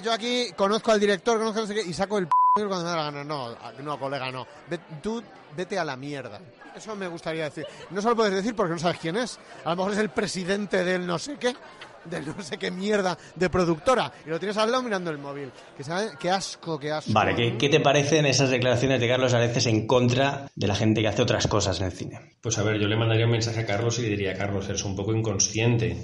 [0.03, 2.89] yo aquí conozco al director, conozco no sé qué, y saco el p cuando me
[2.89, 3.23] da la gana.
[3.23, 4.45] No, no, colega, no.
[5.02, 5.23] tú
[5.56, 6.39] vete a la mierda.
[6.76, 7.65] Eso me gustaría decir.
[7.89, 9.39] No solo puedes decir porque no sabes quién es.
[9.64, 11.56] A lo mejor es el presidente del no sé qué
[12.06, 15.52] de no sé qué mierda de productora y lo tienes al lado mirando el móvil.
[15.76, 17.11] Que sabe, qué asco, qué asco.
[17.14, 20.76] Vale, ¿qué, ¿qué, te parecen esas declaraciones de Carlos a veces en contra de la
[20.76, 22.19] gente que hace otras cosas en el cine?
[22.41, 24.84] Pues a ver, yo le mandaría un mensaje a Carlos y le diría, Carlos, eres
[24.84, 25.98] un poco inconsciente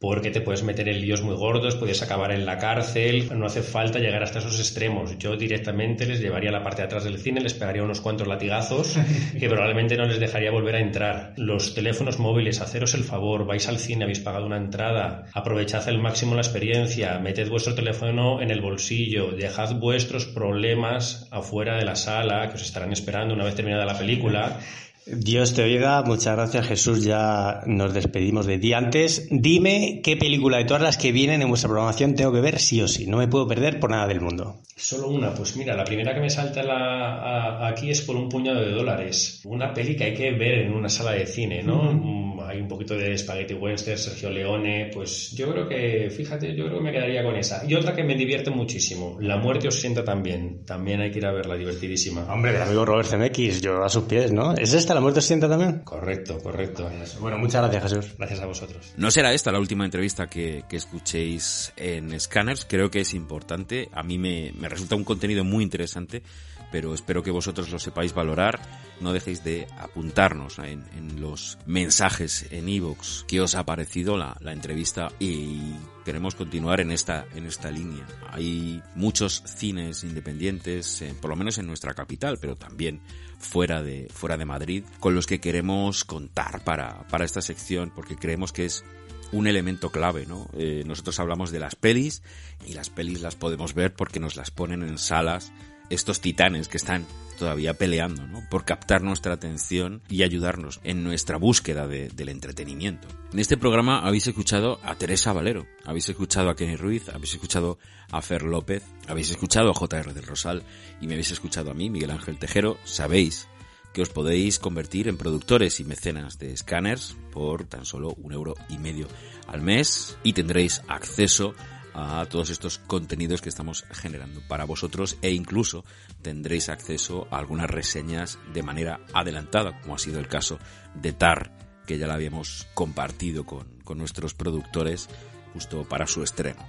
[0.00, 3.62] porque te puedes meter en líos muy gordos, puedes acabar en la cárcel, no hace
[3.62, 5.18] falta llegar hasta esos extremos.
[5.18, 8.28] Yo directamente les llevaría a la parte de atrás del cine, les pegaría unos cuantos
[8.28, 8.98] latigazos
[9.38, 11.32] que probablemente no les dejaría volver a entrar.
[11.36, 15.98] Los teléfonos móviles, haceros el favor, vais al cine, habéis pagado una entrada, aprovechad al
[15.98, 21.96] máximo la experiencia, meted vuestro teléfono en el bolsillo, dejad vuestros problemas afuera de la
[21.96, 24.58] sala que os estarán esperando una vez terminada la película
[25.08, 28.72] Dios te oiga, muchas gracias Jesús, ya nos despedimos de ti.
[28.72, 32.58] Antes, dime qué película de todas las que vienen en vuestra programación tengo que ver
[32.58, 34.62] sí o sí, no me puedo perder por nada del mundo.
[34.74, 38.72] Solo una, pues mira, la primera que me salta aquí es por un puñado de
[38.72, 39.42] dólares.
[39.44, 42.35] Una peli que hay que ver en una sala de cine, ¿no?
[42.56, 46.78] Hay un poquito de Spaghetti Western, Sergio Leone, pues yo creo que, fíjate, yo creo
[46.78, 47.64] que me quedaría con esa.
[47.66, 51.26] Y otra que me divierte muchísimo, La muerte os sienta también, también hay que ir
[51.26, 52.22] a verla, divertidísima.
[52.32, 54.54] Hombre, el amigo Robert Zemeckis, yo a sus pies, ¿no?
[54.54, 55.80] ¿Es esta La muerte os sienta también?
[55.80, 56.90] Correcto, correcto.
[57.20, 58.14] Bueno, muchas gracias Jesús.
[58.18, 58.94] Gracias a vosotros.
[58.96, 63.88] No será esta la última entrevista que, que escuchéis en Scanners, creo que es importante,
[63.92, 66.22] a mí me, me resulta un contenido muy interesante
[66.70, 68.60] pero espero que vosotros lo sepáis valorar.
[69.00, 70.84] No dejéis de apuntarnos en,
[71.20, 75.74] los mensajes en iVoox que os ha parecido la, entrevista y
[76.04, 78.06] queremos continuar en esta, en esta línea.
[78.30, 83.00] Hay muchos cines independientes, por lo menos en nuestra capital, pero también
[83.38, 88.16] fuera de, fuera de Madrid, con los que queremos contar para, para esta sección, porque
[88.16, 88.84] creemos que es
[89.32, 90.48] un elemento clave, ¿no?
[90.56, 92.22] Eh, nosotros hablamos de las pelis
[92.64, 95.52] y las pelis las podemos ver porque nos las ponen en salas
[95.90, 97.06] estos titanes que están
[97.36, 98.42] todavía peleando ¿no?
[98.48, 103.08] por captar nuestra atención y ayudarnos en nuestra búsqueda del entretenimiento.
[103.32, 107.78] En este programa habéis escuchado a Teresa Valero, habéis escuchado a Kenny Ruiz, habéis escuchado
[108.10, 110.62] a Fer López, habéis escuchado a JR del Rosal
[111.00, 112.78] y me habéis escuchado a mí, Miguel Ángel Tejero.
[112.84, 113.48] Sabéis
[113.92, 118.54] que os podéis convertir en productores y mecenas de escáneres por tan solo un euro
[118.68, 119.08] y medio
[119.46, 121.54] al mes y tendréis acceso
[121.96, 125.82] a todos estos contenidos que estamos generando para vosotros e incluso
[126.20, 130.58] tendréis acceso a algunas reseñas de manera adelantada, como ha sido el caso
[130.94, 131.50] de TAR,
[131.86, 135.08] que ya la habíamos compartido con, con nuestros productores
[135.54, 136.62] justo para su estreno.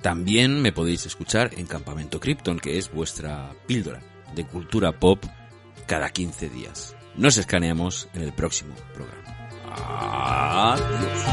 [0.00, 4.00] También me podéis escuchar en Campamento Krypton, que es vuestra píldora
[4.34, 5.22] de cultura pop
[5.86, 6.96] cada 15 días.
[7.16, 9.22] Nos escaneamos en el próximo programa.
[10.76, 11.24] Adiós.